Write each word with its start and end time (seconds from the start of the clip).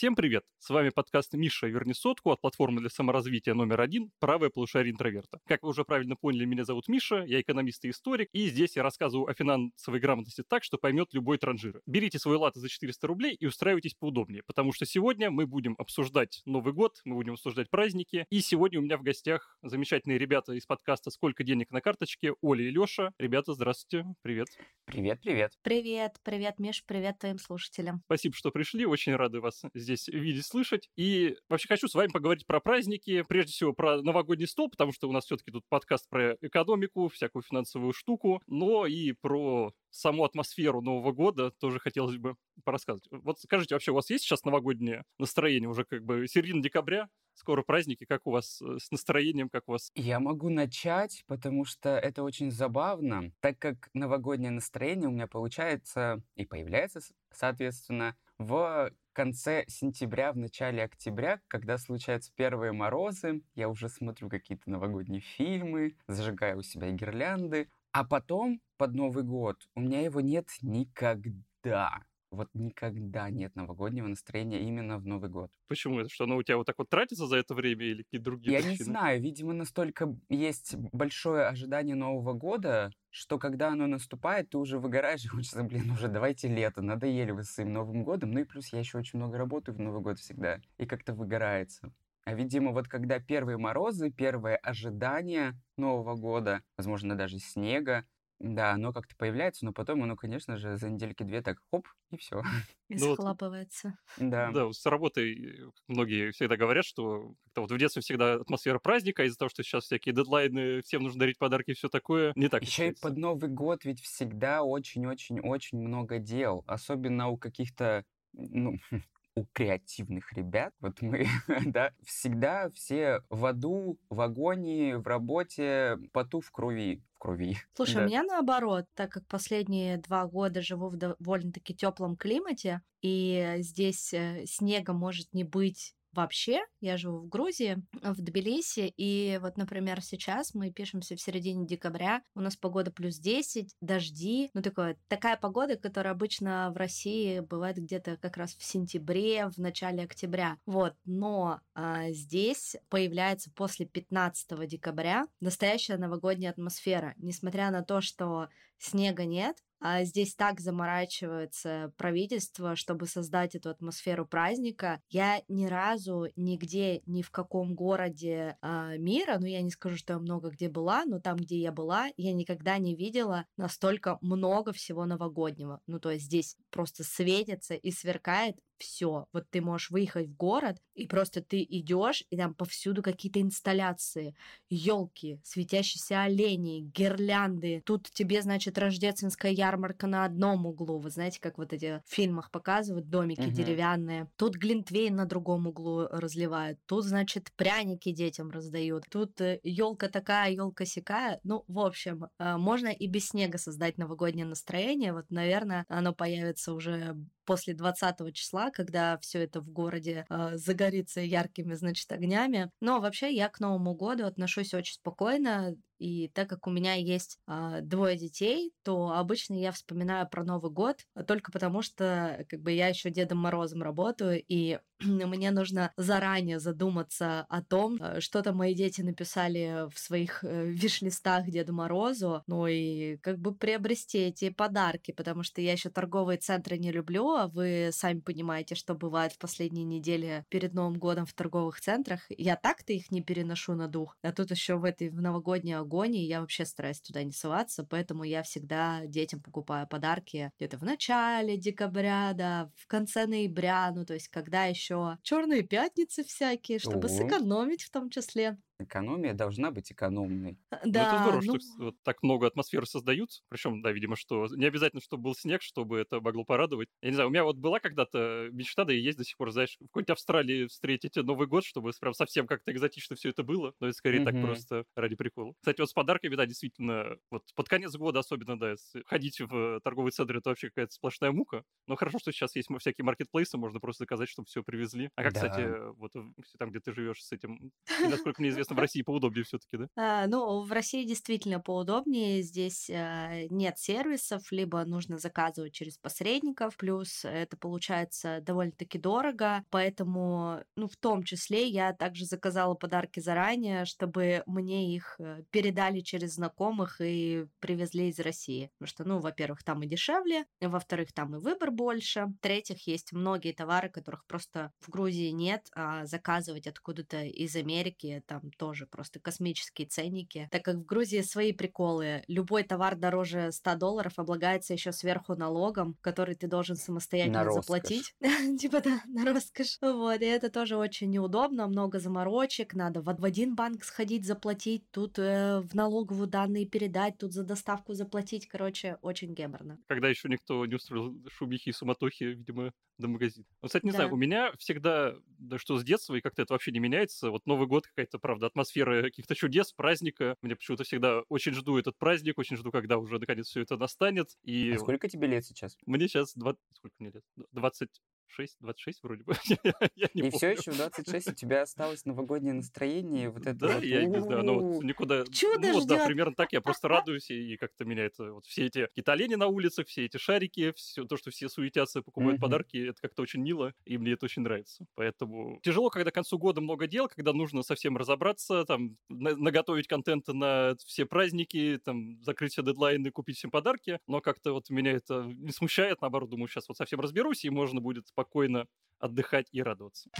Всем 0.00 0.16
привет! 0.16 0.44
С 0.58 0.70
вами 0.70 0.88
подкаст 0.88 1.34
«Миша, 1.34 1.66
верни 1.66 1.92
сотку» 1.92 2.30
от 2.30 2.40
платформы 2.40 2.80
для 2.80 2.88
саморазвития 2.88 3.52
номер 3.52 3.82
один 3.82 4.10
«Правое 4.18 4.48
полушарие 4.48 4.92
интроверта». 4.92 5.40
Как 5.46 5.62
вы 5.62 5.68
уже 5.68 5.84
правильно 5.84 6.16
поняли, 6.16 6.46
меня 6.46 6.64
зовут 6.64 6.88
Миша, 6.88 7.22
я 7.26 7.38
экономист 7.38 7.84
и 7.84 7.90
историк, 7.90 8.30
и 8.32 8.48
здесь 8.48 8.76
я 8.76 8.82
рассказываю 8.82 9.28
о 9.28 9.34
финансовой 9.34 10.00
грамотности 10.00 10.42
так, 10.48 10.64
что 10.64 10.78
поймет 10.78 11.08
любой 11.12 11.36
транжир. 11.36 11.82
Берите 11.84 12.18
свой 12.18 12.38
латы 12.38 12.60
за 12.60 12.70
400 12.70 13.06
рублей 13.06 13.34
и 13.34 13.44
устраивайтесь 13.44 13.92
поудобнее, 13.92 14.42
потому 14.46 14.72
что 14.72 14.86
сегодня 14.86 15.30
мы 15.30 15.46
будем 15.46 15.74
обсуждать 15.76 16.40
Новый 16.46 16.72
год, 16.72 16.96
мы 17.04 17.16
будем 17.16 17.34
обсуждать 17.34 17.68
праздники, 17.68 18.24
и 18.30 18.40
сегодня 18.40 18.78
у 18.78 18.82
меня 18.82 18.96
в 18.96 19.02
гостях 19.02 19.58
замечательные 19.60 20.16
ребята 20.16 20.54
из 20.54 20.64
подкаста 20.64 21.10
«Сколько 21.10 21.44
денег 21.44 21.70
на 21.72 21.82
карточке?» 21.82 22.32
Оля 22.40 22.64
и 22.64 22.70
Леша. 22.70 23.12
Ребята, 23.18 23.52
здравствуйте, 23.52 24.06
привет. 24.22 24.48
Привет, 24.86 25.20
привет. 25.20 25.52
Привет, 25.60 26.16
привет, 26.22 26.58
Миш, 26.58 26.84
привет 26.86 27.18
твоим 27.18 27.38
слушателям. 27.38 28.00
Спасибо, 28.06 28.34
что 28.34 28.50
пришли, 28.50 28.86
очень 28.86 29.14
рады 29.14 29.40
вас 29.40 29.62
здесь 29.74 29.89
видеть, 30.08 30.46
слышать. 30.46 30.88
И 30.96 31.36
вообще 31.48 31.68
хочу 31.68 31.88
с 31.88 31.94
вами 31.94 32.10
поговорить 32.10 32.46
про 32.46 32.60
праздники, 32.60 33.22
прежде 33.28 33.52
всего 33.52 33.72
про 33.72 34.02
новогодний 34.02 34.46
стол, 34.46 34.70
потому 34.70 34.92
что 34.92 35.08
у 35.08 35.12
нас 35.12 35.24
все-таки 35.24 35.50
тут 35.50 35.64
подкаст 35.68 36.08
про 36.08 36.36
экономику, 36.40 37.08
всякую 37.08 37.42
финансовую 37.42 37.92
штуку, 37.92 38.42
но 38.46 38.86
и 38.86 39.12
про 39.12 39.72
саму 39.90 40.24
атмосферу 40.24 40.80
Нового 40.80 41.12
года 41.12 41.50
тоже 41.50 41.78
хотелось 41.78 42.16
бы 42.16 42.36
порассказывать. 42.64 43.08
Вот 43.10 43.40
скажите, 43.40 43.74
вообще 43.74 43.92
у 43.92 43.94
вас 43.94 44.10
есть 44.10 44.24
сейчас 44.24 44.44
новогоднее 44.44 45.04
настроение? 45.18 45.68
Уже 45.68 45.84
как 45.84 46.04
бы 46.04 46.26
середина 46.28 46.62
декабря, 46.62 47.08
скоро 47.34 47.62
праздники, 47.62 48.04
как 48.04 48.26
у 48.26 48.30
вас 48.30 48.60
э, 48.62 48.78
с 48.78 48.90
настроением, 48.90 49.48
как 49.48 49.68
у 49.68 49.72
вас? 49.72 49.90
Я 49.94 50.20
могу 50.20 50.48
начать, 50.48 51.24
потому 51.26 51.64
что 51.64 51.90
это 51.90 52.22
очень 52.22 52.50
забавно, 52.50 53.32
так 53.40 53.58
как 53.58 53.88
новогоднее 53.94 54.50
настроение 54.50 55.08
у 55.08 55.12
меня 55.12 55.26
получается 55.26 56.22
и 56.36 56.44
появляется, 56.44 57.00
соответственно, 57.32 58.16
в 58.38 58.90
конце 59.12 59.64
сентября, 59.68 60.32
в 60.32 60.36
начале 60.36 60.82
октября, 60.82 61.40
когда 61.48 61.78
случаются 61.78 62.32
первые 62.34 62.72
морозы, 62.72 63.42
я 63.54 63.68
уже 63.68 63.88
смотрю 63.88 64.28
какие-то 64.28 64.70
новогодние 64.70 65.20
фильмы, 65.20 65.96
зажигаю 66.06 66.58
у 66.58 66.62
себя 66.62 66.90
гирлянды, 66.90 67.68
а 67.92 68.04
потом 68.04 68.60
под 68.76 68.94
Новый 68.94 69.24
год 69.24 69.68
у 69.74 69.80
меня 69.80 70.00
его 70.00 70.20
нет 70.20 70.48
никогда 70.62 72.02
вот 72.30 72.48
никогда 72.54 73.30
нет 73.30 73.54
новогоднего 73.56 74.06
настроения 74.08 74.60
именно 74.66 74.98
в 74.98 75.06
Новый 75.06 75.30
год. 75.30 75.50
Почему? 75.68 76.00
Это 76.00 76.10
что, 76.10 76.24
оно 76.24 76.36
у 76.36 76.42
тебя 76.42 76.56
вот 76.56 76.66
так 76.66 76.78
вот 76.78 76.88
тратится 76.90 77.26
за 77.26 77.36
это 77.36 77.54
время 77.54 77.86
или 77.86 78.02
какие-то 78.02 78.24
другие 78.24 78.52
Я 78.52 78.62
причины? 78.62 78.70
не 78.70 78.76
знаю, 78.76 79.20
видимо, 79.20 79.52
настолько 79.52 80.16
есть 80.30 80.74
большое 80.74 81.46
ожидание 81.46 81.94
Нового 81.94 82.32
года, 82.32 82.90
что 83.10 83.38
когда 83.38 83.68
оно 83.68 83.86
наступает, 83.86 84.48
ты 84.50 84.58
уже 84.58 84.78
выгораешь 84.78 85.24
и 85.24 85.28
хочется, 85.28 85.62
блин, 85.62 85.90
уже 85.90 86.08
давайте 86.08 86.48
лето, 86.48 86.80
надоели 86.80 87.32
вы 87.32 87.44
своим 87.44 87.72
Новым 87.74 88.02
годом. 88.02 88.30
Ну 88.32 88.40
и 88.40 88.44
плюс 88.44 88.72
я 88.72 88.78
еще 88.78 88.98
очень 88.98 89.18
много 89.18 89.36
работаю 89.36 89.74
в 89.76 89.80
Новый 89.80 90.00
год 90.00 90.18
всегда, 90.18 90.60
и 90.78 90.86
как-то 90.86 91.12
выгорается. 91.12 91.92
А, 92.24 92.34
видимо, 92.34 92.72
вот 92.72 92.88
когда 92.88 93.18
первые 93.20 93.58
морозы, 93.58 94.10
первые 94.10 94.56
ожидания 94.56 95.60
Нового 95.76 96.14
года, 96.16 96.62
возможно, 96.78 97.16
даже 97.16 97.38
снега, 97.38 98.06
да, 98.40 98.72
оно 98.72 98.92
как-то 98.92 99.14
появляется, 99.16 99.66
но 99.66 99.72
потом 99.72 100.02
оно, 100.02 100.16
конечно 100.16 100.56
же, 100.56 100.76
за 100.78 100.88
недельки-две 100.88 101.42
так 101.42 101.58
хоп, 101.70 101.86
и 102.10 102.16
все. 102.16 102.42
И 102.88 102.96
ну, 102.96 103.14
схлапывается. 103.14 103.98
Да. 104.16 104.50
Да, 104.50 104.72
с 104.72 104.84
работой 104.86 105.70
многие 105.86 106.32
всегда 106.32 106.56
говорят, 106.56 106.84
что 106.84 107.34
как-то 107.44 107.60
вот 107.60 107.70
в 107.70 107.78
детстве 107.78 108.02
всегда 108.02 108.34
атмосфера 108.34 108.78
праздника, 108.78 109.24
из-за 109.24 109.38
того, 109.38 109.50
что 109.50 109.62
сейчас 109.62 109.84
всякие 109.84 110.14
дедлайны, 110.14 110.80
всем 110.80 111.02
нужно 111.02 111.20
дарить 111.20 111.38
подарки 111.38 111.70
и 111.70 111.74
все 111.74 111.88
такое, 111.88 112.32
не 112.34 112.48
так. 112.48 112.62
Еще 112.62 112.88
и 112.88 112.94
под 113.00 113.16
Новый 113.18 113.50
год 113.50 113.84
ведь 113.84 114.00
всегда 114.00 114.62
очень-очень-очень 114.62 115.78
много 115.78 116.18
дел, 116.18 116.64
особенно 116.66 117.28
у 117.28 117.36
каких-то, 117.36 118.04
ну, 118.32 118.78
у 119.34 119.44
креативных 119.52 120.32
ребят, 120.32 120.72
вот 120.80 121.00
мы, 121.02 121.26
да, 121.66 121.92
всегда 122.04 122.70
все 122.70 123.20
в 123.30 123.46
аду, 123.46 123.98
в 124.08 124.20
агонии, 124.20 124.94
в 124.94 125.06
работе, 125.06 125.98
поту 126.12 126.40
в 126.40 126.50
крови, 126.50 127.02
в 127.14 127.18
крови. 127.18 127.56
Слушай, 127.74 127.96
да. 127.96 128.02
у 128.02 128.06
меня 128.06 128.22
наоборот, 128.22 128.86
так 128.94 129.12
как 129.12 129.26
последние 129.26 129.98
два 129.98 130.26
года 130.26 130.62
живу 130.62 130.88
в 130.88 130.96
довольно-таки 130.96 131.74
теплом 131.74 132.16
климате, 132.16 132.82
и 133.02 133.56
здесь 133.58 134.12
э, 134.12 134.44
снега 134.46 134.92
может 134.92 135.32
не 135.32 135.44
быть 135.44 135.94
вообще. 136.12 136.60
Я 136.80 136.96
живу 136.96 137.18
в 137.18 137.28
Грузии, 137.28 137.78
в 137.92 138.20
Тбилиси, 138.20 138.92
и 138.96 139.38
вот, 139.40 139.56
например, 139.56 140.02
сейчас 140.02 140.54
мы 140.54 140.70
пишемся 140.72 141.16
в 141.16 141.20
середине 141.20 141.66
декабря, 141.66 142.22
у 142.34 142.40
нас 142.40 142.56
погода 142.56 142.90
плюс 142.90 143.18
10, 143.18 143.76
дожди, 143.80 144.50
ну 144.54 144.62
такое, 144.62 144.96
такая 145.08 145.36
погода, 145.36 145.76
которая 145.76 146.12
обычно 146.14 146.70
в 146.74 146.76
России 146.76 147.40
бывает 147.40 147.76
где-то 147.76 148.16
как 148.16 148.36
раз 148.36 148.56
в 148.56 148.64
сентябре, 148.64 149.48
в 149.48 149.58
начале 149.58 150.02
октября. 150.02 150.56
Вот, 150.66 150.94
но 151.04 151.60
а, 151.74 152.10
здесь 152.10 152.76
появляется 152.88 153.50
после 153.50 153.86
15 153.86 154.68
декабря 154.68 155.26
настоящая 155.40 155.96
новогодняя 155.96 156.50
атмосфера, 156.50 157.14
несмотря 157.16 157.70
на 157.70 157.82
то, 157.82 158.00
что 158.00 158.48
снега 158.78 159.24
нет, 159.24 159.56
а 159.80 160.04
здесь 160.04 160.34
так 160.34 160.60
заморачивается 160.60 161.92
правительство, 161.96 162.76
чтобы 162.76 163.06
создать 163.06 163.54
эту 163.54 163.70
атмосферу 163.70 164.26
праздника. 164.26 165.00
Я 165.08 165.42
ни 165.48 165.66
разу 165.66 166.28
нигде, 166.36 167.02
ни 167.06 167.22
в 167.22 167.30
каком 167.30 167.74
городе 167.74 168.56
э, 168.60 168.98
мира, 168.98 169.38
ну 169.38 169.46
я 169.46 169.62
не 169.62 169.70
скажу, 169.70 169.96
что 169.96 170.14
я 170.14 170.18
много 170.18 170.50
где 170.50 170.68
была, 170.68 171.04
но 171.04 171.20
там, 171.20 171.38
где 171.38 171.58
я 171.58 171.72
была, 171.72 172.08
я 172.16 172.32
никогда 172.32 172.78
не 172.78 172.94
видела 172.94 173.46
настолько 173.56 174.18
много 174.20 174.72
всего 174.72 175.06
новогоднего. 175.06 175.80
Ну 175.86 175.98
то 175.98 176.10
есть 176.10 176.26
здесь 176.26 176.56
просто 176.70 177.02
светится 177.04 177.74
и 177.74 177.90
сверкает 177.90 178.58
все. 178.80 179.26
Вот 179.32 179.48
ты 179.50 179.60
можешь 179.60 179.90
выехать 179.90 180.28
в 180.28 180.36
город, 180.36 180.78
и 180.94 181.06
просто 181.06 181.42
ты 181.42 181.62
идешь, 181.62 182.24
и 182.30 182.36
там 182.36 182.54
повсюду 182.54 183.02
какие-то 183.02 183.40
инсталляции, 183.40 184.34
елки, 184.68 185.40
светящиеся 185.44 186.22
олени, 186.22 186.90
гирлянды. 186.94 187.82
Тут 187.86 188.10
тебе, 188.10 188.42
значит, 188.42 188.78
рождественская 188.78 189.52
ярмарка 189.52 190.06
на 190.06 190.24
одном 190.24 190.66
углу. 190.66 190.98
Вы 190.98 191.10
знаете, 191.10 191.40
как 191.40 191.58
вот 191.58 191.72
эти 191.72 192.02
в 192.06 192.12
фильмах 192.12 192.50
показывают 192.50 193.08
домики 193.08 193.40
угу. 193.40 193.50
деревянные. 193.50 194.28
Тут 194.36 194.56
глинтвейн 194.56 195.14
на 195.14 195.26
другом 195.26 195.66
углу 195.66 196.06
разливают. 196.10 196.78
Тут, 196.86 197.04
значит, 197.04 197.52
пряники 197.56 198.12
детям 198.12 198.50
раздают. 198.50 199.04
Тут 199.10 199.40
елка 199.62 200.06
э, 200.06 200.10
такая, 200.10 200.52
елка 200.52 200.84
сякая. 200.84 201.40
Ну, 201.44 201.64
в 201.68 201.78
общем, 201.78 202.28
э, 202.38 202.56
можно 202.56 202.88
и 202.88 203.06
без 203.06 203.28
снега 203.28 203.58
создать 203.58 203.98
новогоднее 203.98 204.46
настроение. 204.46 205.12
Вот, 205.12 205.30
наверное, 205.30 205.84
оно 205.88 206.14
появится 206.14 206.72
уже 206.72 207.16
после 207.50 207.74
20 207.74 208.32
числа, 208.32 208.70
когда 208.70 209.18
все 209.18 209.42
это 209.42 209.60
в 209.60 209.70
городе 209.70 210.24
э, 210.30 210.50
загорится 210.54 211.20
яркими, 211.20 211.74
значит, 211.74 212.12
огнями. 212.12 212.70
Но 212.80 213.00
вообще 213.00 213.34
я 213.34 213.48
к 213.48 213.58
Новому 213.58 213.94
году 213.96 214.24
отношусь 214.24 214.72
очень 214.72 214.94
спокойно. 214.94 215.74
И 216.00 216.28
так 216.28 216.48
как 216.48 216.66
у 216.66 216.70
меня 216.70 216.94
есть 216.94 217.38
э, 217.46 217.80
двое 217.82 218.16
детей, 218.16 218.72
то 218.82 219.12
обычно 219.12 219.54
я 219.54 219.70
вспоминаю 219.70 220.26
про 220.28 220.44
Новый 220.44 220.72
год 220.72 221.04
только 221.26 221.52
потому, 221.52 221.82
что 221.82 222.44
как 222.48 222.60
бы 222.60 222.72
я 222.72 222.88
еще 222.88 223.10
Дедом 223.10 223.38
Морозом 223.38 223.82
работаю, 223.82 224.42
и 224.48 224.78
мне 225.00 225.50
нужно 225.50 225.92
заранее 225.96 226.58
задуматься 226.58 227.46
о 227.48 227.62
том, 227.62 227.96
э, 228.00 228.20
что 228.20 228.42
там 228.42 228.56
мои 228.56 228.74
дети 228.74 229.02
написали 229.02 229.88
в 229.92 229.98
своих 229.98 230.42
э, 230.42 230.70
виш-листах 230.70 231.46
Деду 231.50 231.72
Морозу, 231.72 232.42
ну 232.46 232.66
и 232.66 233.16
как 233.18 233.38
бы 233.38 233.54
приобрести 233.54 234.18
эти 234.18 234.50
подарки, 234.50 235.12
потому 235.12 235.42
что 235.42 235.60
я 235.60 235.72
еще 235.72 235.90
торговые 235.90 236.38
центры 236.38 236.78
не 236.78 236.92
люблю, 236.92 237.30
а 237.30 237.48
вы 237.48 237.90
сами 237.92 238.20
понимаете, 238.20 238.74
что 238.74 238.94
бывает 238.94 239.32
в 239.32 239.38
последние 239.38 239.84
недели 239.84 240.44
перед 240.48 240.72
Новым 240.72 240.98
годом 240.98 241.26
в 241.26 241.34
торговых 241.34 241.80
центрах. 241.80 242.20
Я 242.30 242.56
так-то 242.56 242.92
их 242.92 243.10
не 243.10 243.22
переношу 243.22 243.74
на 243.74 243.86
дух, 243.86 244.16
а 244.22 244.32
тут 244.32 244.50
еще 244.50 244.76
в 244.76 244.84
этой 244.84 245.10
в 245.10 245.20
новогодней 245.20 245.74
агонии 245.90 246.22
я 246.26 246.40
вообще 246.40 246.64
стараюсь 246.64 247.00
туда 247.00 247.22
не 247.24 247.32
соваться, 247.32 247.84
поэтому 247.84 248.24
я 248.24 248.42
всегда 248.42 249.02
детям 249.06 249.40
покупаю 249.42 249.86
подарки 249.88 250.50
где-то 250.58 250.78
в 250.78 250.82
начале 250.82 251.56
декабря, 251.56 252.32
да, 252.34 252.70
в 252.76 252.86
конце 252.86 253.26
ноября, 253.26 253.90
ну 253.94 254.04
то 254.04 254.14
есть 254.14 254.28
когда 254.28 254.64
еще 254.66 255.18
черные 255.22 255.62
пятницы 255.62 256.24
всякие, 256.24 256.78
чтобы 256.78 257.08
О. 257.08 257.10
сэкономить 257.10 257.82
в 257.82 257.90
том 257.90 258.10
числе. 258.10 258.58
Экономия 258.80 259.32
должна 259.34 259.70
быть 259.70 259.92
экономной. 259.92 260.58
Да, 260.84 261.00
ну, 261.00 261.04
это 261.04 261.16
здорово, 261.18 261.42
ну, 261.42 261.58
что 261.58 261.58
вот 261.78 261.96
так 262.04 262.22
много 262.22 262.46
атмосфер 262.46 262.86
создают. 262.86 263.42
Причем, 263.48 263.82
да, 263.82 263.90
видимо, 263.90 264.14
что 264.14 264.46
не 264.54 264.66
обязательно, 264.66 265.02
чтобы 265.02 265.24
был 265.24 265.34
снег, 265.34 265.62
чтобы 265.62 265.98
это 265.98 266.20
могло 266.20 266.44
порадовать. 266.44 266.88
Я 267.02 267.08
не 267.08 267.14
знаю, 267.16 267.28
у 267.28 267.32
меня 267.32 267.42
вот 267.42 267.56
была 267.56 267.80
когда-то 267.80 268.50
мечта, 268.52 268.84
да 268.84 268.94
и 268.94 269.00
есть 269.00 269.18
до 269.18 269.24
сих 269.24 269.36
пор, 269.36 269.50
знаешь, 269.50 269.74
в 269.80 269.86
какой-нибудь 269.86 270.10
Австралии 270.10 270.66
встретить 270.68 271.16
Новый 271.16 271.48
год, 271.48 271.64
чтобы 271.64 271.90
прям 272.00 272.14
совсем 272.14 272.46
как-то 272.46 272.70
экзотично 272.70 273.16
все 273.16 273.30
это 273.30 273.42
было. 273.42 273.74
Но 273.80 273.88
это 273.88 273.96
скорее 273.96 274.20
так 274.20 274.38
Мгм. 274.38 274.38
просто 274.38 274.84
ради 274.94 275.16
прикола. 275.16 275.54
Кстати, 275.60 275.80
вот 275.80 275.90
с 275.90 275.92
подарками, 275.92 276.36
да, 276.36 276.46
действительно, 276.46 277.16
вот 277.32 277.42
под 277.56 277.68
конец 277.68 277.92
года 277.96 278.20
особенно, 278.20 278.56
да, 278.56 278.76
ходить 279.06 279.40
в 279.40 279.80
торговый 279.82 280.12
центр, 280.12 280.36
это 280.36 280.50
вообще 280.50 280.68
какая-то 280.68 280.92
сплошная 280.92 281.32
мука. 281.32 281.64
Но 281.88 281.96
хорошо, 281.96 282.20
что 282.20 282.30
сейчас 282.30 282.54
есть 282.54 282.68
всякие 282.78 283.04
маркетплейсы, 283.04 283.58
можно 283.58 283.80
просто 283.80 284.04
заказать, 284.04 284.28
чтобы 284.28 284.46
все 284.46 284.62
привезли. 284.62 285.10
А 285.16 285.24
как, 285.24 285.32
Да. 285.32 285.34
кстати, 285.34 285.92
вот 285.96 286.12
там, 286.58 286.70
где 286.70 286.78
ты 286.78 286.92
живешь 286.92 287.24
с 287.24 287.32
этим, 287.32 287.72
и, 287.98 288.06
насколько 288.06 288.40
мне 288.40 288.50
известно, 288.50 288.69
в 288.74 288.78
России 288.78 289.02
поудобнее 289.02 289.44
все-таки, 289.44 289.76
да? 289.76 289.86
А, 289.96 290.26
ну, 290.26 290.62
в 290.62 290.72
России 290.72 291.04
действительно 291.04 291.60
поудобнее. 291.60 292.42
Здесь 292.42 292.90
а, 292.90 293.46
нет 293.50 293.78
сервисов, 293.78 294.50
либо 294.52 294.84
нужно 294.84 295.18
заказывать 295.18 295.72
через 295.72 295.98
посредников. 295.98 296.76
Плюс 296.76 297.24
это 297.24 297.56
получается 297.56 298.40
довольно-таки 298.42 298.98
дорого. 298.98 299.64
Поэтому, 299.70 300.62
ну, 300.76 300.88
в 300.88 300.96
том 300.96 301.22
числе 301.22 301.68
я 301.68 301.92
также 301.92 302.24
заказала 302.24 302.74
подарки 302.74 303.20
заранее, 303.20 303.84
чтобы 303.84 304.42
мне 304.46 304.94
их 304.94 305.16
э, 305.18 305.42
передали 305.50 306.00
через 306.00 306.34
знакомых 306.34 307.00
и 307.00 307.46
привезли 307.60 308.08
из 308.08 308.18
России. 308.18 308.70
Потому 308.78 308.88
что, 308.88 309.04
ну, 309.04 309.18
во-первых, 309.20 309.62
там 309.64 309.82
и 309.82 309.86
дешевле, 309.86 310.46
во-вторых, 310.60 311.12
там 311.12 311.36
и 311.36 311.38
выбор 311.38 311.70
больше. 311.70 312.26
В-третьих, 312.38 312.86
есть 312.86 313.12
многие 313.12 313.52
товары, 313.52 313.88
которых 313.88 314.24
просто 314.26 314.72
в 314.80 314.88
Грузии 314.88 315.30
нет, 315.30 315.68
а 315.74 316.06
заказывать 316.06 316.66
откуда-то 316.66 317.24
из 317.24 317.56
Америки 317.56 318.22
там 318.26 318.50
тоже 318.60 318.86
просто 318.86 319.20
космические 319.20 319.88
ценники. 319.88 320.46
Так 320.52 320.62
как 320.62 320.76
в 320.76 320.84
Грузии 320.84 321.22
свои 321.22 321.54
приколы. 321.54 322.22
Любой 322.28 322.62
товар 322.62 322.94
дороже 322.94 323.52
100 323.52 323.76
долларов 323.76 324.12
облагается 324.18 324.74
еще 324.74 324.92
сверху 324.92 325.34
налогом, 325.34 325.96
который 326.02 326.34
ты 326.34 326.46
должен 326.46 326.76
самостоятельно 326.76 327.50
заплатить. 327.50 328.14
Типа 328.60 328.82
да, 328.82 329.00
на 329.06 329.32
роскошь. 329.32 329.78
Вот, 329.80 330.20
и 330.20 330.26
это 330.26 330.50
тоже 330.50 330.76
очень 330.76 331.08
неудобно, 331.08 331.68
много 331.68 331.98
заморочек, 331.98 332.74
надо 332.74 333.00
в 333.00 333.24
один 333.24 333.54
банк 333.54 333.82
сходить, 333.82 334.26
заплатить, 334.26 334.84
тут 334.90 335.18
э, 335.18 335.60
в 335.60 335.74
налоговую 335.74 336.28
данные 336.28 336.66
передать, 336.66 337.16
тут 337.16 337.32
за 337.32 337.44
доставку 337.44 337.94
заплатить, 337.94 338.46
короче, 338.46 338.98
очень 339.00 339.32
геморно. 339.32 339.78
Когда 339.86 340.10
еще 340.10 340.28
никто 340.28 340.66
не 340.66 340.74
устроил 340.74 341.16
шумихи 341.30 341.70
и 341.70 341.72
суматохи, 341.72 342.24
видимо, 342.24 342.72
до 343.00 343.08
магазина. 343.08 343.46
Вот, 343.62 343.68
кстати, 343.68 343.84
не 343.84 343.90
да. 343.92 343.96
знаю, 343.96 344.12
у 344.12 344.16
меня 344.16 344.52
всегда, 344.58 345.14
да 345.38 345.58
что 345.58 345.78
с 345.78 345.84
детства, 345.84 346.14
и 346.14 346.20
как-то 346.20 346.42
это 346.42 346.52
вообще 346.52 346.70
не 346.70 346.78
меняется. 346.78 347.30
Вот 347.30 347.46
Новый 347.46 347.66
год 347.66 347.86
какая-то, 347.86 348.18
правда, 348.18 348.46
атмосфера 348.50 349.02
каких-то 349.02 349.34
чудес, 349.34 349.72
праздника. 349.72 350.36
Мне 350.42 350.56
почему-то 350.56 350.84
всегда 350.84 351.22
очень 351.28 351.52
жду 351.52 351.78
этот 351.78 351.96
праздник, 351.96 352.38
очень 352.38 352.56
жду, 352.56 352.70
когда 352.70 352.98
уже 352.98 353.18
наконец 353.18 353.46
все 353.46 353.62
это 353.62 353.76
настанет. 353.76 354.36
И... 354.42 354.72
А 354.72 354.78
сколько 354.78 355.08
тебе 355.08 355.28
лет 355.28 355.44
сейчас? 355.44 355.76
Мне 355.86 356.08
сейчас 356.08 356.34
20... 356.34 356.60
Сколько 356.72 356.94
мне 356.98 357.10
лет? 357.10 357.24
20 357.52 357.88
26, 358.30 358.56
26 358.60 359.02
вроде 359.02 359.24
бы. 359.24 359.34
я 359.94 360.08
не 360.14 360.28
и 360.28 360.30
все 360.30 360.50
еще 360.50 360.70
в 360.70 360.76
26 360.76 361.28
у 361.28 361.34
тебя 361.34 361.62
осталось 361.62 362.04
новогоднее 362.04 362.54
настроение, 362.54 363.30
вот 363.30 363.46
это 363.46 363.54
Да, 363.54 363.74
вот... 363.74 363.84
я 363.84 364.04
не 364.04 364.20
знаю, 364.20 364.44
но 364.44 364.58
вот 364.58 364.84
никуда... 364.84 365.24
Чудо 365.26 365.68
ну, 365.68 365.72
вот, 365.74 365.88
да, 365.88 366.06
примерно 366.06 366.34
так, 366.34 366.52
я 366.52 366.60
просто 366.60 366.88
радуюсь, 366.88 367.30
и 367.30 367.56
как-то 367.56 367.84
меня 367.84 368.04
это... 368.04 368.32
Вот 368.32 368.46
все 368.46 368.66
эти 368.66 368.88
киталени 368.94 369.34
на 369.34 369.46
улицах, 369.46 369.86
все 369.88 370.06
эти 370.06 370.16
шарики, 370.16 370.72
все 370.76 371.04
то, 371.04 371.16
что 371.16 371.30
все 371.30 371.48
суетятся, 371.48 372.02
покупают 372.02 372.40
подарки, 372.40 372.76
это 372.76 373.00
как-то 373.00 373.22
очень 373.22 373.42
мило, 373.42 373.74
и 373.84 373.98
мне 373.98 374.12
это 374.12 374.26
очень 374.26 374.42
нравится. 374.42 374.86
Поэтому 374.94 375.60
тяжело, 375.62 375.90
когда 375.90 376.10
к 376.10 376.14
концу 376.14 376.38
года 376.38 376.60
много 376.60 376.86
дел, 376.86 377.08
когда 377.08 377.32
нужно 377.32 377.62
совсем 377.62 377.96
разобраться, 377.96 378.64
там, 378.64 378.96
наготовить 379.08 379.88
контента 379.88 380.32
на 380.32 380.76
все 380.84 381.06
праздники, 381.06 381.80
там, 381.84 382.22
закрыть 382.22 382.52
все 382.52 382.62
дедлайны, 382.62 383.10
купить 383.10 383.36
всем 383.36 383.50
подарки, 383.50 383.98
но 384.06 384.20
как-то 384.20 384.52
вот 384.52 384.70
меня 384.70 384.92
это 384.92 385.24
не 385.24 385.52
смущает, 385.52 386.00
наоборот, 386.00 386.30
думаю, 386.30 386.48
сейчас 386.48 386.68
вот 386.68 386.76
совсем 386.76 387.00
разберусь, 387.00 387.44
и 387.44 387.50
можно 387.50 387.80
будет 387.80 388.06
спокойно 388.20 388.66
отдыхать 388.98 389.48
и 389.50 389.62
радоваться. 389.62 390.10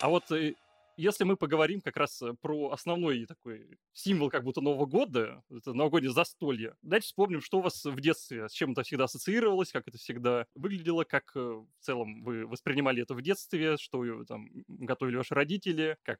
А 0.00 0.08
вот 0.08 0.30
э, 0.32 0.54
если 0.96 1.24
мы 1.24 1.36
поговорим 1.36 1.80
как 1.80 1.96
раз 1.96 2.20
э, 2.22 2.34
про 2.40 2.72
основной 2.72 3.26
такой 3.26 3.78
символ 3.92 4.30
как 4.30 4.44
будто 4.44 4.62
Нового 4.62 4.86
года, 4.86 5.44
это 5.50 5.74
новогоднее 5.74 6.10
застолье, 6.12 6.74
давайте 6.82 7.06
вспомним, 7.06 7.42
что 7.42 7.58
у 7.58 7.62
вас 7.62 7.84
в 7.84 8.00
детстве, 8.00 8.48
с 8.48 8.52
чем 8.52 8.72
это 8.72 8.82
всегда 8.82 9.04
ассоциировалось, 9.04 9.72
как 9.72 9.86
это 9.86 9.98
всегда 9.98 10.46
выглядело, 10.54 11.04
как 11.04 11.30
э, 11.36 11.38
в 11.38 11.68
целом 11.80 12.24
вы 12.24 12.46
воспринимали 12.46 13.02
это 13.02 13.14
в 13.14 13.22
детстве, 13.22 13.76
что 13.76 14.24
там 14.24 14.48
готовили 14.66 15.16
ваши 15.16 15.34
родители, 15.34 15.98
как 16.02 16.18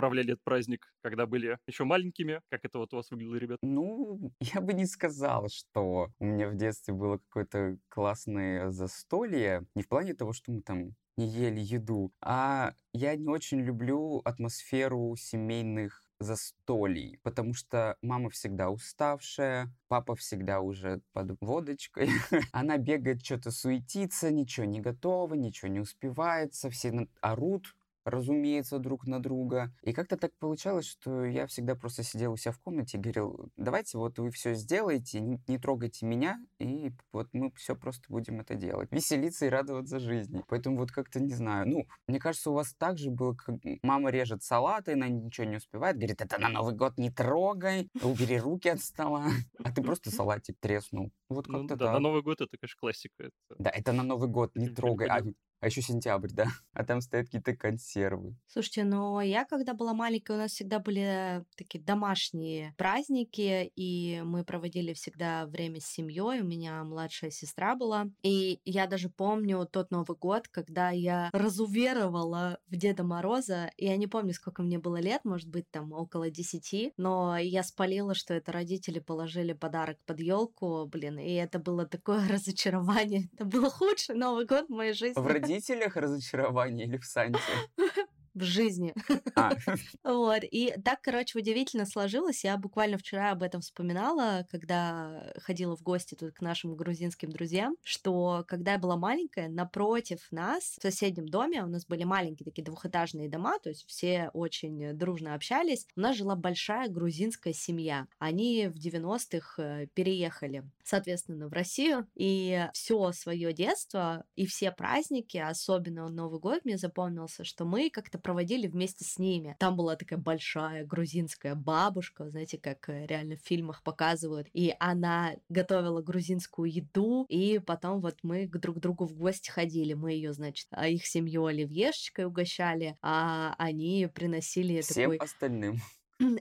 справляли 0.00 0.32
этот 0.32 0.44
праздник, 0.44 0.94
когда 1.02 1.26
были 1.26 1.58
еще 1.66 1.84
маленькими? 1.84 2.40
Как 2.48 2.64
это 2.64 2.78
вот 2.78 2.94
у 2.94 2.96
вас 2.96 3.10
выглядело, 3.10 3.36
ребят? 3.36 3.58
Ну, 3.60 4.32
я 4.40 4.62
бы 4.62 4.72
не 4.72 4.86
сказал, 4.86 5.48
что 5.50 6.08
у 6.18 6.24
меня 6.24 6.48
в 6.48 6.56
детстве 6.56 6.94
было 6.94 7.18
какое-то 7.18 7.76
классное 7.88 8.70
застолье. 8.70 9.66
Не 9.74 9.82
в 9.82 9.88
плане 9.88 10.14
того, 10.14 10.32
что 10.32 10.52
мы 10.52 10.62
там 10.62 10.94
не 11.18 11.26
ели 11.26 11.60
еду, 11.60 12.12
а 12.22 12.72
я 12.94 13.14
не 13.14 13.28
очень 13.28 13.60
люблю 13.60 14.22
атмосферу 14.24 15.14
семейных 15.18 16.02
застолий, 16.18 17.18
потому 17.22 17.52
что 17.52 17.96
мама 18.00 18.30
всегда 18.30 18.70
уставшая, 18.70 19.70
папа 19.88 20.16
всегда 20.16 20.60
уже 20.60 21.02
под 21.12 21.36
водочкой, 21.40 22.08
она 22.52 22.78
бегает, 22.78 23.22
что-то 23.22 23.50
суетится, 23.50 24.30
ничего 24.30 24.64
не 24.64 24.80
готово, 24.80 25.34
ничего 25.34 25.70
не 25.70 25.80
успевается, 25.80 26.70
все 26.70 27.06
орут 27.20 27.74
разумеется, 28.04 28.78
друг 28.78 29.06
на 29.06 29.20
друга. 29.20 29.72
И 29.82 29.92
как-то 29.92 30.16
так 30.16 30.32
получалось, 30.38 30.86
что 30.86 31.24
я 31.24 31.46
всегда 31.46 31.74
просто 31.74 32.02
сидел 32.02 32.32
у 32.32 32.36
себя 32.36 32.52
в 32.52 32.58
комнате 32.58 32.98
и 32.98 33.00
говорил, 33.00 33.50
давайте 33.56 33.98
вот 33.98 34.18
вы 34.18 34.30
все 34.30 34.54
сделаете, 34.54 35.20
не, 35.20 35.40
не 35.46 35.58
трогайте 35.58 36.06
меня, 36.06 36.40
и 36.58 36.92
вот 37.12 37.28
мы 37.32 37.50
все 37.56 37.74
просто 37.76 38.04
будем 38.08 38.40
это 38.40 38.54
делать. 38.54 38.90
Веселиться 38.90 39.46
и 39.46 39.48
радоваться 39.48 39.98
жизни. 39.98 40.42
Поэтому 40.48 40.78
вот 40.78 40.90
как-то 40.90 41.20
не 41.20 41.34
знаю. 41.34 41.68
Ну, 41.68 41.86
мне 42.06 42.18
кажется, 42.18 42.50
у 42.50 42.54
вас 42.54 42.74
так 42.74 42.98
же 42.98 43.10
было, 43.10 43.34
как 43.34 43.56
мама 43.82 44.10
режет 44.10 44.42
салат, 44.42 44.88
и 44.88 44.92
она 44.92 45.08
ничего 45.08 45.46
не 45.46 45.56
успевает, 45.56 45.96
говорит, 45.96 46.20
это 46.20 46.38
на 46.38 46.48
Новый 46.48 46.74
год 46.74 46.98
не 46.98 47.10
трогай, 47.10 47.88
убери 48.02 48.38
руки 48.38 48.68
от 48.68 48.80
стола, 48.80 49.26
а 49.62 49.72
ты 49.72 49.82
просто 49.82 50.10
салатик 50.10 50.56
треснул. 50.60 51.12
Вот 51.28 51.46
ну 51.48 51.60
как-то 51.60 51.74
ну, 51.74 51.78
да, 51.78 51.86
так. 51.86 51.94
на 51.94 52.00
Новый 52.00 52.22
год 52.22 52.40
это, 52.40 52.56
конечно, 52.58 52.78
классика. 52.78 53.24
Это... 53.24 53.32
Да, 53.58 53.70
это 53.70 53.92
на 53.92 54.02
Новый 54.02 54.28
год, 54.28 54.54
не 54.56 54.68
трогай. 54.68 55.08
А, 55.08 55.20
а 55.60 55.66
еще 55.66 55.82
сентябрь, 55.82 56.30
да. 56.32 56.46
А 56.72 56.84
там 56.84 57.00
стоят 57.00 57.26
какие-то 57.26 57.54
консервы. 57.54 58.36
Слушайте, 58.46 58.84
ну 58.84 59.20
я 59.20 59.44
когда 59.44 59.74
была 59.74 59.92
маленькая, 59.92 60.34
у 60.34 60.40
нас 60.40 60.52
всегда 60.52 60.78
были 60.78 61.44
такие 61.56 61.82
домашние 61.82 62.74
праздники, 62.78 63.70
и 63.76 64.22
мы 64.24 64.44
проводили 64.44 64.94
всегда 64.94 65.46
время 65.46 65.80
с 65.80 65.86
семьей. 65.86 66.40
У 66.40 66.44
меня 66.44 66.82
младшая 66.84 67.30
сестра 67.30 67.74
была. 67.74 68.06
И 68.22 68.60
я 68.64 68.86
даже 68.86 69.10
помню 69.10 69.66
тот 69.70 69.90
Новый 69.90 70.16
год, 70.16 70.48
когда 70.48 70.90
я 70.90 71.28
разуверовала 71.32 72.58
в 72.68 72.76
Деда 72.76 73.04
Мороза. 73.04 73.70
Я 73.76 73.96
не 73.96 74.06
помню, 74.06 74.32
сколько 74.32 74.62
мне 74.62 74.78
было 74.78 75.00
лет, 75.00 75.24
может 75.24 75.48
быть, 75.48 75.70
там 75.70 75.92
около 75.92 76.30
десяти, 76.30 76.92
но 76.96 77.36
я 77.36 77.62
спалила, 77.62 78.14
что 78.14 78.32
это 78.32 78.52
родители 78.52 79.00
положили 79.00 79.52
подарок 79.52 79.98
под 80.06 80.20
елку, 80.20 80.86
блин, 80.86 81.18
и 81.18 81.32
это 81.34 81.58
было 81.58 81.84
такое 81.84 82.26
разочарование. 82.28 83.28
Это 83.34 83.44
был 83.44 83.68
худший 83.68 84.14
Новый 84.14 84.46
год 84.46 84.66
в 84.68 84.72
моей 84.72 84.94
жизни 84.94 85.20
родителях 85.50 85.96
разочарование 85.96 86.86
или 86.86 86.96
в 86.96 87.04
Санте? 87.04 87.40
в 88.34 88.42
жизни. 88.42 88.94
А. 89.34 89.52
вот. 90.04 90.42
И 90.42 90.74
так, 90.84 91.00
короче, 91.02 91.38
удивительно 91.38 91.86
сложилось. 91.86 92.44
Я 92.44 92.56
буквально 92.56 92.98
вчера 92.98 93.32
об 93.32 93.42
этом 93.42 93.60
вспоминала, 93.60 94.46
когда 94.50 95.32
ходила 95.42 95.76
в 95.76 95.82
гости 95.82 96.14
тут 96.14 96.32
к 96.32 96.40
нашим 96.40 96.76
грузинским 96.76 97.30
друзьям, 97.30 97.76
что 97.82 98.44
когда 98.46 98.72
я 98.72 98.78
была 98.78 98.96
маленькая, 98.96 99.48
напротив 99.48 100.26
нас, 100.30 100.76
в 100.78 100.82
соседнем 100.82 101.28
доме, 101.28 101.62
у 101.62 101.66
нас 101.66 101.86
были 101.86 102.04
маленькие 102.04 102.44
такие 102.44 102.64
двухэтажные 102.64 103.28
дома, 103.28 103.58
то 103.58 103.68
есть 103.68 103.84
все 103.86 104.30
очень 104.32 104.94
дружно 104.94 105.34
общались. 105.34 105.86
У 105.96 106.00
нас 106.00 106.16
жила 106.16 106.36
большая 106.36 106.88
грузинская 106.88 107.52
семья. 107.52 108.06
Они 108.18 108.68
в 108.68 108.76
90-х 108.76 109.62
э, 109.62 109.86
переехали, 109.94 110.64
соответственно, 110.84 111.48
в 111.48 111.52
Россию. 111.52 112.06
И 112.14 112.66
все 112.72 113.12
свое 113.12 113.52
детство 113.52 114.24
и 114.36 114.46
все 114.46 114.70
праздники, 114.70 115.36
особенно 115.36 116.08
Новый 116.08 116.40
год, 116.40 116.64
мне 116.64 116.78
запомнился, 116.78 117.44
что 117.44 117.64
мы 117.64 117.90
как-то 117.90 118.18
проводили 118.20 118.66
вместе 118.66 119.04
с 119.04 119.18
ними. 119.18 119.56
Там 119.58 119.76
была 119.76 119.96
такая 119.96 120.18
большая 120.18 120.84
грузинская 120.84 121.54
бабушка, 121.54 122.28
знаете, 122.30 122.58
как 122.58 122.88
э, 122.88 123.06
реально 123.06 123.36
в 123.36 123.46
фильмах 123.46 123.82
показывают, 123.82 124.48
и 124.52 124.74
она 124.78 125.34
готовила 125.48 126.02
грузинскую 126.02 126.70
еду, 126.70 127.26
и 127.28 127.58
потом 127.58 128.00
вот 128.00 128.18
мы 128.22 128.46
к 128.48 128.56
друг 128.58 128.78
другу 128.78 129.06
в 129.06 129.14
гости 129.14 129.50
ходили, 129.50 129.94
мы 129.94 130.12
ее, 130.12 130.32
значит, 130.32 130.68
а 130.70 130.88
их 130.88 131.06
семью 131.06 131.46
оливьешечкой 131.46 132.26
угощали, 132.26 132.96
а 133.02 133.54
они 133.58 134.08
приносили 134.12 134.80
Всем 134.80 135.12
такой... 135.12 135.16
остальным 135.18 135.80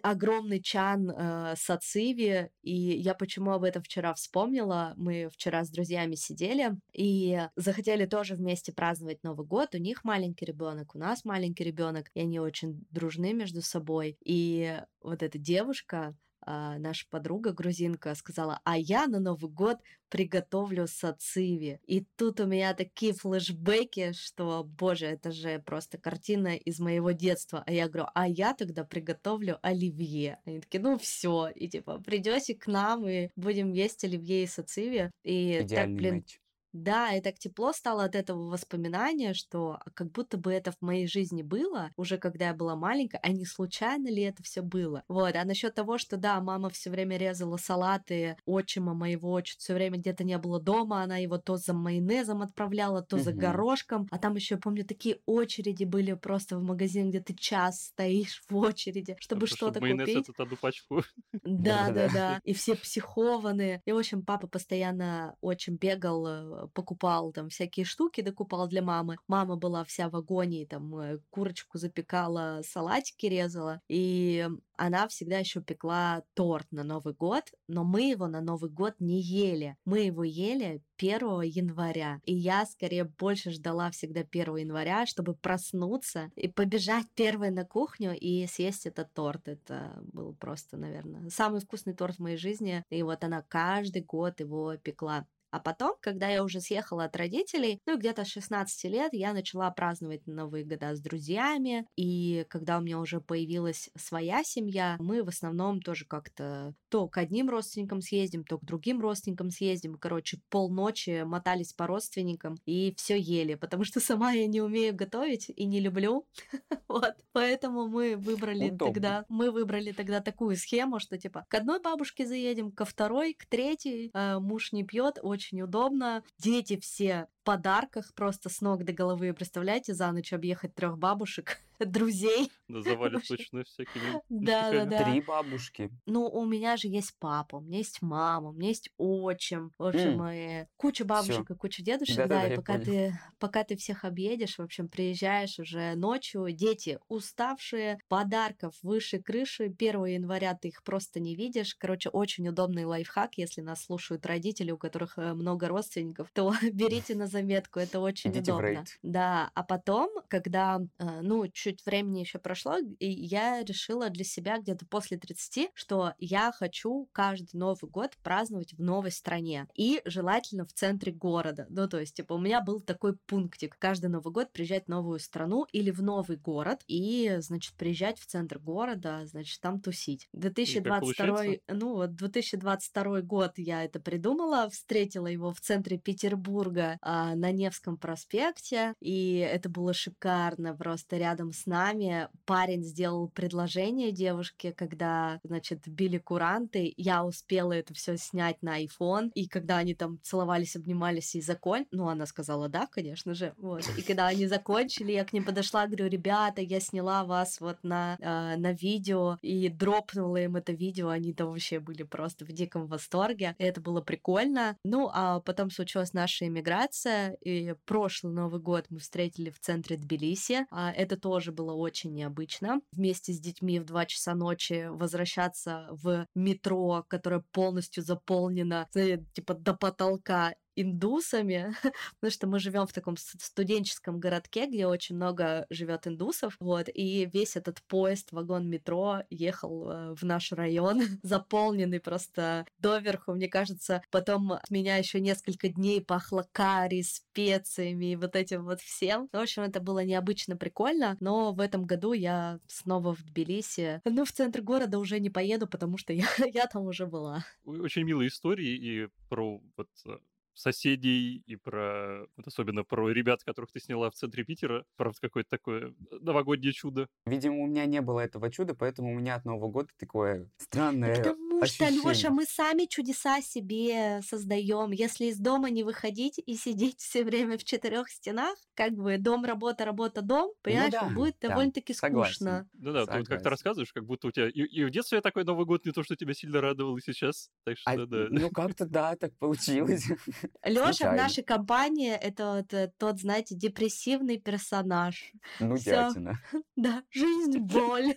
огромный 0.03 0.61
чан 0.61 1.09
э, 1.09 1.55
сациви, 1.57 2.49
и 2.61 2.73
я 2.73 3.13
почему 3.13 3.51
об 3.51 3.63
этом 3.63 3.83
вчера 3.83 4.13
вспомнила. 4.13 4.93
Мы 4.97 5.29
вчера 5.31 5.63
с 5.63 5.69
друзьями 5.69 6.15
сидели 6.15 6.71
и 6.93 7.47
захотели 7.55 8.05
тоже 8.05 8.35
вместе 8.35 8.73
праздновать 8.73 9.23
Новый 9.23 9.45
год. 9.45 9.75
У 9.75 9.77
них 9.77 10.03
маленький 10.03 10.45
ребенок, 10.45 10.95
у 10.95 10.99
нас 10.99 11.25
маленький 11.25 11.63
ребенок, 11.63 12.09
и 12.13 12.21
они 12.21 12.39
очень 12.39 12.85
дружны 12.91 13.33
между 13.33 13.61
собой. 13.61 14.17
И 14.23 14.81
вот 15.01 15.23
эта 15.23 15.37
девушка, 15.37 16.15
а, 16.51 16.79
наша 16.79 17.05
подруга 17.11 17.51
грузинка 17.51 18.15
сказала, 18.15 18.59
а 18.63 18.75
я 18.75 19.05
на 19.05 19.19
Новый 19.19 19.51
год 19.51 19.77
приготовлю 20.09 20.87
сациви. 20.87 21.77
И 21.85 22.07
тут 22.15 22.39
у 22.39 22.47
меня 22.47 22.73
такие 22.73 23.13
флешбеки, 23.13 24.13
что, 24.13 24.63
боже, 24.63 25.05
это 25.05 25.31
же 25.31 25.59
просто 25.59 25.99
картина 25.99 26.55
из 26.55 26.79
моего 26.79 27.11
детства. 27.11 27.63
А 27.67 27.71
я 27.71 27.87
говорю, 27.87 28.07
а 28.15 28.27
я 28.27 28.55
тогда 28.55 28.83
приготовлю 28.83 29.59
оливье. 29.61 30.39
Они 30.43 30.59
такие, 30.59 30.81
ну 30.81 30.97
все, 30.97 31.49
и 31.49 31.67
типа 31.67 31.99
придете 31.99 32.55
к 32.55 32.65
нам 32.65 33.07
и 33.07 33.29
будем 33.35 33.71
есть 33.71 34.03
оливье 34.03 34.41
и 34.41 34.47
сациви. 34.47 35.11
И 35.23 35.61
Идеальный 35.61 35.67
так, 35.67 35.89
блин, 35.93 36.15
матч. 36.15 36.39
Да, 36.73 37.13
и 37.13 37.21
так 37.21 37.39
тепло 37.39 37.73
стало 37.73 38.03
от 38.03 38.15
этого 38.15 38.49
воспоминания, 38.49 39.33
что 39.33 39.79
как 39.93 40.11
будто 40.11 40.37
бы 40.37 40.51
это 40.51 40.71
в 40.71 40.81
моей 40.81 41.07
жизни 41.07 41.41
было, 41.41 41.89
уже 41.95 42.17
когда 42.17 42.47
я 42.47 42.53
была 42.53 42.75
маленькая, 42.75 43.19
а 43.23 43.29
не 43.29 43.45
случайно 43.45 44.07
ли 44.07 44.21
это 44.21 44.43
все 44.43 44.61
было. 44.61 45.03
Вот, 45.07 45.35
а 45.35 45.43
насчет 45.45 45.73
того, 45.75 45.97
что 45.97 46.17
да, 46.17 46.39
мама 46.41 46.69
все 46.69 46.89
время 46.89 47.17
резала 47.17 47.57
салаты, 47.57 48.37
отчима 48.45 48.93
моего 48.93 49.39
чуть 49.41 49.59
все 49.59 49.73
время 49.73 49.97
где-то 49.97 50.23
не 50.23 50.37
было 50.37 50.59
дома, 50.59 51.03
она 51.03 51.17
его 51.17 51.37
то 51.37 51.57
за 51.57 51.73
майонезом 51.73 52.41
отправляла, 52.41 53.01
то 53.01 53.17
за 53.17 53.33
горошком, 53.33 54.07
а 54.11 54.17
там 54.19 54.35
еще, 54.35 54.57
помню, 54.57 54.85
такие 54.85 55.19
очереди 55.25 55.85
были 55.85 56.13
просто 56.13 56.57
в 56.57 56.63
магазин, 56.63 57.09
где 57.09 57.19
ты 57.21 57.33
час 57.33 57.85
стоишь 57.85 58.41
в 58.47 58.55
очереди, 58.55 59.15
чтобы 59.19 59.47
что-то 59.47 59.79
купить. 59.79 59.97
Майонез 59.97 60.29
это 60.29 60.43
одну 60.43 60.57
пачку. 60.57 61.03
Да, 61.43 61.89
да, 61.91 62.09
да. 62.09 62.41
И 62.43 62.53
все 62.53 62.75
психованные. 62.75 63.81
И, 63.85 63.91
в 63.91 63.97
общем, 63.97 64.23
папа 64.23 64.47
постоянно 64.47 65.35
очень 65.41 65.75
бегал 65.75 66.27
э, 66.27 66.58
покупал 66.67 67.31
там 67.31 67.49
всякие 67.49 67.85
штуки, 67.85 68.21
докупал 68.21 68.67
для 68.67 68.81
мамы. 68.81 69.17
Мама 69.27 69.55
была 69.55 69.83
вся 69.83 70.09
в 70.09 70.15
агонии, 70.15 70.65
там 70.65 70.95
э, 70.97 71.19
курочку 71.29 71.77
запекала, 71.77 72.61
салатики 72.63 73.25
резала. 73.25 73.81
И 73.87 74.47
она 74.79 75.07
всегда 75.07 75.39
еще 75.39 75.61
пекла 75.61 76.23
торт 76.33 76.67
на 76.71 76.83
Новый 76.83 77.13
год, 77.13 77.43
но 77.67 77.83
мы 77.83 78.09
его 78.09 78.27
на 78.27 78.41
Новый 78.41 78.69
год 78.69 78.95
не 78.99 79.19
ели. 79.21 79.75
Мы 79.85 79.99
его 80.01 80.23
ели 80.23 80.81
1 80.97 81.41
января. 81.41 82.21
И 82.25 82.33
я 82.33 82.65
скорее 82.65 83.03
больше 83.03 83.51
ждала 83.51 83.91
всегда 83.91 84.21
1 84.21 84.55
января, 84.55 85.05
чтобы 85.05 85.35
проснуться 85.35 86.31
и 86.35 86.47
побежать 86.47 87.07
первой 87.13 87.51
на 87.51 87.65
кухню 87.65 88.17
и 88.17 88.47
съесть 88.47 88.85
этот 88.85 89.13
торт. 89.13 89.47
Это 89.47 89.99
был 90.13 90.33
просто, 90.35 90.77
наверное, 90.77 91.29
самый 91.29 91.59
вкусный 91.59 91.93
торт 91.93 92.15
в 92.15 92.19
моей 92.19 92.37
жизни. 92.37 92.83
И 92.89 93.03
вот 93.03 93.23
она 93.23 93.41
каждый 93.41 94.01
год 94.01 94.39
его 94.39 94.77
пекла. 94.77 95.25
А 95.51 95.59
потом, 95.59 95.95
когда 96.01 96.27
я 96.27 96.43
уже 96.43 96.61
съехала 96.61 97.05
от 97.05 97.15
родителей, 97.15 97.79
ну, 97.85 97.97
где-то 97.97 98.23
с 98.23 98.27
16 98.27 98.83
лет, 98.85 99.13
я 99.13 99.33
начала 99.33 99.69
праздновать 99.71 100.27
Новые 100.27 100.63
года 100.63 100.95
с 100.95 101.01
друзьями. 101.01 101.85
И 101.95 102.45
когда 102.49 102.77
у 102.77 102.81
меня 102.81 102.99
уже 102.99 103.19
появилась 103.19 103.89
своя 103.97 104.43
семья, 104.43 104.95
мы 104.99 105.23
в 105.23 105.29
основном 105.29 105.81
тоже 105.81 106.05
как-то 106.05 106.73
то 106.89 107.07
к 107.07 107.17
одним 107.17 107.49
родственникам 107.49 108.01
съездим, 108.01 108.43
то 108.43 108.57
к 108.57 108.65
другим 108.65 109.01
родственникам 109.01 109.49
съездим. 109.49 109.95
Короче, 109.95 110.39
полночи 110.49 111.23
мотались 111.23 111.73
по 111.73 111.87
родственникам 111.87 112.57
и 112.65 112.93
все 112.97 113.17
ели, 113.17 113.55
потому 113.55 113.83
что 113.83 113.99
сама 113.99 114.31
я 114.31 114.47
не 114.47 114.61
умею 114.61 114.95
готовить 114.95 115.51
и 115.55 115.65
не 115.65 115.79
люблю. 115.79 116.25
вот. 116.87 117.15
Поэтому 117.31 117.87
мы 117.87 118.17
выбрали 118.17 118.75
тогда, 118.77 119.25
мы 119.29 119.51
выбрали 119.51 119.91
тогда 119.91 120.19
такую 120.19 120.55
схему, 120.57 120.99
что 120.99 121.17
типа 121.17 121.45
к 121.47 121.53
одной 121.55 121.79
бабушке 121.81 122.25
заедем, 122.25 122.71
ко 122.71 122.85
второй, 122.85 123.33
к 123.33 123.45
третьей. 123.45 124.11
Э, 124.13 124.39
муж 124.39 124.71
не 124.71 124.83
пьет, 124.83 125.19
очень 125.21 125.38
удобно. 125.63 126.23
Дети 126.37 126.79
все 126.79 127.27
подарках 127.49 128.13
просто 128.13 128.47
с 128.47 128.61
ног 128.61 128.83
до 128.83 128.93
головы. 128.93 129.33
Представляете, 129.33 129.95
за 129.95 130.11
ночь 130.11 130.33
объехать 130.33 130.75
трех 130.75 130.99
бабушек, 130.99 131.57
друзей. 131.79 132.51
Да, 132.69 132.83
завалит 132.83 133.27
точно 133.27 133.63
всякими. 133.63 134.21
Да, 134.29 134.71
да, 134.71 134.85
да. 134.85 135.03
Три 135.03 135.21
бабушки. 135.21 135.89
Ну, 136.05 136.27
у 136.27 136.45
меня 136.45 136.77
же 136.77 136.87
есть 136.87 137.15
папа, 137.17 137.55
у 137.55 137.61
меня 137.61 137.79
есть 137.79 138.03
мама, 138.03 138.49
у 138.49 138.51
меня 138.53 138.67
есть 138.67 138.91
отчим. 138.99 139.71
В 139.79 139.85
общем, 139.85 140.23
и 140.27 140.67
куча 140.77 141.03
бабушек 141.03 141.49
и 141.49 141.55
куча 141.55 141.81
дедушек, 141.81 142.27
да, 142.27 142.45
и 142.47 142.55
пока 142.55 142.77
ты, 142.77 143.19
пока 143.39 143.63
ты 143.63 143.75
всех 143.75 144.05
объедешь, 144.05 144.59
в 144.59 144.61
общем, 144.61 144.87
приезжаешь 144.87 145.57
уже 145.57 145.95
ночью, 145.95 146.45
дети 146.51 146.99
уставшие, 147.07 147.97
подарков 148.07 148.75
выше 148.83 149.19
крыши, 149.19 149.63
1 149.63 150.05
января 150.05 150.53
ты 150.53 150.67
их 150.67 150.83
просто 150.83 151.19
не 151.19 151.35
видишь. 151.35 151.73
Короче, 151.73 152.09
очень 152.09 152.47
удобный 152.47 152.85
лайфхак, 152.85 153.39
если 153.39 153.61
нас 153.61 153.83
слушают 153.83 154.27
родители, 154.27 154.69
у 154.69 154.77
которых 154.77 155.17
э, 155.17 155.33
много 155.33 155.67
родственников, 155.67 156.29
то 156.31 156.53
берите 156.71 157.15
на 157.15 157.25
заметку, 157.39 157.79
это 157.79 157.99
очень 157.99 158.31
Идите 158.31 158.51
удобно. 158.51 158.83
Да, 159.01 159.51
а 159.53 159.63
потом, 159.63 160.09
когда, 160.27 160.79
э, 160.99 161.21
ну, 161.21 161.47
чуть 161.47 161.85
времени 161.85 162.19
еще 162.19 162.39
прошло, 162.39 162.77
и 162.77 163.09
я 163.09 163.63
решила 163.63 164.09
для 164.09 164.23
себя 164.23 164.59
где-то 164.59 164.85
после 164.85 165.17
30, 165.17 165.69
что 165.73 166.13
я 166.17 166.51
хочу 166.51 167.09
каждый 167.11 167.57
Новый 167.57 167.89
год 167.89 168.11
праздновать 168.23 168.73
в 168.73 168.81
новой 168.81 169.11
стране. 169.11 169.67
И 169.75 170.01
желательно 170.05 170.65
в 170.65 170.73
центре 170.73 171.11
города. 171.11 171.65
Ну, 171.69 171.87
то 171.87 171.99
есть, 171.99 172.15
типа, 172.15 172.33
у 172.33 172.39
меня 172.39 172.61
был 172.61 172.81
такой 172.81 173.15
пунктик. 173.25 173.75
Каждый 173.79 174.09
Новый 174.09 174.31
год 174.31 174.51
приезжать 174.51 174.85
в 174.85 174.89
новую 174.89 175.19
страну 175.19 175.65
или 175.71 175.91
в 175.91 176.01
новый 176.01 176.37
город 176.37 176.81
и, 176.87 177.35
значит, 177.39 177.75
приезжать 177.75 178.19
в 178.19 178.25
центр 178.25 178.59
города, 178.59 179.25
значит, 179.25 179.59
там 179.61 179.79
тусить. 179.79 180.27
2022, 180.33 181.43
ну, 181.67 181.93
вот 181.95 182.15
2022 182.15 183.21
год 183.21 183.53
я 183.57 183.83
это 183.83 183.99
придумала, 183.99 184.69
встретила 184.69 185.27
его 185.27 185.53
в 185.53 185.59
центре 185.61 185.97
Петербурга, 185.97 186.97
а, 187.19 187.35
на 187.35 187.51
Невском 187.51 187.97
проспекте, 187.97 188.93
и 189.01 189.37
это 189.37 189.69
было 189.69 189.93
шикарно, 189.93 190.73
просто 190.73 191.17
рядом 191.17 191.51
с 191.51 191.65
нами 191.65 192.29
парень 192.45 192.83
сделал 192.83 193.27
предложение 193.27 194.11
девушке, 194.11 194.71
когда, 194.71 195.39
значит, 195.43 195.85
били 195.87 196.17
куранты, 196.17 196.93
я 196.95 197.25
успела 197.25 197.73
это 197.73 197.93
все 197.93 198.15
снять 198.17 198.61
на 198.61 198.81
iPhone, 198.81 199.31
и 199.33 199.47
когда 199.47 199.77
они 199.77 199.95
там 199.95 200.19
целовались, 200.23 200.75
обнимались 200.77 201.35
и 201.35 201.41
закон, 201.41 201.85
ну, 201.91 202.07
она 202.07 202.25
сказала 202.25 202.69
да, 202.69 202.87
конечно 202.87 203.33
же, 203.33 203.53
вот, 203.57 203.83
и 203.97 204.01
когда 204.01 204.27
они 204.27 204.47
закончили, 204.47 205.11
я 205.11 205.25
к 205.25 205.33
ним 205.33 205.43
подошла, 205.43 205.87
говорю, 205.87 206.07
ребята, 206.07 206.61
я 206.61 206.79
сняла 206.79 207.25
вас 207.25 207.59
вот 207.59 207.83
на, 207.83 208.15
э, 208.19 208.57
на 208.57 208.71
видео, 208.71 209.37
и 209.41 209.67
дропнула 209.67 210.37
им 210.37 210.55
это 210.55 210.71
видео, 210.71 211.09
они 211.09 211.33
там 211.33 211.49
вообще 211.49 211.79
были 211.79 212.03
просто 212.03 212.45
в 212.45 212.51
диком 212.53 212.87
восторге, 212.87 213.55
это 213.57 213.81
было 213.81 213.99
прикольно, 213.99 214.77
ну, 214.85 215.09
а 215.13 215.41
потом 215.41 215.69
случилась 215.69 216.13
наша 216.13 216.47
иммиграция, 216.47 217.08
и 217.41 217.75
прошлый 217.85 218.33
Новый 218.33 218.61
год 218.61 218.85
мы 218.89 218.99
встретили 218.99 219.49
в 219.49 219.59
центре 219.59 219.97
Тбилиси. 219.97 220.65
А, 220.71 220.91
это 220.91 221.17
тоже 221.17 221.51
было 221.51 221.73
очень 221.73 222.13
необычно. 222.13 222.81
Вместе 222.91 223.33
с 223.33 223.39
детьми 223.39 223.79
в 223.79 223.85
2 223.85 224.05
часа 224.05 224.35
ночи 224.35 224.87
возвращаться 224.89 225.87
в 225.91 226.25
метро, 226.35 227.05
которое 227.07 227.43
полностью 227.51 228.03
заполнено, 228.03 228.87
типа 228.93 229.53
до 229.53 229.73
потолка, 229.73 230.53
индусами, 230.79 231.75
потому 232.19 232.31
что 232.31 232.47
мы 232.47 232.59
живем 232.59 232.87
в 232.87 232.93
таком 232.93 233.15
студенческом 233.17 234.19
городке, 234.19 234.67
где 234.67 234.87
очень 234.87 235.15
много 235.15 235.65
живет 235.69 236.07
индусов, 236.07 236.55
вот, 236.59 236.87
и 236.93 237.29
весь 237.31 237.55
этот 237.55 237.81
поезд, 237.83 238.31
вагон 238.31 238.69
метро 238.69 239.23
ехал 239.29 239.89
э, 239.89 240.15
в 240.15 240.23
наш 240.23 240.51
район, 240.51 241.01
заполненный 241.23 241.99
просто 241.99 242.65
доверху, 242.77 243.33
мне 243.33 243.47
кажется, 243.47 244.01
потом 244.11 244.53
от 244.53 244.69
меня 244.69 244.97
еще 244.97 245.19
несколько 245.19 245.69
дней 245.69 246.01
пахло 246.01 246.47
карри, 246.51 247.01
специями 247.01 248.13
и 248.13 248.15
вот 248.15 248.35
этим 248.35 248.65
вот 248.65 248.81
всем. 248.81 249.29
В 249.31 249.37
общем, 249.37 249.63
это 249.63 249.79
было 249.79 250.03
необычно 250.03 250.55
прикольно, 250.55 251.17
но 251.19 251.53
в 251.53 251.59
этом 251.59 251.85
году 251.85 252.13
я 252.13 252.59
снова 252.67 253.13
в 253.13 253.23
Тбилиси. 253.23 254.01
Ну, 254.05 254.25
в 254.25 254.31
центр 254.31 254.61
города 254.61 254.99
уже 254.99 255.19
не 255.19 255.29
поеду, 255.29 255.67
потому 255.67 255.97
что 255.97 256.13
я, 256.13 256.27
я 256.53 256.67
там 256.67 256.83
уже 256.83 257.05
была. 257.05 257.45
Очень 257.63 258.03
милые 258.03 258.29
истории 258.29 258.75
и 258.75 259.07
про 259.29 259.61
вот 259.77 259.89
э, 260.05 260.17
соседей 260.53 261.43
и 261.45 261.55
про, 261.55 262.25
вот 262.37 262.47
особенно 262.47 262.83
про 262.83 263.09
ребят, 263.09 263.43
которых 263.43 263.71
ты 263.71 263.79
сняла 263.79 264.09
в 264.09 264.15
центре 264.15 264.43
Питера. 264.43 264.85
Правда, 264.95 265.17
какое-то 265.21 265.49
такое 265.49 265.89
э, 265.89 266.17
новогоднее 266.21 266.73
чудо. 266.73 267.07
Видимо, 267.25 267.63
у 267.63 267.67
меня 267.67 267.85
не 267.85 268.01
было 268.01 268.19
этого 268.21 268.51
чуда, 268.51 268.75
поэтому 268.75 269.11
у 269.11 269.15
меня 269.15 269.35
от 269.35 269.45
Нового 269.45 269.69
года 269.69 269.89
такое 269.97 270.49
странное 270.57 271.15
Потому 271.59 271.63
ощущение. 271.63 271.99
что, 271.99 272.09
Лёша, 272.09 272.29
мы 272.31 272.45
сами 272.45 272.85
чудеса 272.85 273.41
себе 273.41 274.21
создаем. 274.23 274.91
Если 274.91 275.25
из 275.25 275.37
дома 275.39 275.69
не 275.69 275.83
выходить 275.83 276.39
и 276.45 276.55
сидеть 276.55 276.99
все 276.99 277.23
время 277.23 277.57
в 277.57 277.63
четырех 277.63 278.09
стенах, 278.09 278.55
как 278.75 278.93
бы 278.93 279.17
дом, 279.17 279.45
работа, 279.45 279.85
работа, 279.85 280.21
дом, 280.21 280.47
ну 280.47 280.53
понимаешь, 280.61 280.93
ну, 280.93 281.09
да, 281.09 281.15
будет 281.15 281.35
да, 281.41 281.49
довольно-таки 281.49 281.93
скучно. 281.93 282.69
Да-да, 282.73 283.05
ты 283.05 283.17
вот 283.19 283.27
как 283.27 283.43
то 283.43 283.49
рассказываешь, 283.49 283.91
как 283.93 284.05
будто 284.05 284.27
у 284.27 284.31
тебя 284.31 284.47
и, 284.47 284.61
и 284.61 284.85
в 284.85 284.89
детстве 284.89 285.21
такой 285.21 285.43
Новый 285.43 285.65
год 285.65 285.85
не 285.85 285.91
то, 285.91 286.03
что 286.03 286.15
тебя 286.15 286.33
сильно 286.33 286.61
радовал, 286.61 286.97
и 286.97 287.01
сейчас. 287.01 287.49
Так 287.65 287.77
что, 287.77 287.91
а, 287.91 288.05
да. 288.05 288.27
Ну, 288.29 288.49
как-то 288.49 288.85
да, 288.85 289.15
так 289.15 289.37
получилось. 289.37 290.05
Лёша 290.63 291.11
в 291.11 291.15
нашей 291.15 291.43
компании 291.43 292.11
это 292.11 292.57
вот 292.57 292.73
э, 292.73 292.91
тот, 292.97 293.19
знаете, 293.19 293.55
депрессивный 293.55 294.37
персонаж. 294.37 295.31
Ну, 295.59 295.77
дятина. 295.77 296.39
Да, 296.75 297.03
жизнь 297.11 297.57
боль. 297.59 298.15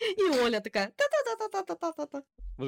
И 0.00 0.40
Оля 0.40 0.60
такая 0.60 0.92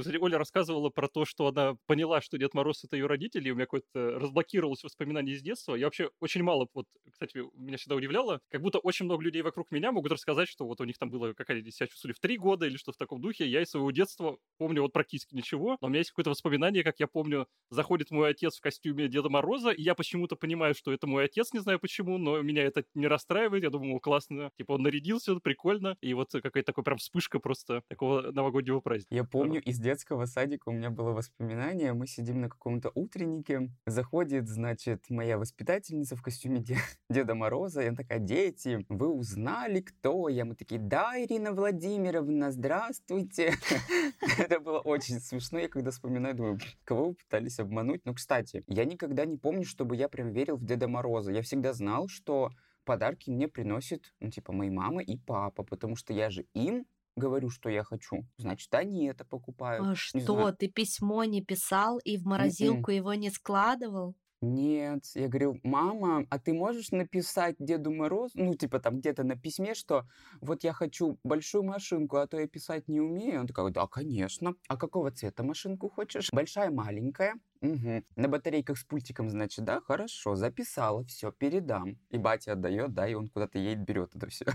кстати, 0.00 0.17
Оля 0.17 0.37
рассказывала 0.38 0.91
про 0.91 1.09
то, 1.09 1.25
что 1.25 1.47
она 1.47 1.77
поняла, 1.87 2.21
что 2.21 2.37
Дед 2.37 2.53
Мороз— 2.53 2.85
это 2.85 2.97
ее 2.97 3.07
родители, 3.07 3.49
и 3.49 3.50
у 3.50 3.55
меня 3.55 3.65
какое-то 3.65 4.19
разблокировалось 4.19 4.85
воспоминание 4.85 5.35
из 5.35 5.43
детства. 5.43 5.75
Я 5.75 5.87
вообще 5.87 6.11
очень 6.21 6.43
мало, 6.43 6.69
вот, 6.75 6.87
кстати, 7.11 7.38
меня 7.55 7.79
всегда 7.79 7.97
удивляло, 7.97 8.41
как 8.50 8.61
будто 8.61 8.79
очень 8.81 9.07
много 9.07 9.23
людей 9.23 9.41
вокруг 9.41 9.71
меня 9.71 9.91
могут 9.91 10.12
рассказать, 10.12 10.49
что 10.49 10.67
вот 10.67 10.81
у 10.81 10.85
них 10.85 10.99
там 10.99 11.09
было 11.11 11.33
какая-то 11.33 11.71
себя 11.71 11.87
чувствовали 11.87 12.15
в 12.15 12.21
три 12.21 12.37
года 12.37 12.67
или 12.67 12.77
что 12.77 12.93
в 12.93 12.97
таком 12.97 13.21
духе. 13.23 13.49
Я 13.49 13.62
из 13.62 13.71
своего 13.71 13.91
детства 13.91 14.37
помню 14.59 14.83
вот 14.83 14.93
практически 14.93 15.35
ничего, 15.35 15.79
но 15.81 15.87
у 15.87 15.88
меня 15.88 16.00
есть 16.00 16.11
какое-то 16.11 16.31
воспоминание, 16.31 16.85
как 16.85 17.00
я 17.00 17.07
помню, 17.07 17.47
заходит 17.71 18.11
мой 18.11 18.31
отец 18.31 18.59
в 18.59 18.61
костюме 18.61 19.09
Деда 19.09 19.31
Мороза, 19.31 19.71
и 19.71 19.83
я 19.83 19.95
почему-то 19.95 20.37
понимаю, 20.37 20.75
что 20.75 20.93
это 20.93 21.07
мой 21.07 21.25
отец, 21.25 21.53
не 21.55 21.61
знаю 21.61 21.79
почему, 21.81 22.19
но 22.19 22.43
меня 22.43 22.65
это 22.65 22.85
не 22.95 23.07
расстраивает. 23.07 23.62
Я 23.62 23.71
думаю, 23.71 24.00
классно, 24.00 24.50
типа 24.59 24.73
он 24.73 24.83
нарядился, 24.83 25.35
прикольно, 25.37 25.97
и 26.03 26.12
вот 26.12 26.31
какая-то 26.31 26.67
такой 26.67 26.85
прям 26.85 26.98
вспышка 26.99 27.38
просто 27.38 27.83
такого 27.88 28.33
новогоднего 28.33 28.81
праздника. 28.81 29.14
Я 29.14 29.25
помню 29.25 29.61
из 29.62 29.78
детского 29.78 30.26
садика 30.26 30.69
у 30.69 30.73
меня 30.73 30.90
было 30.90 31.12
воспоминание. 31.12 31.93
Мы 31.93 32.07
сидим 32.07 32.40
на 32.40 32.49
каком-то 32.49 32.90
утреннике. 32.95 33.71
Заходит, 33.87 34.49
значит, 34.49 35.05
моя 35.09 35.38
воспитательница 35.38 36.17
в 36.17 36.23
костюме 36.23 36.61
Де- 36.61 36.76
Деда 37.11 37.35
Мороза. 37.35 37.83
И 37.83 37.87
она 37.87 37.97
такая, 37.97 38.19
дети, 38.19 38.85
вы 38.88 39.09
узнали, 39.09 39.81
кто 39.81 40.28
я? 40.28 40.45
Мы 40.45 40.55
такие, 40.55 40.81
да, 40.81 41.12
Ирина 41.17 41.52
Владимировна, 41.52 42.50
здравствуйте. 42.50 43.55
Это 44.38 44.61
было 44.61 44.78
очень 44.81 45.21
смешно. 45.21 45.59
Я 45.59 45.69
когда 45.69 45.90
вспоминаю, 45.90 46.35
думаю, 46.35 46.59
кого 46.85 47.09
вы 47.09 47.14
пытались 47.14 47.59
обмануть? 47.59 48.02
Ну, 48.05 48.14
кстати, 48.14 48.64
я 48.67 48.85
никогда 48.85 49.25
не 49.25 49.37
помню, 49.37 49.64
чтобы 49.64 49.97
я 49.97 50.09
прям 50.09 50.31
верил 50.31 50.57
в 50.57 50.64
Деда 50.64 50.88
Мороза. 50.88 51.33
Я 51.33 51.43
всегда 51.43 51.73
знал, 51.73 52.09
что 52.09 52.50
подарки 52.88 53.30
мне 53.30 53.49
приносят, 53.49 54.14
ну, 54.18 54.30
типа, 54.30 54.52
мои 54.52 54.71
мама 54.71 55.02
и 55.02 55.18
папа, 55.18 55.62
потому 55.62 55.95
что 55.95 56.14
я 56.14 56.30
же 56.30 56.47
им 56.54 56.87
говорю, 57.16 57.50
что 57.50 57.68
я 57.68 57.85
хочу, 57.85 58.25
значит, 58.38 58.75
они 58.75 59.07
это 59.07 59.26
покупают. 59.26 59.87
А 59.87 59.95
что, 59.95 60.21
знаю. 60.21 60.57
ты 60.57 60.68
письмо 60.68 61.25
не 61.25 61.42
писал 61.42 61.99
и 61.99 62.16
в 62.16 62.25
морозилку 62.25 62.90
его 62.90 63.12
не 63.12 63.30
складывал? 63.30 64.14
Нет, 64.40 65.04
я 65.14 65.28
говорю, 65.28 65.59
мама, 65.64 66.25
а 66.30 66.38
ты 66.38 66.52
можешь 66.52 66.92
написать 66.92 67.57
Деду 67.59 67.90
Морозу, 67.90 68.33
ну, 68.35 68.54
типа 68.54 68.78
там 68.78 69.00
где-то 69.00 69.25
на 69.25 69.37
письме, 69.37 69.75
что 69.75 70.07
вот 70.40 70.62
я 70.64 70.73
хочу 70.73 71.18
большую 71.25 71.64
машинку, 71.64 72.16
а 72.16 72.26
то 72.26 72.38
я 72.38 72.47
писать 72.47 72.87
не 72.88 73.00
умею. 73.00 73.40
Он 73.40 73.47
такой, 73.49 73.73
да, 73.73 73.87
конечно. 73.88 74.54
А 74.68 74.76
какого 74.76 75.11
цвета 75.11 75.42
машинку 75.42 75.88
хочешь? 75.90 76.28
Большая, 76.33 76.71
маленькая? 76.71 77.35
Угу. 77.61 78.05
На 78.17 78.29
батарейках 78.29 78.79
с 78.79 78.85
пультиком, 78.85 79.31
значит, 79.31 79.65
да? 79.65 79.81
Хорошо, 79.81 80.37
записала, 80.37 81.05
все, 81.05 81.33
передам. 81.33 81.99
И 82.11 82.19
батя 82.19 82.53
отдает, 82.53 82.95
да, 82.95 83.09
и 83.09 83.15
он 83.15 83.29
куда-то 83.29 83.59
едет, 83.59 83.85
берет 83.85 84.15
это 84.15 84.29
все. 84.29 84.47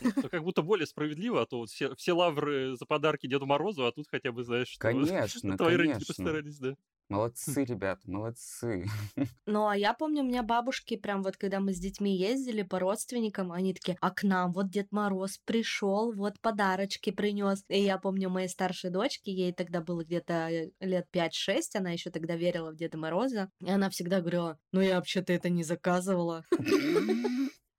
Ну, 0.00 0.28
как 0.28 0.42
будто 0.42 0.62
более 0.62 0.86
справедливо, 0.86 1.42
а 1.42 1.46
то 1.46 1.58
вот 1.58 1.70
все, 1.70 1.94
все 1.94 2.12
лавры 2.12 2.76
за 2.76 2.86
подарки 2.86 3.26
Деду 3.26 3.46
Морозу, 3.46 3.86
а 3.86 3.92
тут 3.92 4.06
хотя 4.08 4.32
бы 4.32 4.44
знаешь, 4.44 4.68
что 4.68 4.80
Конечно, 4.88 5.56
твои 5.56 5.76
родители 5.76 5.92
конечно. 5.94 6.14
постарались, 6.14 6.58
да. 6.58 6.76
Молодцы, 7.08 7.64
ребята, 7.64 8.02
молодцы. 8.10 8.84
Ну, 9.46 9.66
а 9.66 9.74
я 9.74 9.94
помню, 9.94 10.22
у 10.22 10.26
меня 10.26 10.42
бабушки, 10.42 10.96
прям 10.96 11.22
вот 11.22 11.38
когда 11.38 11.58
мы 11.58 11.72
с 11.72 11.78
детьми 11.78 12.14
ездили 12.14 12.62
по 12.62 12.78
родственникам, 12.78 13.50
они 13.50 13.72
такие, 13.72 13.96
а 14.02 14.10
к 14.10 14.24
нам 14.24 14.52
вот 14.52 14.68
Дед 14.70 14.92
Мороз 14.92 15.38
пришел, 15.46 16.12
вот 16.12 16.38
подарочки 16.40 17.10
принес. 17.10 17.64
И 17.68 17.80
я 17.80 17.96
помню 17.96 18.28
моей 18.28 18.48
старшей 18.48 18.90
дочке, 18.90 19.32
ей 19.32 19.54
тогда 19.54 19.80
было 19.80 20.04
где-то 20.04 20.50
э, 20.50 20.70
лет 20.80 21.06
5-6, 21.10 21.60
она 21.76 21.92
еще 21.92 22.10
тогда 22.10 22.36
верила 22.36 22.47
в 22.56 22.76
Деда 22.76 22.98
Мороза, 22.98 23.50
и 23.60 23.70
она 23.70 23.90
всегда 23.90 24.20
говорила, 24.20 24.58
ну 24.72 24.80
я 24.80 24.96
вообще-то 24.96 25.32
это 25.32 25.48
не 25.48 25.62
заказывала. 25.62 26.44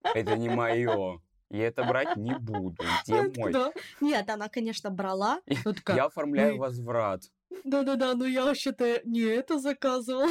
Это 0.03 0.38
не 0.38 0.49
мое. 0.49 1.21
Я 1.49 1.67
это 1.67 1.83
брать 1.83 2.15
не 2.15 2.38
буду. 2.38 2.83
Где 3.03 3.21
мой? 3.23 3.53
Нет, 4.01 4.29
она, 4.29 4.49
конечно, 4.49 4.89
брала. 4.91 5.41
Ну, 5.65 5.73
Я 5.88 6.05
оформляю 6.05 6.53
«Ну, 6.53 6.59
возврат. 6.59 7.23
Да-да-да, 7.63 8.13
но 8.13 8.25
я 8.25 8.45
вообще-то 8.45 9.01
не 9.03 9.21
это 9.21 9.59
заказывала. 9.59 10.27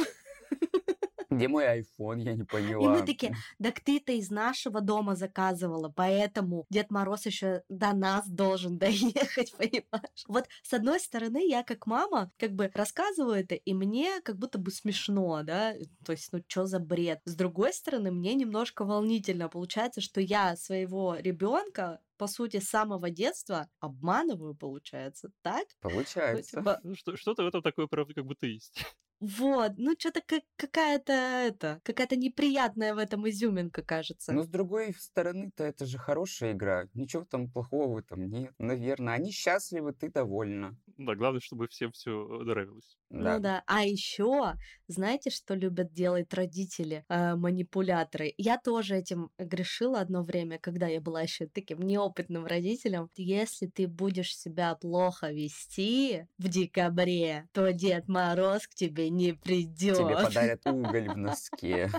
Где 1.39 1.47
мой 1.47 1.65
iPhone? 1.79 2.19
Я 2.21 2.33
не 2.35 2.41
И 2.41 2.45
поняла. 2.45 2.89
мы 2.91 3.01
такие, 3.05 3.33
так 3.61 3.79
ты-то 3.79 4.11
из 4.11 4.29
нашего 4.29 4.81
дома 4.81 5.15
заказывала, 5.15 5.89
поэтому 5.89 6.65
Дед 6.69 6.91
Мороз 6.91 7.25
еще 7.25 7.63
до 7.69 7.93
нас 7.93 8.27
должен 8.27 8.77
доехать, 8.79 9.53
понимаешь? 9.57 10.23
Вот 10.27 10.45
с 10.63 10.73
одной 10.73 10.99
стороны, 10.99 11.47
я 11.47 11.63
как 11.63 11.87
мама 11.87 12.31
как 12.37 12.51
бы 12.53 12.69
рассказываю 12.73 13.35
это, 13.39 13.55
и 13.55 13.73
мне 13.73 14.21
как 14.21 14.37
будто 14.37 14.59
бы 14.59 14.71
смешно, 14.71 15.41
да, 15.43 15.73
то 16.05 16.11
есть, 16.11 16.29
ну 16.31 16.43
что 16.47 16.65
за 16.65 16.79
бред? 16.79 17.21
С 17.25 17.35
другой 17.35 17.73
стороны, 17.73 18.11
мне 18.11 18.33
немножко 18.35 18.85
волнительно 18.85 19.49
получается, 19.49 20.01
что 20.01 20.21
я 20.21 20.55
своего 20.55 21.15
ребенка 21.15 21.99
по 22.17 22.27
сути, 22.27 22.59
с 22.59 22.69
самого 22.69 23.09
детства 23.09 23.69
обманываю, 23.79 24.53
получается, 24.53 25.31
так? 25.41 25.65
Ну, 25.81 25.89
Получается. 25.89 26.57
типа, 26.57 26.81
Ну, 26.83 26.93
Что, 26.93 27.15
что-то 27.15 27.43
в 27.43 27.47
этом 27.47 27.61
такое, 27.61 27.87
правда, 27.87 28.13
как 28.13 28.25
будто 28.25 28.45
есть. 28.45 28.85
Вот, 29.19 29.73
ну 29.77 29.95
что-то 29.97 30.21
какая-то 30.55 31.11
это, 31.11 31.81
какая-то 31.83 32.15
неприятная 32.15 32.93
в 32.95 32.97
этом 32.97 33.27
изюминка, 33.27 33.81
кажется. 33.81 34.31
Но 34.31 34.43
с 34.43 34.47
другой 34.47 34.93
стороны-то 34.97 35.65
это 35.65 35.85
же 35.85 35.97
хорошая 35.97 36.53
игра. 36.53 36.85
Ничего 36.93 37.25
там 37.25 37.49
плохого 37.49 37.95
в 37.95 37.97
этом 37.97 38.29
нет. 38.29 38.53
Наверное, 38.57 39.15
они 39.15 39.31
счастливы, 39.31 39.93
ты 39.93 40.09
довольна. 40.09 40.77
Да, 40.97 41.15
главное, 41.15 41.41
чтобы 41.41 41.67
всем 41.67 41.91
все 41.91 42.11
нравилось. 42.11 42.97
Ну 43.09 43.39
да. 43.39 43.63
А 43.65 43.83
еще, 43.83 44.53
знаете, 44.87 45.31
что 45.31 45.55
любят 45.55 45.91
делать 45.91 46.33
родители, 46.33 47.03
э, 47.09 47.35
манипуляторы? 47.35 48.33
Я 48.37 48.57
тоже 48.57 48.97
этим 48.97 49.31
грешила 49.37 49.99
одно 49.99 50.23
время, 50.23 50.59
когда 50.59 50.87
я 50.87 51.01
была 51.01 51.21
еще 51.21 51.47
таким 51.47 51.79
неопытным 51.79 52.45
родителем. 52.45 53.09
Если 53.15 53.67
ты 53.67 53.87
будешь 53.87 54.37
себя 54.37 54.75
плохо 54.75 55.31
вести 55.31 56.25
в 56.37 56.47
декабре, 56.47 57.47
то 57.51 57.71
Дед 57.73 58.07
Мороз 58.07 58.67
к 58.67 58.75
тебе 58.75 59.08
не 59.09 59.33
придет. 59.33 59.97
Тебе 59.97 60.15
подарят 60.15 60.61
уголь 60.65 61.09
в 61.09 61.17
носке. 61.17 61.89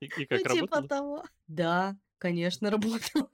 И, 0.00 0.06
и 0.06 0.24
как 0.26 0.40
Ну, 0.44 0.54
типа 0.54 0.82
того. 0.82 1.24
Да, 1.46 1.96
конечно, 2.18 2.70
работал. 2.70 3.30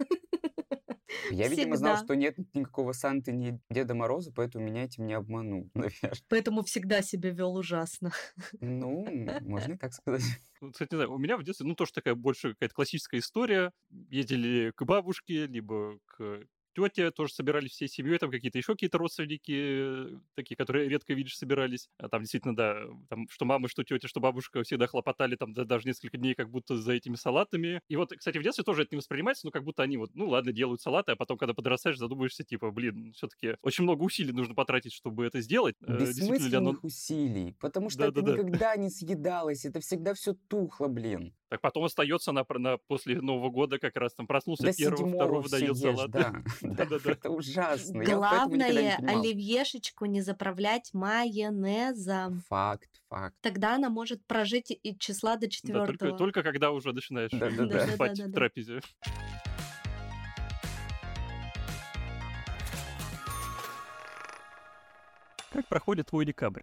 Я, 1.30 1.48
видимо, 1.48 1.76
знал, 1.76 1.96
Всегда. 1.96 2.06
что 2.06 2.16
нет 2.16 2.36
никакого 2.54 2.92
Санты, 2.92 3.32
ни 3.32 3.60
Деда 3.70 3.94
Мороза, 3.94 4.32
поэтому 4.34 4.64
меня 4.64 4.84
этим 4.84 5.06
не 5.06 5.14
обманул, 5.14 5.70
наверное. 5.74 6.12
Поэтому 6.28 6.62
всегда 6.62 7.02
себя 7.02 7.30
вел 7.30 7.54
ужасно. 7.54 8.12
Ну, 8.60 9.06
можно 9.42 9.74
и 9.74 9.76
так 9.76 9.92
сказать. 9.92 10.22
Ну, 10.60 10.72
Кстати, 10.72 10.92
не 10.92 10.96
знаю, 10.96 11.12
у 11.12 11.18
меня 11.18 11.36
в 11.36 11.42
детстве, 11.44 11.66
ну, 11.66 11.74
тоже 11.74 11.92
такая 11.92 12.14
больше 12.14 12.50
какая-то 12.54 12.74
классическая 12.74 13.18
история. 13.18 13.72
Ездили 13.90 14.72
к 14.74 14.84
бабушке, 14.84 15.46
либо 15.46 15.98
к 16.06 16.44
тете, 16.72 17.10
тоже 17.10 17.32
собирались 17.32 17.72
всей 17.72 17.88
семьей, 17.88 18.18
там 18.18 18.30
какие-то 18.30 18.58
еще 18.58 18.72
какие-то 18.72 18.98
родственники, 18.98 19.52
э, 19.52 20.18
такие, 20.34 20.56
которые 20.56 20.88
редко 20.88 21.14
видишь, 21.14 21.36
собирались. 21.36 21.88
А 21.98 22.08
там 22.08 22.22
действительно, 22.22 22.56
да, 22.56 22.82
там, 23.08 23.28
что 23.28 23.44
мама, 23.44 23.68
что 23.68 23.84
тетя, 23.84 24.08
что 24.08 24.20
бабушка 24.20 24.62
всегда 24.62 24.86
хлопотали 24.86 25.36
там 25.36 25.52
да, 25.52 25.64
даже 25.64 25.86
несколько 25.86 26.18
дней 26.18 26.34
как 26.34 26.50
будто 26.50 26.76
за 26.76 26.92
этими 26.92 27.16
салатами. 27.16 27.80
И 27.88 27.96
вот, 27.96 28.12
кстати, 28.16 28.38
в 28.38 28.42
детстве 28.42 28.64
тоже 28.64 28.82
это 28.82 28.94
не 28.94 28.98
воспринимается, 28.98 29.46
но 29.46 29.50
как 29.50 29.64
будто 29.64 29.82
они 29.82 29.96
вот, 29.96 30.10
ну 30.14 30.28
ладно, 30.28 30.52
делают 30.52 30.80
салаты, 30.80 31.12
а 31.12 31.16
потом, 31.16 31.38
когда 31.38 31.54
подрастаешь, 31.54 31.98
задумаешься, 31.98 32.44
типа, 32.44 32.70
блин, 32.70 33.12
все-таки 33.14 33.56
очень 33.62 33.84
много 33.84 34.02
усилий 34.02 34.32
нужно 34.32 34.54
потратить, 34.54 34.92
чтобы 34.92 35.24
это 35.26 35.40
сделать. 35.40 35.76
Э, 35.82 35.92
ли 35.92 35.96
оно... 35.96 36.06
Бессмысленных 36.06 36.84
усилий, 36.84 37.56
потому 37.60 37.90
что 37.90 38.04
это 38.04 38.22
Да-да-да. 38.22 38.32
никогда 38.38 38.76
не 38.76 38.90
съедалось, 38.90 39.64
это 39.64 39.80
всегда 39.80 40.14
все 40.14 40.34
тухло, 40.34 40.88
блин. 40.88 41.34
Так 41.52 41.60
потом 41.60 41.84
остается 41.84 42.32
на, 42.32 42.46
на 42.48 42.78
после 42.78 43.20
Нового 43.20 43.50
года 43.50 43.78
как 43.78 43.94
раз 43.96 44.14
там 44.14 44.26
проснулся 44.26 44.62
До 44.62 44.72
первого, 44.72 45.08
второго 45.10 45.48
дает 45.50 45.76
салат. 45.76 46.10
да. 46.10 46.42
Да. 46.62 46.86
Это 47.04 47.28
ужасно. 47.28 48.00
Не 48.00 48.06
Главное, 48.06 48.96
оливьешечку 48.96 50.06
не 50.06 50.22
заправлять 50.22 50.94
майонезом. 50.94 52.40
Факт, 52.48 52.88
факт. 53.10 53.36
Тогда 53.42 53.74
она 53.74 53.90
может 53.90 54.26
прожить 54.26 54.70
и 54.70 54.96
числа 54.98 55.36
до 55.36 55.40
Да, 55.40 55.48
только, 55.50 55.92
четвертого. 55.92 56.16
только 56.16 56.42
когда 56.42 56.70
уже 56.70 56.94
начинаешь 56.94 57.30
э, 57.34 57.38
Да-да-да. 57.38 57.86
спать 57.86 58.18
в 58.18 58.32
трапезе. 58.32 58.80
Как 65.50 65.68
проходит 65.68 66.06
твой 66.06 66.24
декабрь? 66.24 66.62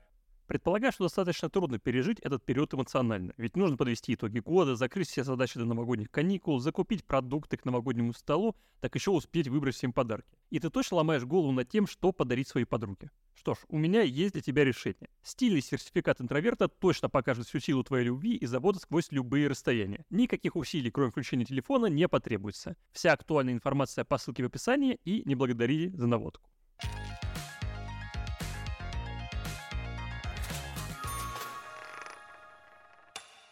Предполагаю, 0.49 0.91
что 0.91 1.03
достаточно 1.03 1.47
трудно 1.47 1.77
пережить 1.77 2.17
этот 2.21 2.43
период 2.43 2.73
эмоционально, 2.73 3.35
ведь 3.37 3.55
нужно 3.55 3.77
подвести 3.77 4.15
итоги 4.15 4.39
года, 4.39 4.75
закрыть 4.75 5.07
все 5.07 5.23
задачи 5.23 5.59
до 5.59 5.65
новогодних 5.65 6.09
каникул, 6.09 6.59
закупить 6.59 7.05
продукты 7.05 7.55
к 7.55 7.65
новогоднему 7.65 8.13
столу, 8.13 8.55
так 8.79 8.95
еще 8.95 9.11
успеть 9.11 9.47
выбрать 9.47 9.75
всем 9.75 9.93
подарки. 9.93 10.39
И 10.49 10.59
ты 10.59 10.71
точно 10.71 10.97
ломаешь 10.97 11.23
голову 11.23 11.51
над 11.51 11.69
тем, 11.69 11.85
что 11.85 12.11
подарить 12.11 12.47
своей 12.47 12.65
подруге. 12.65 13.11
Что 13.35 13.53
ж, 13.53 13.59
у 13.67 13.77
меня 13.77 14.01
есть 14.01 14.33
для 14.33 14.41
тебя 14.41 14.63
решение. 14.63 15.11
Стильный 15.21 15.61
сертификат 15.61 16.19
интроверта 16.19 16.67
точно 16.67 17.09
покажет 17.09 17.45
всю 17.45 17.59
силу 17.59 17.83
твоей 17.83 18.05
любви 18.05 18.35
и 18.35 18.47
заботы 18.47 18.79
сквозь 18.79 19.11
любые 19.11 19.49
расстояния. 19.49 20.03
Никаких 20.09 20.55
усилий, 20.55 20.89
кроме 20.89 21.11
включения 21.11 21.45
телефона, 21.45 21.85
не 21.85 22.07
потребуется. 22.07 22.75
Вся 22.91 23.13
актуальная 23.13 23.53
информация 23.53 24.03
по 24.03 24.17
ссылке 24.17 24.41
в 24.41 24.47
описании 24.47 24.99
и 25.05 25.21
не 25.25 25.35
благодари 25.35 25.91
за 25.91 26.07
наводку. 26.07 26.49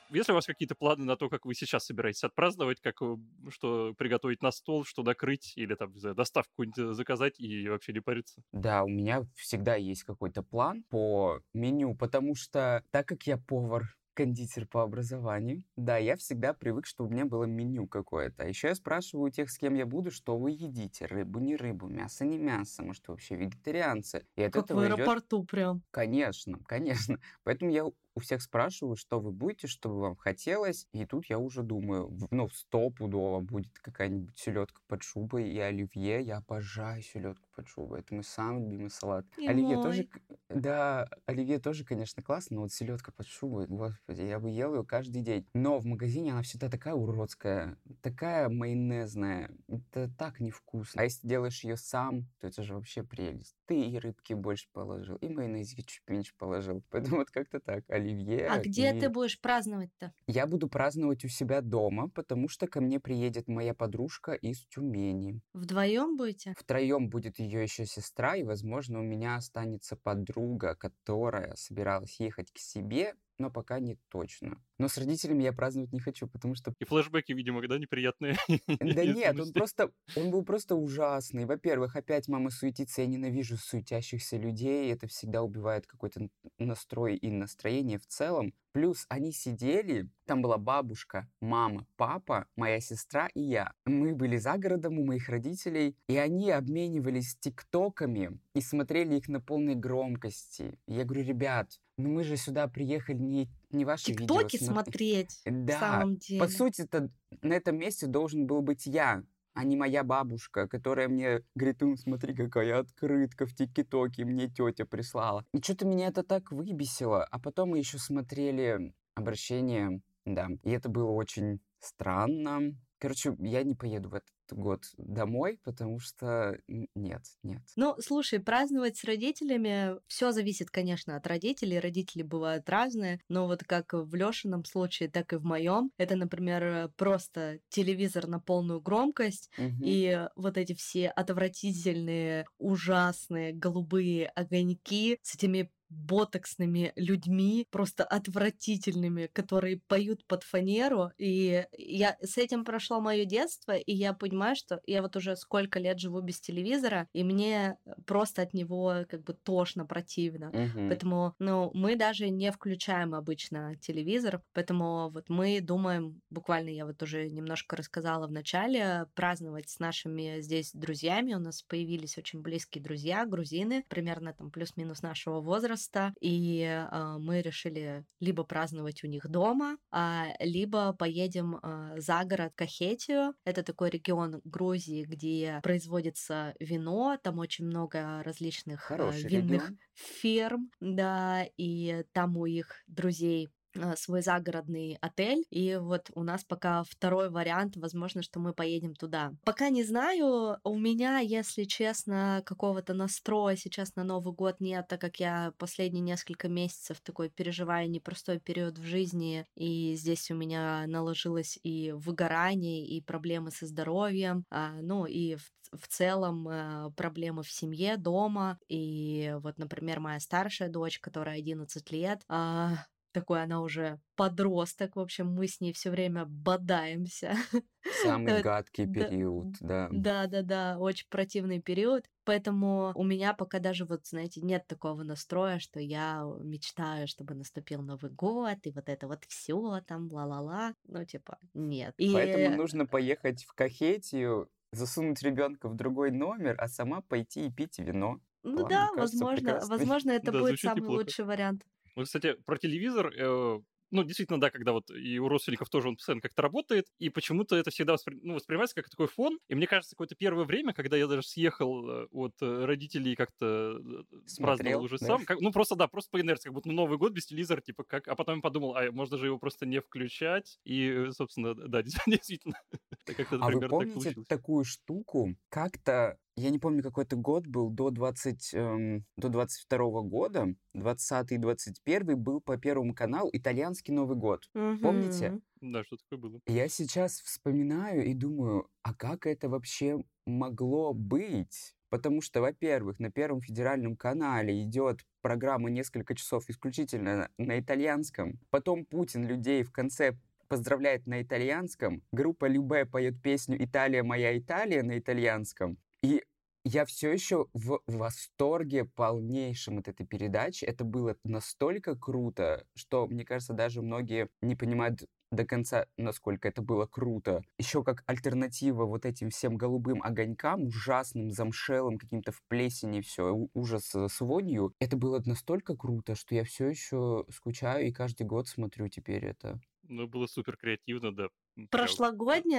Если 0.10 0.32
у 0.32 0.36
вас 0.36 0.46
какие-то 0.46 0.76
планы 0.76 1.04
на 1.06 1.15
то, 1.17 1.30
как 1.30 1.46
вы 1.46 1.54
сейчас 1.54 1.86
собираетесь 1.86 2.24
отпраздновать, 2.24 2.82
как 2.82 3.02
э, 3.02 3.15
что 3.50 3.93
приготовить 3.98 4.41
на 4.41 4.52
стол, 4.52 4.86
что 4.86 5.04
накрыть, 5.04 5.54
или 5.58 5.76
там, 5.76 5.93
не 5.93 6.00
знаю, 6.00 6.15
доставку 6.15 6.52
какую-нибудь 6.52 6.96
заказать 6.96 7.39
и 7.39 7.67
вообще 7.70 7.93
не 7.93 8.00
париться? 8.00 8.41
Да, 8.54 8.84
у 8.84 8.88
меня 8.88 9.24
всегда 9.36 9.76
есть 9.76 10.04
какой-то 10.04 10.41
план 10.43 10.84
по 10.89 11.41
меню, 11.54 11.96
потому 11.96 12.34
что 12.36 12.84
так 12.91 13.08
как 13.08 13.24
я 13.28 13.38
повар, 13.38 13.96
кондитер 14.13 14.65
по 14.67 14.82
образованию, 14.82 15.63
да, 15.76 15.98
я 15.98 16.15
всегда 16.15 16.54
привык, 16.54 16.88
чтобы 16.88 17.10
у 17.10 17.13
меня 17.13 17.26
было 17.26 17.43
меню 17.43 17.88
какое-то. 17.88 18.43
А 18.43 18.48
еще 18.48 18.70
я 18.70 18.76
спрашиваю 18.76 19.28
у 19.28 19.30
тех, 19.30 19.52
с 19.52 19.58
кем 19.60 19.76
я 19.76 19.86
буду, 19.86 20.10
что 20.12 20.38
вы 20.38 20.52
едите. 20.52 21.06
Рыбу, 21.06 21.39
не 21.39 21.56
рыбу, 21.56 21.88
мясо, 21.88 22.26
не 22.26 22.39
мясо, 22.39 22.82
может, 22.84 23.08
вы 23.08 23.13
вообще 23.13 23.36
вегетарианцы. 23.36 24.26
И 24.36 24.41
от 24.41 24.56
Как 24.56 24.74
в 24.74 24.80
этого 24.80 24.88
идет 24.88 25.13
аэропорту 25.20 25.46
прям. 25.46 25.84
Конечно, 25.91 26.60
конечно. 26.65 27.20
Поэтому 27.43 27.72
я 27.72 27.86
у 28.18 28.20
всех 28.20 28.42
спрашиваю, 28.42 28.96
что 28.96 29.20
вы 29.20 29.32
будете, 29.32 29.68
что 29.68 29.90
бы 29.90 30.00
вам 30.02 30.16
хотелось. 30.16 30.88
И 30.92 31.06
тут 31.06 31.28
я 31.28 31.38
уже 31.38 31.62
думаю, 31.62 32.18
ну, 32.32 32.50
стопудово 32.50 33.42
будет 33.42 33.78
какая-нибудь 33.78 34.36
селедка 34.36 34.82
под 34.88 35.04
шубой 35.04 35.48
и 35.52 35.60
оливье. 35.60 36.22
Я 36.22 36.38
обожаю 36.38 37.04
селедку 37.04 37.47
под 37.58 37.67
шубой. 37.67 38.02
Это 38.02 38.13
мой 38.13 38.24
самый 38.24 38.63
любимый 38.63 38.89
салат. 38.91 39.26
И 39.38 39.48
Оливье 39.48 39.78
мой. 39.78 39.84
тоже, 39.84 40.08
да, 40.50 41.10
оливье 41.26 41.58
тоже, 41.60 41.84
конечно, 41.84 42.22
классно, 42.22 42.58
но 42.58 42.62
вот 42.62 42.72
селедка 42.72 43.12
под 43.12 43.26
шубой, 43.28 43.65
господи, 43.67 44.22
я 44.22 44.39
бы 44.39 44.50
ел 44.52 44.76
ее 44.76 44.86
каждый 44.86 45.24
день. 45.24 45.46
Но 45.56 45.80
в 45.80 45.86
магазине 45.86 46.32
она 46.34 46.43
всегда 46.43 46.70
такая 46.70 46.93
уродская, 46.93 47.78
такая 48.02 48.48
майонезная. 48.50 49.50
Это 49.67 50.10
так 50.17 50.39
невкусно. 50.39 51.02
А 51.02 51.04
если 51.04 51.28
делаешь 51.28 51.63
ее 51.63 51.78
сам, 51.78 52.28
то 52.39 52.48
это 52.48 52.62
же 52.62 52.76
вообще 52.76 53.02
прелесть. 53.04 53.56
Ты 53.65 53.82
и 53.82 53.98
рыбки 53.98 54.34
больше 54.34 54.67
положил, 54.72 55.15
и 55.17 55.28
майонезики 55.30 55.82
чуть 55.82 56.04
меньше 56.08 56.34
положил. 56.38 56.84
Поэтому 56.91 57.17
вот 57.17 57.32
как-то 57.32 57.60
так. 57.60 57.84
Оливье. 57.89 58.48
А 58.48 58.60
где 58.60 58.96
и- 58.96 59.00
ты 59.00 59.10
будешь 59.10 59.41
праздновать-то? 59.41 60.13
Я 60.28 60.46
буду 60.46 60.70
праздновать 60.70 61.26
у 61.26 61.28
себя 61.28 61.62
дома, 61.62 62.08
потому 62.10 62.50
что 62.50 62.67
ко 62.67 62.82
мне 62.82 63.00
приедет 63.00 63.48
моя 63.48 63.74
подружка 63.74 64.34
из 64.34 64.63
Тюмени. 64.67 65.41
Вдвоем 65.54 66.17
будете? 66.17 66.54
Втроем 66.56 67.10
будет 67.10 67.39
ее 67.39 67.47
еще 67.62 67.86
сестра, 67.86 68.36
и, 68.36 68.44
возможно, 68.44 69.00
у 69.00 69.04
меня 69.04 69.36
останется 69.36 69.96
подруга, 69.96 70.76
которая 70.76 71.56
собиралась 71.56 72.20
ехать 72.20 72.52
к 72.52 72.58
себе, 72.58 73.16
но 73.38 73.50
пока 73.50 73.80
не 73.80 73.97
точно. 74.10 74.62
Но 74.78 74.88
с 74.88 74.97
родителями 74.97 75.43
я 75.43 75.54
праздновать 75.54 75.91
не 75.91 76.00
хочу, 76.00 76.28
потому 76.28 76.56
что... 76.56 76.73
И 76.80 76.86
флешбеки, 76.86 77.32
видимо, 77.32 77.62
да, 77.67 77.78
неприятные. 77.78 78.36
Да 78.67 79.06
нет, 79.06 79.39
он 79.39 79.52
просто, 79.54 79.91
он 80.15 80.32
был 80.32 80.43
просто 80.43 80.76
ужасный. 80.76 81.45
Во-первых, 81.45 81.95
опять 81.95 82.28
мама 82.28 82.50
суетится, 82.50 83.02
я 83.02 83.08
ненавижу 83.08 83.58
суетящихся 83.58 84.38
людей, 84.38 84.91
это 84.91 85.08
всегда 85.08 85.41
убивает 85.41 85.88
какой-то 85.88 86.30
настрой 86.60 87.15
и 87.15 87.30
настроение 87.30 88.00
в 88.00 88.08
целом. 88.08 88.54
Плюс 88.78 89.08
они 89.10 89.32
сидели, 89.32 90.08
там 90.26 90.43
была 90.43 90.60
бабушка, 90.60 91.28
мама, 91.41 91.88
папа, 91.95 92.47
моя 92.56 92.80
сестра 92.80 93.28
и 93.34 93.41
я. 93.41 93.73
Мы 93.86 94.13
были 94.13 94.38
за 94.38 94.58
городом 94.58 95.00
у 95.00 95.06
моих 95.06 95.30
родителей, 95.30 95.95
и 96.08 96.17
они 96.17 96.52
обменивались 96.52 97.36
тиктоками 97.38 98.39
и 98.54 98.62
смотрели 98.62 99.15
их 99.15 99.30
на 99.30 99.41
полной 99.41 99.73
громкости. 99.73 100.78
Я 100.86 101.06
говорю, 101.06 101.23
ребят, 101.23 101.80
ну 101.98 102.10
мы 102.10 102.24
же 102.24 102.38
сюда 102.38 102.68
приехали 102.68 103.18
не, 103.18 103.50
не 103.72 103.86
ваши 103.86 104.12
видео 104.12 104.28
смотреть». 104.28 104.62
смотреть. 104.62 105.42
В 105.46 105.66
Да, 105.66 105.80
самом 105.80 106.18
деле. 106.18 106.40
по 106.40 106.48
сути-то 106.48 107.10
на 107.42 107.54
этом 107.54 107.78
месте 107.78 108.08
должен 108.08 108.46
был 108.48 108.62
быть 108.62 108.86
я, 108.86 109.24
а 109.54 109.64
не 109.64 109.76
моя 109.76 110.04
бабушка, 110.04 110.68
которая 110.68 111.08
мне 111.08 111.42
говорит, 111.56 111.82
ну 111.82 111.96
смотри, 111.96 112.36
какая 112.36 112.80
открытка 112.80 113.46
в 113.48 113.56
ТикТоке 113.56 114.24
мне 114.24 114.50
тетя 114.50 114.86
прислала. 114.86 115.46
И 115.54 115.62
что-то 115.62 115.88
меня 115.88 116.08
это 116.08 116.24
так 116.24 116.52
выбесило. 116.52 117.24
А 117.24 117.40
потом 117.40 117.70
мы 117.70 117.80
еще 117.80 117.98
смотрели 117.98 118.94
обращение, 119.16 120.02
да, 120.26 120.48
и 120.64 120.70
это 120.70 120.90
было 120.90 121.10
очень 121.10 121.60
странно. 121.80 122.74
Короче, 123.00 123.36
я 123.40 123.64
не 123.64 123.74
поеду 123.76 124.10
в 124.10 124.14
этот 124.14 124.30
год 124.54 124.92
домой, 124.98 125.60
потому 125.64 126.00
что 126.00 126.60
нет, 126.68 127.24
нет. 127.44 127.64
Ну, 127.80 127.96
слушай, 128.00 128.40
праздновать 128.40 128.98
с 128.98 129.04
родителями, 129.04 130.00
все 130.08 130.32
зависит, 130.32 130.72
конечно, 130.72 131.16
от 131.16 131.28
родителей. 131.28 131.80
Родители 131.80 132.24
бывают 132.24 132.68
разные, 132.70 133.20
но 133.30 133.46
вот 133.46 133.64
как 133.64 133.94
в 133.94 134.16
Лешином 134.16 134.66
случае, 134.66 135.10
так 135.12 135.32
и 135.34 135.36
в 135.36 135.44
моем, 135.44 135.92
это, 136.00 136.16
например, 136.16 136.64
э, 136.64 136.90
просто 136.96 137.60
телевизор 137.70 138.26
на 138.28 138.40
полную 138.40 138.82
громкость, 138.82 139.52
Мгм. 139.58 139.78
и 139.80 140.28
вот 140.36 140.58
эти 140.58 140.74
все 140.74 141.10
отвратительные, 141.10 142.46
ужасные 142.58 143.54
голубые 143.54 144.28
огоньки 144.30 145.20
с 145.22 145.36
этими 145.36 145.70
ботоксными 145.89 146.91
людьми, 146.95 147.65
просто 147.71 148.04
отвратительными, 148.04 149.30
которые 149.32 149.82
поют 149.88 150.26
под 150.28 150.43
фанеру. 150.43 151.12
И 151.17 151.65
я 151.78 152.17
с 152.21 152.38
этим 152.38 152.65
прошло 152.65 153.00
мое 153.00 153.26
детство, 153.26 153.73
и 153.76 153.93
я 153.93 154.13
понимаю, 154.13 154.56
что 154.56 154.82
я 154.86 155.02
вот 155.02 155.15
уже 155.15 155.36
сколько 155.36 155.80
лет 155.80 156.00
живу 156.00 156.21
без 156.21 156.39
телевизора, 156.41 157.08
и 157.13 157.23
мне 157.23 157.78
просто 158.06 158.41
от 158.41 158.54
него 158.54 159.06
как 159.10 159.23
бы 159.23 159.34
тошно, 159.34 159.86
противно. 159.86 160.54
Мгм. 160.54 160.89
Поэтому, 160.89 161.34
ну, 161.39 161.71
мы 161.73 161.95
даже 161.95 162.30
не 162.30 162.52
включаем 162.52 163.13
обычно 163.15 163.76
телевизор, 163.80 164.41
поэтому 164.54 165.10
вот 165.10 165.30
мы 165.30 165.62
думаем, 165.62 166.21
буквально 166.30 166.69
я 166.69 166.86
вот 166.86 167.02
уже 167.04 167.30
немножко 167.30 167.76
рассказала 167.76 168.28
в 168.28 168.32
начале, 168.32 169.08
праздновать 169.15 169.69
с 169.69 169.80
нашими 169.80 170.41
здесь 170.41 170.71
друзьями. 170.73 171.34
У 171.34 171.39
нас 171.39 171.62
появились 171.63 172.17
очень 172.17 172.41
близкие 172.41 172.84
друзья, 172.84 173.26
грузины, 173.26 173.84
примерно 173.88 174.34
там 174.34 174.52
плюс-минус 174.52 175.02
нашего 175.02 175.39
возраста, 175.41 175.77
и 176.20 176.63
а, 176.66 177.18
мы 177.20 177.42
решили 177.42 178.06
либо 178.20 178.44
праздновать 178.44 179.04
у 179.04 179.08
них 179.08 179.28
дома, 179.30 179.78
а, 179.92 180.28
либо 180.40 180.94
поедем 180.94 181.60
а, 181.62 181.94
за 182.00 182.24
город 182.24 182.54
Кахетию. 182.56 183.34
Это 183.46 183.63
такой 183.63 183.90
регион 183.90 184.42
Грузии, 184.44 185.06
где 185.06 185.60
производится 185.63 186.54
вино, 186.60 187.18
там 187.22 187.40
очень 187.40 187.66
много 187.66 188.22
различных 188.24 188.98
а, 188.98 188.98
Хороший 188.98 189.24
винных 189.24 189.63
регион. 189.63 189.80
ферм, 189.94 190.72
да, 190.80 191.46
и 191.58 192.04
там 192.13 192.38
у 192.38 192.46
их 192.46 192.84
друзей 192.88 193.50
свой 193.96 194.22
загородный 194.22 194.98
отель, 195.02 195.44
и 195.50 195.78
вот 195.82 196.10
у 196.13 196.24
нас 196.24 196.44
пока 196.44 196.84
второй 196.84 197.30
вариант, 197.30 197.78
возможно, 197.78 198.22
что 198.22 198.40
мы 198.40 198.54
поедем 198.54 198.96
туда. 198.96 199.32
Пока 199.46 199.70
не 199.70 199.84
знаю, 199.84 200.58
у 200.63 200.78
меня, 200.78 201.20
если 201.20 201.63
честно, 201.63 202.42
какого-то 202.46 202.94
настроя 202.94 203.56
сейчас 203.56 203.96
на 203.96 204.04
Новый 204.04 204.34
год 204.34 204.60
нет, 204.60 204.88
так 204.88 205.02
как 205.02 205.20
я 205.20 205.54
последние 205.58 206.02
несколько 206.02 206.48
месяцев 206.48 207.00
такой 207.02 207.30
переживаю 207.30 207.90
непростой 207.90 208.40
период 208.40 208.78
в 208.78 208.84
жизни, 208.84 209.46
и 209.56 209.96
здесь 209.96 210.30
у 210.32 210.36
меня 210.36 210.86
наложилось 210.88 211.60
и 211.63 211.92
выгорание, 211.92 212.86
и 212.86 213.02
проблемы 213.02 213.52
со 213.52 213.66
здоровьем, 213.66 214.46
а, 214.50 214.72
ну 214.82 215.06
и 215.06 215.36
в 215.36 215.52
в 215.74 215.88
целом 215.88 216.48
э, 216.48 216.92
проблемы 216.96 217.44
в 217.44 217.52
семье, 217.52 217.98
дома. 217.98 218.58
И 218.70 219.36
вот, 219.40 219.58
например, 219.58 220.00
моя 220.00 220.20
старшая 220.20 220.70
дочь, 220.70 221.00
которая 221.00 221.38
11 221.38 221.92
лет, 221.92 222.22
а, 222.28 222.86
такой 223.20 223.42
она 223.44 223.62
уже 223.62 224.00
подросток, 224.16 224.96
в 224.96 225.00
общем, 225.00 225.28
мы 225.34 225.48
с 225.48 225.60
ней 225.62 225.74
все 225.74 225.90
время 225.92 226.26
бодаемся. 226.26 227.34
Самый 228.04 228.34
Э, 228.40 228.42
гадкий 228.42 228.86
период, 228.88 229.56
да. 229.60 229.88
Да, 229.92 230.28
да, 230.28 230.42
да, 230.42 230.78
очень 230.80 231.08
противный 231.10 231.62
период. 231.62 232.06
Поэтому 232.26 232.92
у 232.96 233.04
меня 233.04 233.34
пока 233.34 233.60
даже 233.60 233.86
вот, 233.86 234.06
знаете, 234.06 234.42
нет 234.42 234.68
такого 234.68 235.04
настроя, 235.04 235.60
что 235.60 235.80
я 235.80 236.24
мечтаю, 236.42 237.08
чтобы 237.08 237.34
наступил 237.36 237.82
Новый 237.82 238.12
год, 238.12 238.58
и 238.64 238.72
вот 238.72 238.90
это 238.90 239.08
вот 239.08 239.24
все 239.28 239.82
там, 239.88 240.12
ла-ла-ла. 240.12 240.74
Ну, 240.88 241.06
типа, 241.06 241.38
нет. 241.54 241.94
И 241.98 242.12
Поэтому 242.14 242.56
нужно 242.58 242.86
поехать 242.86 243.44
в 243.46 243.54
Кахетию, 243.54 244.50
засунуть 244.74 245.22
ребенка 245.24 245.70
в 245.70 245.76
другой 245.76 246.12
номер, 246.12 246.56
а 246.60 246.68
сама 246.68 247.02
пойти 247.02 247.48
и 247.48 247.52
пить 247.52 247.80
вино. 247.80 248.20
Ну 248.44 248.58
План, 248.58 248.70
да, 248.70 248.88
кажется, 248.88 249.02
возможно, 249.02 249.36
прекрасный. 249.36 249.70
возможно, 249.78 250.12
это 250.12 250.32
Да, 250.32 250.40
будет 250.40 250.60
самый 250.60 250.82
неплохо. 250.82 251.00
лучший 251.00 251.26
вариант. 251.26 251.66
Вот, 251.98 252.06
кстати, 252.06 252.36
про 252.46 252.58
телевизор, 252.58 253.12
э, 253.12 253.60
ну, 253.90 254.04
действительно, 254.04 254.40
да, 254.40 254.52
когда 254.52 254.72
вот 254.74 254.92
и 254.92 255.18
у 255.18 255.28
родственников 255.28 255.70
тоже 255.70 255.88
он 255.88 255.96
постоянно 255.96 256.22
как-то 256.22 256.44
работает, 256.44 256.86
и 257.00 257.10
почему-то 257.10 257.56
это 257.56 257.72
всегда 257.72 257.94
воспри- 257.96 258.20
ну, 258.22 258.36
воспринимается 258.36 258.76
как 258.76 258.88
такой 258.88 259.08
фон. 259.08 259.40
И 259.48 259.56
мне 259.56 259.66
кажется, 259.66 259.96
какое-то 259.96 260.16
первое 260.16 260.46
время, 260.46 260.74
когда 260.74 260.96
я 260.96 261.08
даже 261.08 261.24
съехал 261.24 261.90
э, 261.90 262.08
от 262.12 262.34
э, 262.42 262.66
родителей 262.66 263.14
и 263.14 263.16
как-то 263.16 263.80
э, 263.80 264.04
праздновал 264.40 264.84
уже 264.84 265.00
да? 265.00 265.08
сам, 265.08 265.26
как- 265.26 265.40
ну, 265.42 265.52
просто, 265.52 265.76
да, 265.76 265.88
просто 265.88 266.12
по 266.12 266.22
инерции, 266.22 266.50
как 266.50 266.54
будто 266.54 266.68
ну, 266.70 266.76
Новый 266.76 267.00
год 267.00 267.14
без 267.14 267.26
телевизора, 267.26 267.62
типа, 267.62 267.84
как... 267.84 268.08
А 268.08 268.16
потом 268.16 268.36
я 268.36 268.42
подумал, 268.42 268.76
а 268.76 268.92
можно 268.92 269.18
же 269.18 269.26
его 269.26 269.40
просто 269.40 269.66
не 269.66 269.82
включать, 269.82 270.60
и, 270.66 271.08
собственно, 271.12 271.56
да, 271.68 271.82
действительно, 272.06 272.60
как-то 273.06 273.38
А 273.42 273.50
вы 273.50 273.68
помните 273.68 274.16
такую 274.28 274.66
штуку? 274.66 275.36
Как-то, 275.50 276.20
я 276.38 276.52
не 276.52 276.60
помню, 276.60 276.84
какой 276.84 277.04
это 277.04 277.15
год 277.15 277.47
был, 277.47 277.71
до, 277.71 277.89
20, 277.89 278.54
эм, 278.54 279.06
до 279.17 279.30
22 279.30 280.02
года, 280.04 280.54
20 280.76 281.32
и 281.32 281.38
21 281.38 282.15
был 282.15 282.41
по 282.41 282.58
Первому 282.58 282.93
каналу 282.93 283.30
итальянский 283.34 283.91
Новый 283.91 284.15
год. 284.17 284.47
Помните? 284.54 285.32
Мгм. 285.32 285.73
Да, 285.73 285.84
что 285.84 285.97
такое 285.97 286.19
было. 286.19 286.39
Я 286.45 286.67
сейчас 286.69 287.19
вспоминаю 287.21 288.06
и 288.06 288.13
думаю, 288.13 288.69
а 288.84 288.93
как 288.93 289.26
это 289.26 289.50
вообще 289.50 290.04
могло 290.28 290.93
быть? 290.93 291.73
Потому 291.89 292.21
что, 292.21 292.41
во-первых, 292.41 293.00
на 293.00 293.10
Первом 293.10 293.41
федеральном 293.41 293.95
канале 293.95 294.62
идет 294.62 295.00
программа 295.21 295.71
несколько 295.71 296.13
часов 296.13 296.47
исключительно 296.50 297.30
на, 297.38 297.45
на 297.45 297.60
итальянском. 297.60 298.39
Потом 298.52 298.86
Путин 298.86 299.26
людей 299.26 299.63
в 299.63 299.71
конце 299.71 300.15
поздравляет 300.47 301.08
на 301.08 301.21
итальянском. 301.21 302.04
Группа 302.12 302.45
Любе 302.45 302.86
поет 302.86 303.21
песню 303.21 303.62
«Италия, 303.63 304.04
моя 304.04 304.38
Италия» 304.38 304.84
на 304.84 305.00
итальянском. 305.00 305.78
И 306.04 306.24
я 306.64 306.86
все 306.86 307.12
еще 307.12 307.48
в 307.54 307.80
восторге 307.88 308.86
полнейшем 308.86 309.80
от 309.80 309.88
этой 309.88 310.06
передачи. 310.06 310.66
Это 310.66 310.84
было 310.84 311.16
настолько 311.24 311.96
круто, 311.96 312.66
что, 312.76 313.08
мне 313.08 313.24
кажется, 313.26 313.54
даже 313.54 313.82
многие 313.82 314.30
не 314.42 314.56
понимают 314.56 315.00
до 315.32 315.46
конца, 315.46 315.88
насколько 315.98 316.48
это 316.48 316.62
было 316.62 316.86
круто. 316.86 317.42
Еще 317.58 317.84
как 317.84 318.04
альтернатива 318.08 318.86
вот 318.86 319.06
этим 319.06 319.30
всем 319.30 319.58
голубым 319.58 320.02
огонькам, 320.02 320.64
ужасным, 320.68 321.32
замшелым, 321.32 321.98
каким-то 321.98 322.32
в 322.32 322.42
плесени 322.48 323.02
все, 323.02 323.48
ужас 323.54 323.94
с 323.94 324.20
вонью. 324.22 324.74
Это 324.80 324.96
было 324.98 325.22
настолько 325.26 325.76
круто, 325.76 326.16
что 326.16 326.34
я 326.36 326.44
все 326.46 326.68
еще 326.70 327.26
скучаю 327.30 327.88
и 327.88 327.92
каждый 327.92 328.26
год 328.26 328.48
смотрю 328.48 328.88
теперь 328.88 329.26
это. 329.26 329.60
Ну, 329.90 330.08
было 330.08 330.28
супер 330.28 330.56
креативно, 330.56 331.12
да. 331.16 331.30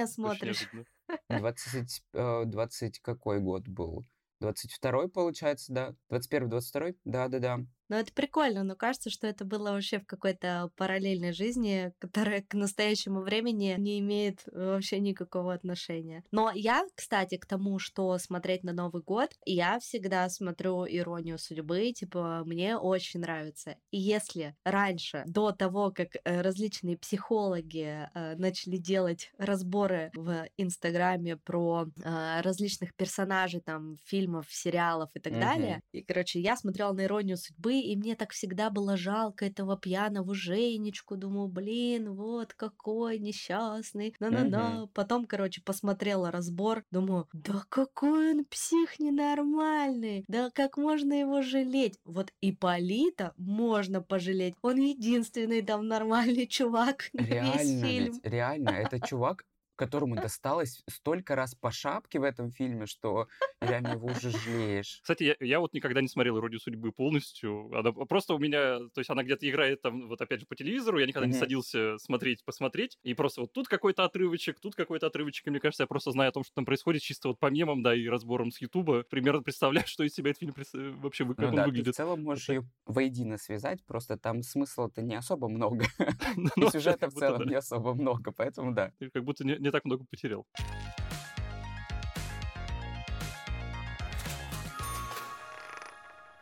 Очень 0.05 0.13
смотришь? 0.13 0.67
неожиданно. 0.71 0.85
20, 1.29 2.03
э, 2.13 2.43
20 2.45 2.99
какой 2.99 3.39
год 3.39 3.67
был? 3.67 4.05
22 4.41 5.07
получается, 5.09 5.73
да. 5.73 5.95
21-22? 6.11 6.95
Да-да-да. 7.05 7.59
Ну, 7.89 7.95
это 7.95 8.13
прикольно, 8.13 8.63
но 8.63 8.75
кажется, 8.75 9.09
что 9.09 9.25
это 9.25 9.45
было 9.45 9.71
вообще 9.71 9.99
в 9.99 10.05
какой-то 10.05 10.71
параллельной 10.77 11.33
жизни, 11.33 11.91
которая 11.99 12.43
к 12.43 12.53
настоящему 12.53 13.21
времени 13.21 13.75
не 13.77 13.99
имеет 13.99 14.43
вообще 14.51 14.99
никакого 14.99 15.53
отношения. 15.53 16.23
Но 16.31 16.51
я, 16.53 16.85
кстати, 16.95 17.37
к 17.37 17.47
тому, 17.47 17.79
что 17.79 18.17
смотреть 18.19 18.63
на 18.63 18.73
Новый 18.73 19.01
год, 19.01 19.31
я 19.45 19.79
всегда 19.79 20.29
смотрю 20.29 20.85
«Иронию 20.85 21.39
судьбы», 21.39 21.91
типа, 21.91 22.43
мне 22.45 22.77
очень 22.77 23.21
нравится. 23.21 23.75
И 23.89 23.97
если 23.97 24.55
раньше, 24.63 25.23
до 25.25 25.51
того, 25.51 25.91
как 25.91 26.09
э, 26.23 26.41
различные 26.41 26.97
психологи 26.97 28.07
э, 28.13 28.35
начали 28.35 28.77
делать 28.77 29.31
разборы 29.39 30.11
в 30.13 30.47
Инстаграме 30.57 31.37
про 31.37 31.87
э, 32.03 32.41
различных 32.41 32.93
персонажей, 32.93 33.61
там, 33.61 33.97
фильмов, 34.05 34.45
сериалов 34.49 35.09
и 35.15 35.19
так 35.19 35.33
mm-hmm. 35.33 35.39
далее, 35.39 35.81
и, 35.91 36.03
короче, 36.03 36.39
я 36.39 36.55
смотрела 36.55 36.93
на 36.93 37.05
«Иронию 37.05 37.37
судьбы», 37.37 37.78
и 37.81 37.95
мне 37.95 38.15
так 38.15 38.31
всегда 38.31 38.69
было 38.69 38.97
жалко 38.97 39.45
этого 39.45 39.77
пьяного 39.77 40.33
Женечку. 40.33 41.15
Думаю, 41.15 41.47
блин, 41.47 42.13
вот 42.13 42.53
какой 42.53 43.19
несчастный, 43.19 44.15
на-на-на. 44.19 44.83
Угу. 44.83 44.91
Потом, 44.93 45.25
короче, 45.25 45.61
посмотрела 45.61 46.31
разбор, 46.31 46.83
думаю, 46.91 47.27
да 47.33 47.63
какой 47.69 48.31
он 48.31 48.45
псих 48.45 48.99
ненормальный, 48.99 50.23
да 50.27 50.49
как 50.53 50.77
можно 50.77 51.13
его 51.13 51.41
жалеть? 51.41 51.99
Вот 52.05 52.31
Иполита 52.41 53.33
можно 53.37 54.01
пожалеть, 54.01 54.55
он 54.61 54.77
единственный 54.77 55.61
там 55.61 55.87
нормальный 55.87 56.47
чувак 56.47 57.09
реально 57.13 57.57
весь 57.57 57.81
фильм. 57.81 58.13
Ведь, 58.13 58.19
реально, 58.23 58.69
это 58.69 58.99
чувак, 58.99 59.45
которому 59.79 60.15
досталось 60.15 60.83
столько 60.89 61.35
раз 61.35 61.55
по 61.55 61.71
шапке 61.71 62.19
в 62.19 62.23
этом 62.23 62.51
фильме, 62.51 62.85
что 62.85 63.27
реально 63.61 63.93
его 63.93 64.07
уже 64.07 64.29
жалеешь. 64.29 64.99
Кстати, 65.01 65.23
я, 65.23 65.35
я 65.39 65.59
вот 65.61 65.73
никогда 65.73 66.01
не 66.01 66.09
смотрел 66.09 66.37
«Родию 66.37 66.59
судьбы» 66.59 66.91
полностью. 66.91 67.73
Она 67.73 67.93
просто 67.93 68.33
у 68.33 68.39
меня, 68.39 68.79
то 68.93 68.99
есть 68.99 69.09
она 69.09 69.23
где-то 69.23 69.49
играет 69.49 69.81
там, 69.81 70.09
вот 70.09 70.19
опять 70.21 70.41
же, 70.41 70.45
по 70.45 70.55
телевизору, 70.57 70.99
я 70.99 71.05
никогда 71.05 71.27
mm-hmm. 71.27 71.31
не 71.31 71.39
садился 71.39 71.97
смотреть, 71.97 72.43
посмотреть, 72.43 72.97
и 73.03 73.13
просто 73.13 73.41
вот 73.41 73.53
тут 73.53 73.69
какой-то 73.69 74.03
отрывочек, 74.03 74.59
тут 74.59 74.75
какой-то 74.75 75.07
отрывочек, 75.07 75.47
и 75.47 75.49
мне 75.49 75.61
кажется, 75.61 75.83
я 75.83 75.87
просто 75.87 76.11
знаю 76.11 76.29
о 76.29 76.33
том, 76.33 76.43
что 76.43 76.53
там 76.55 76.65
происходит 76.65 77.01
чисто 77.01 77.29
вот 77.29 77.39
по 77.39 77.49
мемам, 77.49 77.81
да, 77.81 77.95
и 77.95 78.05
разборам 78.09 78.51
с 78.51 78.59
Ютуба, 78.59 79.03
примерно 79.09 79.41
представляю, 79.43 79.87
что 79.87 80.03
из 80.03 80.13
себя 80.13 80.31
этот 80.31 80.41
фильм 80.41 80.53
э, 80.57 80.89
вообще 81.01 81.25
как 81.25 81.37
ну, 81.37 81.47
он 81.47 81.55
да, 81.55 81.65
выглядит. 81.65 81.85
Ты 81.85 81.91
в 81.93 81.95
целом 81.95 82.21
можешь 82.21 82.49
ее 82.49 82.67
воедино 82.85 83.37
связать, 83.37 83.85
просто 83.85 84.17
там 84.17 84.43
смысла-то 84.43 85.01
не 85.01 85.15
особо 85.15 85.47
много. 85.47 85.85
Ну, 86.35 86.67
и 86.67 86.71
сюжета 86.71 87.09
в 87.09 87.13
целом 87.13 87.47
не 87.47 87.55
особо 87.55 87.93
много, 87.93 88.31
поэтому 88.31 88.73
да. 88.73 88.91
Как 89.13 89.23
будто 89.23 89.45
не 89.45 89.68
так 89.71 89.85
много 89.85 90.05
потерял. 90.05 90.45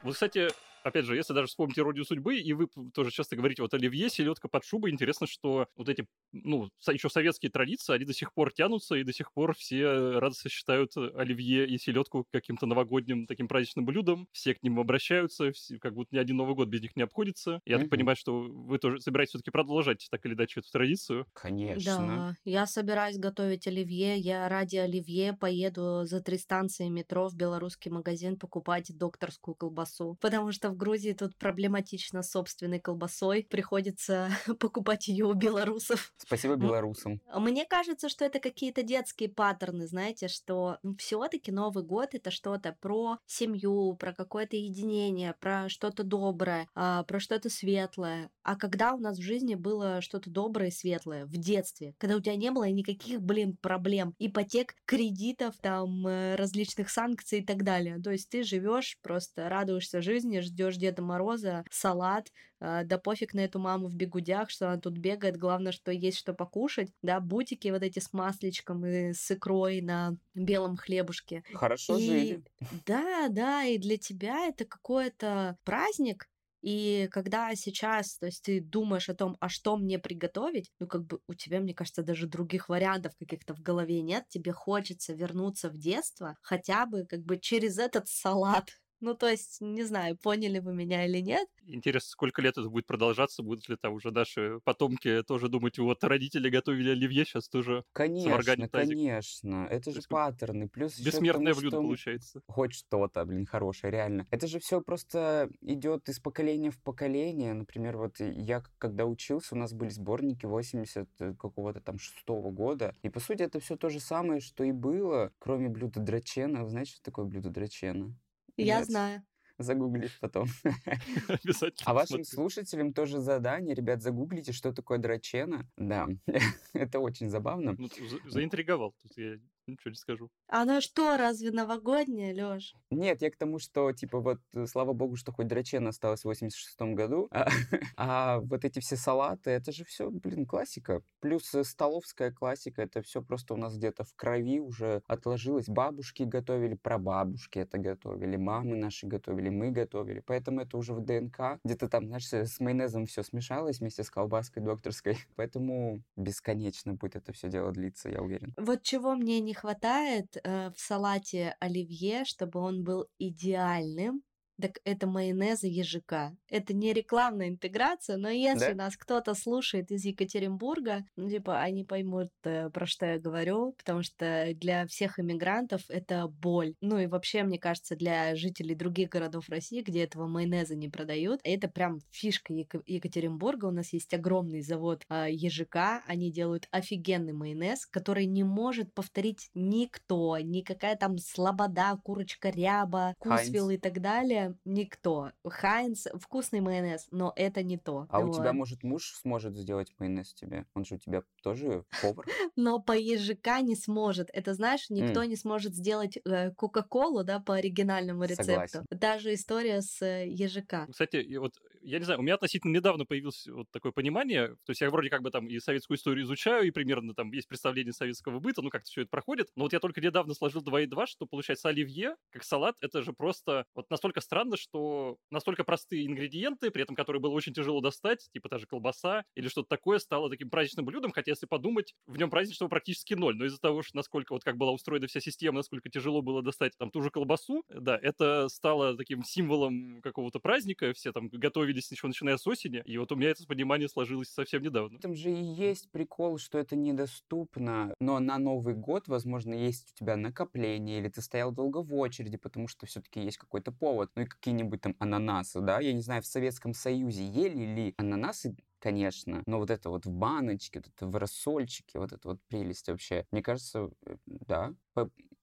Вот, 0.04 0.14
кстати, 0.14 0.50
опять 0.84 1.06
же, 1.06 1.16
если 1.16 1.34
даже 1.34 1.48
вспомнить 1.48 1.78
«Иродию 1.78 2.06
судьбы», 2.06 2.38
и 2.38 2.54
вы 2.54 2.68
тоже 2.94 3.12
часто 3.12 3.36
говорите, 3.36 3.62
вот 3.62 3.74
оливье, 3.74 4.10
селедка 4.10 4.48
под 4.48 4.64
шубой, 4.64 4.92
интересно, 4.92 5.28
что 5.28 5.68
вот 5.76 5.90
эти, 5.90 6.08
ну, 6.32 6.70
еще 6.92 7.10
советские 7.10 7.52
традиции, 7.52 7.94
они 7.94 8.06
до 8.06 8.14
сих 8.14 8.34
пор 8.34 8.52
тянутся, 8.54 8.96
и 8.96 9.04
до 9.04 9.14
сих 9.14 9.32
пор 9.34 9.56
все 9.56 10.20
радостно 10.20 10.50
считают 10.50 10.96
оливье 10.96 11.68
и 11.68 11.78
селедку 11.78 12.26
каким-то 12.32 12.66
новогодним 12.66 13.26
таким 13.28 13.48
праздничным 13.48 13.86
блюдом, 13.86 14.28
все 14.32 14.54
к 14.54 14.64
ним 14.64 14.80
обращаются, 14.80 15.52
все, 15.52 15.78
как 15.80 15.94
будто 15.94 16.16
ни 16.16 16.20
один 16.20 16.38
Новый 16.38 16.56
год 16.56 16.68
без 16.68 16.82
них 16.82 16.96
не 16.96 17.04
обходится. 17.04 17.62
Я 17.66 17.76
mm-hmm. 17.76 17.80
так 17.80 17.90
понимаю, 17.90 18.16
что 18.16 18.42
вы 18.42 18.78
тоже 18.78 19.02
собираетесь 19.02 19.32
все-таки 19.32 19.52
продолжать 19.52 20.08
так 20.12 20.26
или 20.26 20.34
иначе 20.34 20.60
эту 20.60 20.72
традицию. 20.72 21.26
Конечно. 21.34 21.98
Да, 21.98 22.36
я 22.46 22.66
собираюсь 22.66 23.18
готовить 23.18 23.68
оливье, 23.68 24.18
я 24.18 24.48
ради 24.50 24.78
оливье 24.78 25.34
поеду 25.34 26.06
за 26.06 26.22
три 26.22 26.38
станции 26.38 26.88
метро 26.90 27.28
в 27.28 27.36
белорусский 27.36 27.92
магазин 27.92 28.38
покупать 28.38 28.96
докторскую 28.96 29.56
колбасу, 29.56 30.18
потому 30.22 30.52
что 30.52 30.67
в 30.70 30.78
Грузии 30.78 31.14
тут 31.14 31.36
проблематично 31.38 32.24
с 32.24 32.32
собственной 32.32 32.80
колбасой. 32.80 33.48
Приходится 33.50 34.30
покупать 34.60 35.08
ее 35.08 35.26
у 35.26 35.34
белорусов. 35.34 36.14
Спасибо 36.18 36.56
белорусам. 36.56 37.22
Мне 37.36 37.66
кажется, 37.66 38.10
что 38.10 38.26
это 38.26 38.40
какие-то 38.40 38.84
детские 38.84 39.30
паттерны, 39.30 39.88
знаете, 39.88 40.28
что 40.28 40.78
все-таки 40.98 41.52
Новый 41.52 41.84
год 41.84 42.10
это 42.14 42.32
что-то 42.32 42.76
про 42.80 43.18
семью, 43.26 43.96
про 43.96 44.14
какое-то 44.14 44.56
единение, 44.56 45.36
про 45.40 45.70
что-то 45.70 46.04
доброе, 46.04 46.68
а, 46.76 47.04
про 47.04 47.20
что-то 47.20 47.50
светлое. 47.50 48.30
А 48.44 48.56
когда 48.56 48.94
у 48.94 48.98
нас 48.98 49.18
в 49.18 49.22
жизни 49.22 49.56
было 49.56 50.02
что-то 50.02 50.30
доброе 50.30 50.70
и 50.70 50.72
светлое 50.72 51.26
в 51.26 51.38
детстве, 51.38 51.94
когда 51.98 52.16
у 52.16 52.22
тебя 52.22 52.36
не 52.36 52.52
было 52.52 52.70
никаких, 52.70 53.22
блин, 53.22 53.58
проблем, 53.62 54.14
ипотек, 54.20 54.76
кредитов, 54.86 55.56
там, 55.62 56.08
э, 56.08 56.36
различных 56.36 56.90
санкций 56.90 57.40
и 57.40 57.46
так 57.46 57.64
далее. 57.64 58.00
То 58.02 58.12
есть 58.12 58.30
ты 58.30 58.44
живешь, 58.44 58.98
просто 59.02 59.50
радуешься 59.50 60.02
жизни, 60.02 60.40
ждешь 60.58 60.78
Деда 60.78 61.02
Мороза, 61.02 61.64
салат, 61.70 62.32
э, 62.60 62.84
да 62.84 62.98
пофиг 62.98 63.34
на 63.34 63.42
эту 63.42 63.60
маму 63.60 63.88
в 63.88 63.96
бегудях, 63.96 64.50
что 64.50 64.68
она 64.68 64.80
тут 64.80 64.98
бегает, 64.98 65.38
главное, 65.38 65.72
что 65.72 65.92
есть 65.92 66.18
что 66.18 66.34
покушать, 66.34 66.92
да, 67.04 67.20
бутики 67.20 67.68
вот 67.70 67.84
эти 67.84 68.00
с 68.00 68.12
масличком 68.14 68.86
и 68.86 69.14
с 69.14 69.32
икрой 69.32 69.82
на 69.82 70.18
белом 70.34 70.78
хлебушке. 70.78 71.44
Хорошо 71.54 71.98
и, 71.98 72.06
жили. 72.08 72.44
Да, 72.86 73.28
да, 73.30 73.64
и 73.64 73.78
для 73.78 73.98
тебя 73.98 74.48
это 74.48 74.66
какой-то 74.66 75.58
праздник, 75.64 76.28
и 76.64 77.08
когда 77.12 77.54
сейчас, 77.56 78.18
то 78.18 78.26
есть 78.26 78.44
ты 78.44 78.60
думаешь 78.60 79.10
о 79.10 79.16
том, 79.16 79.38
а 79.40 79.48
что 79.48 79.78
мне 79.78 80.00
приготовить, 80.00 80.72
ну 80.80 80.88
как 80.88 81.06
бы 81.06 81.20
у 81.28 81.34
тебя, 81.36 81.60
мне 81.60 81.74
кажется, 81.74 82.02
даже 82.02 82.28
других 82.28 82.68
вариантов 82.68 83.14
каких-то 83.20 83.54
в 83.54 83.62
голове 83.62 84.02
нет, 84.02 84.26
тебе 84.28 84.52
хочется 84.54 85.14
вернуться 85.14 85.70
в 85.70 85.78
детство 85.78 86.36
хотя 86.42 86.86
бы 86.86 87.06
как 87.06 87.22
бы 87.22 87.40
через 87.40 87.78
этот 87.78 88.08
салат, 88.08 88.72
ну, 89.00 89.16
то 89.16 89.28
есть, 89.28 89.62
не 89.62 89.84
знаю, 89.84 90.18
поняли 90.18 90.60
вы 90.60 90.74
меня 90.74 91.06
или 91.06 91.20
нет. 91.20 91.48
Интересно, 91.66 92.10
сколько 92.10 92.42
лет 92.42 92.58
это 92.58 92.70
будет 92.70 92.88
продолжаться? 92.88 93.44
Будут 93.44 93.68
ли 93.70 93.76
там 93.76 93.94
уже 93.94 94.12
наши 94.12 94.60
потомки 94.64 95.24
тоже 95.24 95.50
думать, 95.50 95.78
вот 95.78 96.04
родители 96.04 96.50
готовили 96.50 96.92
оливье, 96.92 97.26
сейчас 97.26 97.50
тоже 97.50 97.84
Конечно, 97.94 98.68
конечно. 98.70 99.68
Это 99.70 99.92
же 99.92 100.02
паттерны. 100.08 100.68
Плюс 100.68 101.00
Бессмертное 101.00 101.54
тому, 101.54 101.62
блюдо 101.62 101.78
получается. 101.78 102.42
Хоть 102.48 102.74
что-то, 102.74 103.26
блин, 103.26 103.46
хорошее, 103.46 103.92
реально. 103.92 104.28
Это 104.32 104.48
же 104.48 104.60
все 104.60 104.82
просто 104.82 105.50
идет 105.62 106.10
из 106.10 106.20
поколения 106.20 106.72
в 106.72 106.82
поколение. 106.82 107.54
Например, 107.54 107.98
вот 107.98 108.20
я 108.20 108.64
когда 108.78 109.06
учился, 109.06 109.56
у 109.56 109.58
нас 109.58 109.74
были 109.74 109.90
сборники 109.90 110.46
80 110.46 111.10
э, 111.20 111.34
какого-то 111.34 111.82
там 111.82 112.00
шестого 112.00 112.52
года. 112.52 112.96
И, 113.04 113.10
по 113.10 113.20
сути, 113.20 113.44
это 113.44 113.60
все 113.60 113.76
то 113.78 113.90
же 113.90 114.00
самое, 114.00 114.40
что 114.40 114.64
и 114.64 114.72
было, 114.72 115.32
кроме 115.40 115.70
блюда 115.70 116.00
драчена. 116.00 116.64
Вы 116.64 116.70
знаете, 116.70 116.92
что 116.92 117.02
такое 117.04 117.26
блюдо 117.26 117.50
драчена? 117.50 118.16
Я 118.58 118.80
Нет. 118.80 118.88
знаю. 118.88 119.24
Загуглишь 119.60 120.20
потом. 120.20 120.48
Обязательно. 121.28 121.86
А 121.86 121.94
вашим 121.94 122.24
слушателям 122.24 122.94
тоже 122.94 123.20
задание. 123.20 123.74
Ребят, 123.74 124.02
загуглите, 124.02 124.52
что 124.52 124.72
такое 124.72 125.00
драчена. 125.00 125.68
Да, 125.78 126.08
это 126.74 127.00
очень 127.00 127.30
забавно. 127.30 127.76
Ну, 127.78 127.90
заинтриговал. 128.26 128.94
Тут 129.02 129.18
я 129.18 129.40
Ничего 129.68 129.92
не 129.92 129.98
скажу. 129.98 130.30
Она 130.48 130.80
что, 130.80 131.18
разве 131.18 131.52
новогодняя, 131.52 132.34
Лёш? 132.34 132.74
Нет, 132.90 133.22
я 133.22 133.30
к 133.30 133.36
тому, 133.36 133.60
что, 133.60 133.92
типа, 133.92 134.20
вот, 134.20 134.40
э, 134.54 134.66
слава 134.66 134.94
богу, 134.94 135.18
что 135.18 135.34
хоть 135.34 135.48
Драчен 135.48 135.86
осталось 135.88 136.22
в 136.22 136.26
86 136.26 136.94
году, 136.96 137.28
а, 137.32 137.48
а 137.98 138.40
вот 138.40 138.64
эти 138.64 138.80
все 138.80 138.96
салаты, 138.96 139.52
это 139.52 139.74
же 139.74 139.84
все, 139.84 140.10
блин, 140.10 140.46
классика. 140.46 141.02
Плюс 141.20 141.54
э, 141.54 141.66
столовская 141.66 142.32
классика, 142.32 142.82
это 142.82 143.02
все 143.02 143.22
просто 143.22 143.56
у 143.56 143.58
нас 143.58 143.76
где-то 143.76 144.06
в 144.06 144.16
крови 144.16 144.62
уже 144.62 145.02
отложилось. 145.08 145.68
Бабушки 145.68 146.24
готовили, 146.24 146.76
прабабушки 146.76 147.60
это 147.60 147.78
готовили, 147.78 148.38
мамы 148.38 148.78
наши 148.78 149.06
готовили, 149.06 149.50
мы 149.50 149.72
готовили. 149.72 150.22
Поэтому 150.26 150.62
это 150.62 150.78
уже 150.78 150.94
в 150.94 151.02
ДНК. 151.04 151.60
Где-то 151.66 151.90
там, 151.90 152.08
знаешь, 152.08 152.32
с 152.32 152.60
майонезом 152.62 153.06
все 153.06 153.24
смешалось 153.24 153.80
вместе 153.80 154.04
с 154.04 154.10
колбаской 154.10 154.64
докторской. 154.64 155.18
Поэтому 155.36 156.02
бесконечно 156.16 156.94
будет 156.94 157.18
это 157.18 157.34
все 157.34 157.50
дело 157.50 157.72
длиться, 157.74 158.10
я 158.10 158.22
уверен. 158.22 158.54
Вот 158.58 158.84
чего 158.84 159.16
мне 159.16 159.42
не 159.42 159.57
хватает 159.58 160.38
э, 160.38 160.72
в 160.72 160.80
салате 160.80 161.56
оливье, 161.60 162.26
чтобы 162.26 162.60
он 162.60 162.84
был 162.84 163.08
идеальным, 163.20 164.24
так 164.60 164.80
это 164.84 165.08
майонеза 165.08 165.68
ежика. 165.68 166.36
Это 166.50 166.74
не 166.74 166.94
рекламная 166.94 167.50
интеграция, 167.50 168.18
но 168.18 168.30
если 168.30 168.74
да? 168.74 168.86
нас 168.86 168.98
кто-то 168.98 169.34
слушает 169.36 169.92
из 169.92 170.04
Екатеринбурга, 170.06 171.06
ну, 171.16 171.30
типа, 171.30 171.62
они 171.62 171.84
поймут, 171.84 172.30
э, 172.44 172.70
про 172.70 172.86
что 172.86 173.06
я 173.06 173.20
говорю, 173.20 173.74
потому 173.78 174.02
что 174.04 174.50
для 174.56 174.88
всех 174.88 175.20
иммигрантов 175.20 175.82
это 175.90 176.28
боль. 176.28 176.74
Ну 176.82 176.98
и 176.98 177.08
вообще, 177.08 177.44
мне 177.44 177.60
кажется, 177.60 177.96
для 177.96 178.36
жителей 178.36 178.76
других 178.76 179.10
городов 179.10 179.50
России, 179.50 179.82
где 179.82 180.04
этого 180.04 180.28
майонеза 180.28 180.76
не 180.76 180.90
продают, 180.90 181.40
это 181.44 181.68
прям 181.68 182.00
фишка 182.10 182.54
Ек- 182.54 182.84
Екатеринбурга. 182.86 183.66
У 183.66 183.72
нас 183.72 183.94
есть 183.94 184.14
огромный 184.14 184.62
завод 184.62 185.04
э, 185.10 185.28
ежика, 185.30 186.04
они 186.08 186.32
делают 186.32 186.68
офигенный 186.72 187.34
майонез, 187.34 187.86
который 187.86 188.26
не 188.26 188.44
может 188.44 188.94
повторить 188.94 189.50
никто, 189.54 190.38
никакая 190.40 190.96
там 190.96 191.18
слобода, 191.18 191.98
курочка 192.04 192.50
ряба, 192.50 193.14
кусвилл 193.20 193.70
и 193.70 193.78
так 193.78 194.02
далее 194.02 194.47
никто. 194.66 195.32
Хайнс 195.46 196.08
вкусный 196.20 196.62
майонез, 196.62 197.08
но 197.12 197.34
это 197.36 197.64
не 197.64 197.78
то. 197.78 198.08
А 198.10 198.22
вот. 198.22 198.30
у 198.30 198.34
тебя, 198.40 198.54
может, 198.54 198.84
муж 198.84 199.14
сможет 199.22 199.56
сделать 199.56 199.94
майонез 200.00 200.34
тебе? 200.34 200.66
Он 200.74 200.86
же 200.86 200.96
у 200.96 200.98
тебя 200.98 201.24
тоже 201.44 201.86
повар. 202.02 202.26
Но 202.56 202.80
по 202.80 202.92
ежика 202.92 203.62
не 203.62 203.76
сможет. 203.76 204.30
Это 204.34 204.54
знаешь, 204.54 204.90
никто 204.90 205.24
не 205.24 205.36
сможет 205.36 205.76
сделать 205.76 206.18
э, 206.26 206.52
Кока-Колу, 206.52 207.24
да, 207.24 207.40
по 207.40 207.56
оригинальному 207.56 208.24
рецепту. 208.24 208.84
Даже 208.90 209.34
история 209.34 209.82
с 209.82 210.02
э, 210.02 210.28
ежика. 210.28 210.88
Кстати, 210.90 211.38
вот 211.38 211.54
я 211.88 212.00
не 212.00 212.06
знаю, 212.06 212.20
у 212.20 212.24
меня 212.24 212.36
относительно 212.36 212.74
недавно 212.74 213.06
появилось 213.06 213.48
вот 213.48 213.68
такое 213.72 213.94
понимание, 213.94 214.50
то 214.66 214.72
есть 214.72 214.82
я 214.82 214.90
вроде 214.90 215.10
как 215.10 215.22
бы 215.22 215.32
там 215.32 215.48
и 215.48 215.58
советскую 215.60 215.98
историю 215.98 216.26
изучаю, 216.26 216.68
и 216.68 216.72
примерно 216.72 217.14
там 217.14 217.32
есть 217.32 217.48
представление 217.48 217.94
советского 217.94 218.40
быта, 218.40 218.62
ну 218.62 218.70
как-то 218.70 218.90
все 218.90 219.02
это 219.02 219.10
проходит, 219.10 219.48
но 219.56 219.64
вот 219.64 219.74
я 219.74 219.80
только 219.80 220.02
недавно 220.02 220.34
сложил 220.34 220.62
2 220.62 220.82
и 220.82 220.86
2, 220.86 221.08
что 221.08 221.26
получается 221.26 221.70
оливье, 221.70 222.16
как 222.32 222.44
салат, 222.44 222.76
это 222.82 223.02
же 223.02 223.14
просто 223.14 223.66
вот 223.74 223.90
настолько 223.90 224.20
странно, 224.20 224.58
что 224.58 225.18
настолько 225.32 225.64
простые 225.64 226.06
ингредиенты, 226.06 226.72
при 226.72 226.84
этом 226.84 226.96
которые 226.96 227.22
было 227.22 227.32
очень 227.32 227.54
тяжело 227.54 227.80
достать, 227.80 228.28
типа 228.34 228.50
та 228.50 228.58
же 228.58 228.68
колбаса 228.68 229.24
или 229.36 229.48
что-то 229.48 229.70
такое, 229.70 230.00
стало 230.00 230.30
таким 230.30 230.50
праздничным 230.50 230.86
блюдом, 230.86 231.12
хотя 231.12 231.32
если 231.32 231.46
подумать, 231.46 231.94
в 232.06 232.18
нем 232.18 232.30
праздничного 232.30 232.70
практически 232.70 233.14
ноль, 233.14 233.38
но 233.38 233.46
из-за 233.46 233.60
того, 233.60 233.82
что 233.82 233.96
насколько 233.96 234.34
вот 234.34 234.44
как 234.44 234.58
была 234.58 234.72
устроена 234.74 235.08
вся 235.08 235.22
система, 235.22 235.58
насколько 235.58 235.90
тяжело 235.90 236.22
было 236.22 236.44
достать 236.44 236.74
там 236.78 236.92
ту 236.92 237.02
же 237.02 237.12
колбасу, 237.12 237.64
да, 237.70 237.98
это 238.02 238.50
стало 238.50 238.98
таким 238.98 239.24
символом 239.24 240.02
какого-то 240.02 240.40
праздника, 240.40 240.92
все 240.94 241.14
там 241.14 241.30
готовились 241.78 241.92
еще 241.92 242.08
начиная 242.08 242.38
с 242.38 242.48
осени, 242.48 242.82
и 242.86 242.98
вот 242.98 243.12
у 243.12 243.16
меня 243.16 243.30
это 243.30 243.46
понимание 243.46 243.88
сложилось 243.88 244.30
совсем 244.30 244.64
недавно. 244.64 244.98
Этом 244.98 245.16
же 245.16 245.32
и 245.32 245.44
есть 245.44 245.92
прикол, 245.92 246.38
что 246.38 246.58
это 246.58 246.76
недоступно, 246.76 247.94
но 248.00 248.20
на 248.20 248.38
Новый 248.38 248.74
год, 248.74 249.08
возможно, 249.08 249.54
есть 249.54 249.92
у 249.94 249.96
тебя 250.00 250.16
накопление, 250.16 251.00
или 251.00 251.10
ты 251.10 251.22
стоял 251.22 251.52
долго 251.52 251.82
в 251.82 251.94
очереди, 251.94 252.38
потому 252.38 252.68
что 252.68 252.86
все-таки 252.86 253.22
есть 253.22 253.38
какой-то 253.38 253.72
повод, 253.72 254.12
ну 254.16 254.24
и 254.24 254.26
какие-нибудь 254.26 254.82
там 254.82 254.96
ананасы, 255.00 255.62
да, 255.62 255.80
я 255.80 255.94
не 255.94 256.02
знаю, 256.02 256.22
в 256.22 256.28
Советском 256.28 256.74
Союзе 256.74 257.26
ели 257.26 257.76
ли 257.76 257.94
ананасы 257.98 258.56
конечно. 258.80 259.42
Но 259.48 259.58
вот 259.58 259.72
это 259.72 259.90
вот 259.90 260.06
в 260.06 260.12
баночке, 260.12 260.80
вот 260.80 260.88
это 260.96 261.08
в 261.08 261.16
рассольчике, 261.16 261.98
вот 261.98 262.12
это 262.14 262.28
вот 262.28 262.40
прелесть 262.48 262.88
вообще. 262.88 263.26
Мне 263.32 263.42
кажется, 263.42 263.90
э, 264.06 264.16
да, 264.26 264.72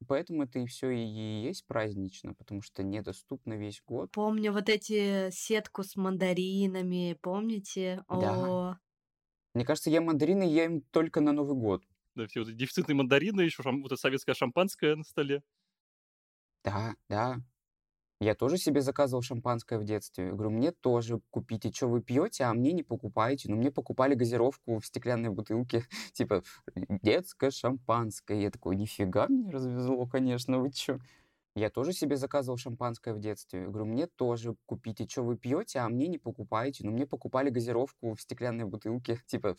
Поэтому 0.06 0.44
это 0.44 0.58
и 0.58 0.66
все 0.66 0.90
и 0.90 1.42
есть 1.42 1.66
празднично, 1.66 2.34
потому 2.34 2.62
что 2.62 2.82
недоступно 2.82 3.54
весь 3.54 3.82
год. 3.86 4.10
Помню 4.12 4.52
вот 4.52 4.68
эти 4.68 5.30
сетку 5.30 5.82
с 5.82 5.96
мандаринами, 5.96 7.18
помните? 7.20 8.04
Да. 8.08 8.48
О... 8.48 8.78
Мне 9.54 9.64
кажется, 9.64 9.90
я 9.90 10.00
мандарины 10.00 10.42
ем 10.42 10.82
только 10.90 11.20
на 11.20 11.32
Новый 11.32 11.56
год. 11.56 11.84
Да, 12.14 12.26
все 12.26 12.40
вот 12.40 12.48
эти 12.48 12.56
дефицитные 12.56 12.96
мандарины, 12.96 13.40
еще 13.40 13.62
шам... 13.62 13.82
вот 13.82 13.92
это 13.92 14.00
советское 14.00 14.34
шампанское 14.34 14.94
на 14.96 15.04
столе. 15.04 15.42
Да, 16.64 16.94
да. 17.08 17.38
Я 18.24 18.34
тоже 18.34 18.56
себе 18.56 18.80
заказывал 18.80 19.22
шампанское 19.22 19.78
в 19.78 19.84
детстве. 19.84 20.26
Я 20.26 20.32
говорю, 20.32 20.50
мне 20.50 20.72
тоже 20.72 21.20
купите, 21.30 21.70
что 21.70 21.88
вы 21.88 22.00
пьете, 22.00 22.44
а 22.44 22.54
мне 22.54 22.72
не 22.72 22.82
покупаете. 22.82 23.50
Но 23.50 23.56
мне 23.56 23.70
покупали 23.70 24.14
газировку 24.14 24.78
в 24.78 24.86
стеклянной 24.86 25.28
бутылке, 25.28 25.84
типа 26.14 26.42
детское 26.74 27.50
шампанское. 27.50 28.40
Я 28.40 28.50
такой, 28.50 28.76
нифига 28.76 29.26
мне 29.28 29.50
развезло, 29.50 30.06
конечно, 30.06 30.58
вы 30.58 30.72
что? 30.72 30.98
Я 31.56 31.70
тоже 31.70 31.92
себе 31.92 32.16
заказывал 32.16 32.58
шампанское 32.58 33.14
в 33.14 33.20
детстве. 33.20 33.60
Я 33.60 33.68
говорю, 33.68 33.86
мне 33.86 34.08
тоже 34.08 34.56
купите, 34.66 35.06
что 35.08 35.22
вы 35.22 35.36
пьете, 35.36 35.78
а 35.78 35.88
мне 35.88 36.08
не 36.08 36.18
покупаете. 36.18 36.84
Но 36.84 36.90
мне 36.90 37.06
покупали 37.06 37.48
газировку 37.48 38.14
в 38.14 38.20
стеклянной 38.20 38.64
бутылке, 38.64 39.20
типа 39.26 39.56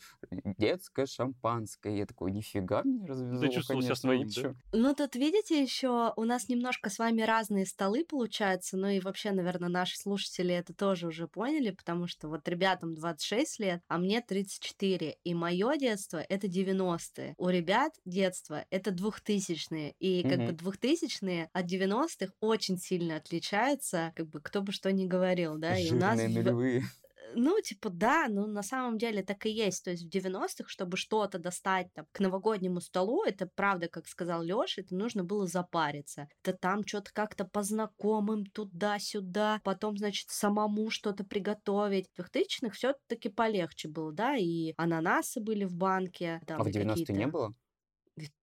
детское 0.58 1.06
шампанское. 1.06 1.96
Я 1.96 2.06
такой, 2.06 2.32
нифига 2.32 2.82
мне 2.84 3.06
развезло, 3.06 3.40
Ты 3.40 3.48
чувствовал 3.48 3.80
себя 3.80 3.94
своим, 3.94 4.28
да? 4.28 4.54
Ну, 4.72 4.94
тут, 4.94 5.14
видите, 5.14 5.62
еще 5.62 6.12
у 6.16 6.24
нас 6.24 6.50
немножко 6.50 6.90
с 6.90 6.98
вами 6.98 7.22
разные 7.22 7.64
столы 7.64 8.04
получаются. 8.04 8.76
Ну 8.76 8.88
и 8.88 9.00
вообще, 9.00 9.32
наверное, 9.32 9.70
наши 9.70 9.96
слушатели 9.96 10.52
это 10.52 10.74
тоже 10.74 11.06
уже 11.06 11.28
поняли, 11.28 11.70
потому 11.70 12.08
что 12.08 12.28
вот 12.28 12.46
ребятам 12.46 12.94
26 12.94 13.60
лет, 13.60 13.80
а 13.88 13.96
мне 13.96 14.20
34. 14.20 15.16
И 15.24 15.34
мое 15.34 15.76
детство— 15.78 16.18
это 16.28 16.46
90-е. 16.46 17.34
У 17.38 17.48
ребят 17.48 17.92
детство— 18.04 18.66
это 18.70 18.90
2000-е. 18.90 19.94
И 19.98 20.22
как 20.24 20.40
угу. 20.40 20.46
бы 20.48 20.72
2000-е 20.72 21.48
от 21.54 21.64
90 21.66 21.85
90-х 21.86 22.32
очень 22.40 22.78
сильно 22.78 23.16
отличаются, 23.16 24.12
как 24.16 24.28
бы 24.28 24.40
кто 24.40 24.62
бы 24.62 24.72
что 24.72 24.92
ни 24.92 25.06
говорил, 25.06 25.56
да, 25.56 25.78
и 25.78 25.90
у 25.90 25.96
нас... 25.96 26.18
нулевые. 26.18 26.82
Ну, 27.34 27.60
типа, 27.60 27.90
да, 27.90 28.26
ну, 28.28 28.46
на 28.46 28.62
самом 28.62 28.98
деле 28.98 29.22
так 29.22 29.44
и 29.46 29.50
есть. 29.50 29.84
То 29.84 29.90
есть 29.90 30.04
в 30.04 30.08
90-х, 30.08 30.68
чтобы 30.68 30.96
что-то 30.96 31.38
достать 31.38 31.92
там, 31.92 32.06
к 32.12 32.20
новогоднему 32.20 32.80
столу, 32.80 33.24
это 33.24 33.46
правда, 33.46 33.88
как 33.88 34.06
сказал 34.06 34.42
Лёша, 34.42 34.80
это 34.80 34.94
нужно 34.94 35.24
было 35.24 35.46
запариться. 35.46 36.28
Это 36.42 36.56
там 36.56 36.86
что-то 36.86 37.10
как-то 37.12 37.44
по 37.44 37.62
знакомым 37.62 38.46
туда-сюда, 38.46 39.60
потом, 39.64 39.98
значит, 39.98 40.30
самому 40.30 40.88
что-то 40.90 41.24
приготовить. 41.24 42.08
В 42.16 42.20
2000-х 42.20 42.70
все 42.70 42.94
таки 43.06 43.28
полегче 43.28 43.88
было, 43.88 44.12
да, 44.12 44.36
и 44.36 44.72
ананасы 44.76 45.40
были 45.40 45.64
в 45.64 45.74
банке. 45.74 46.40
Там, 46.46 46.60
а 46.60 46.64
в 46.64 46.68
90-е 46.68 47.16
не 47.16 47.26
было? 47.26 47.54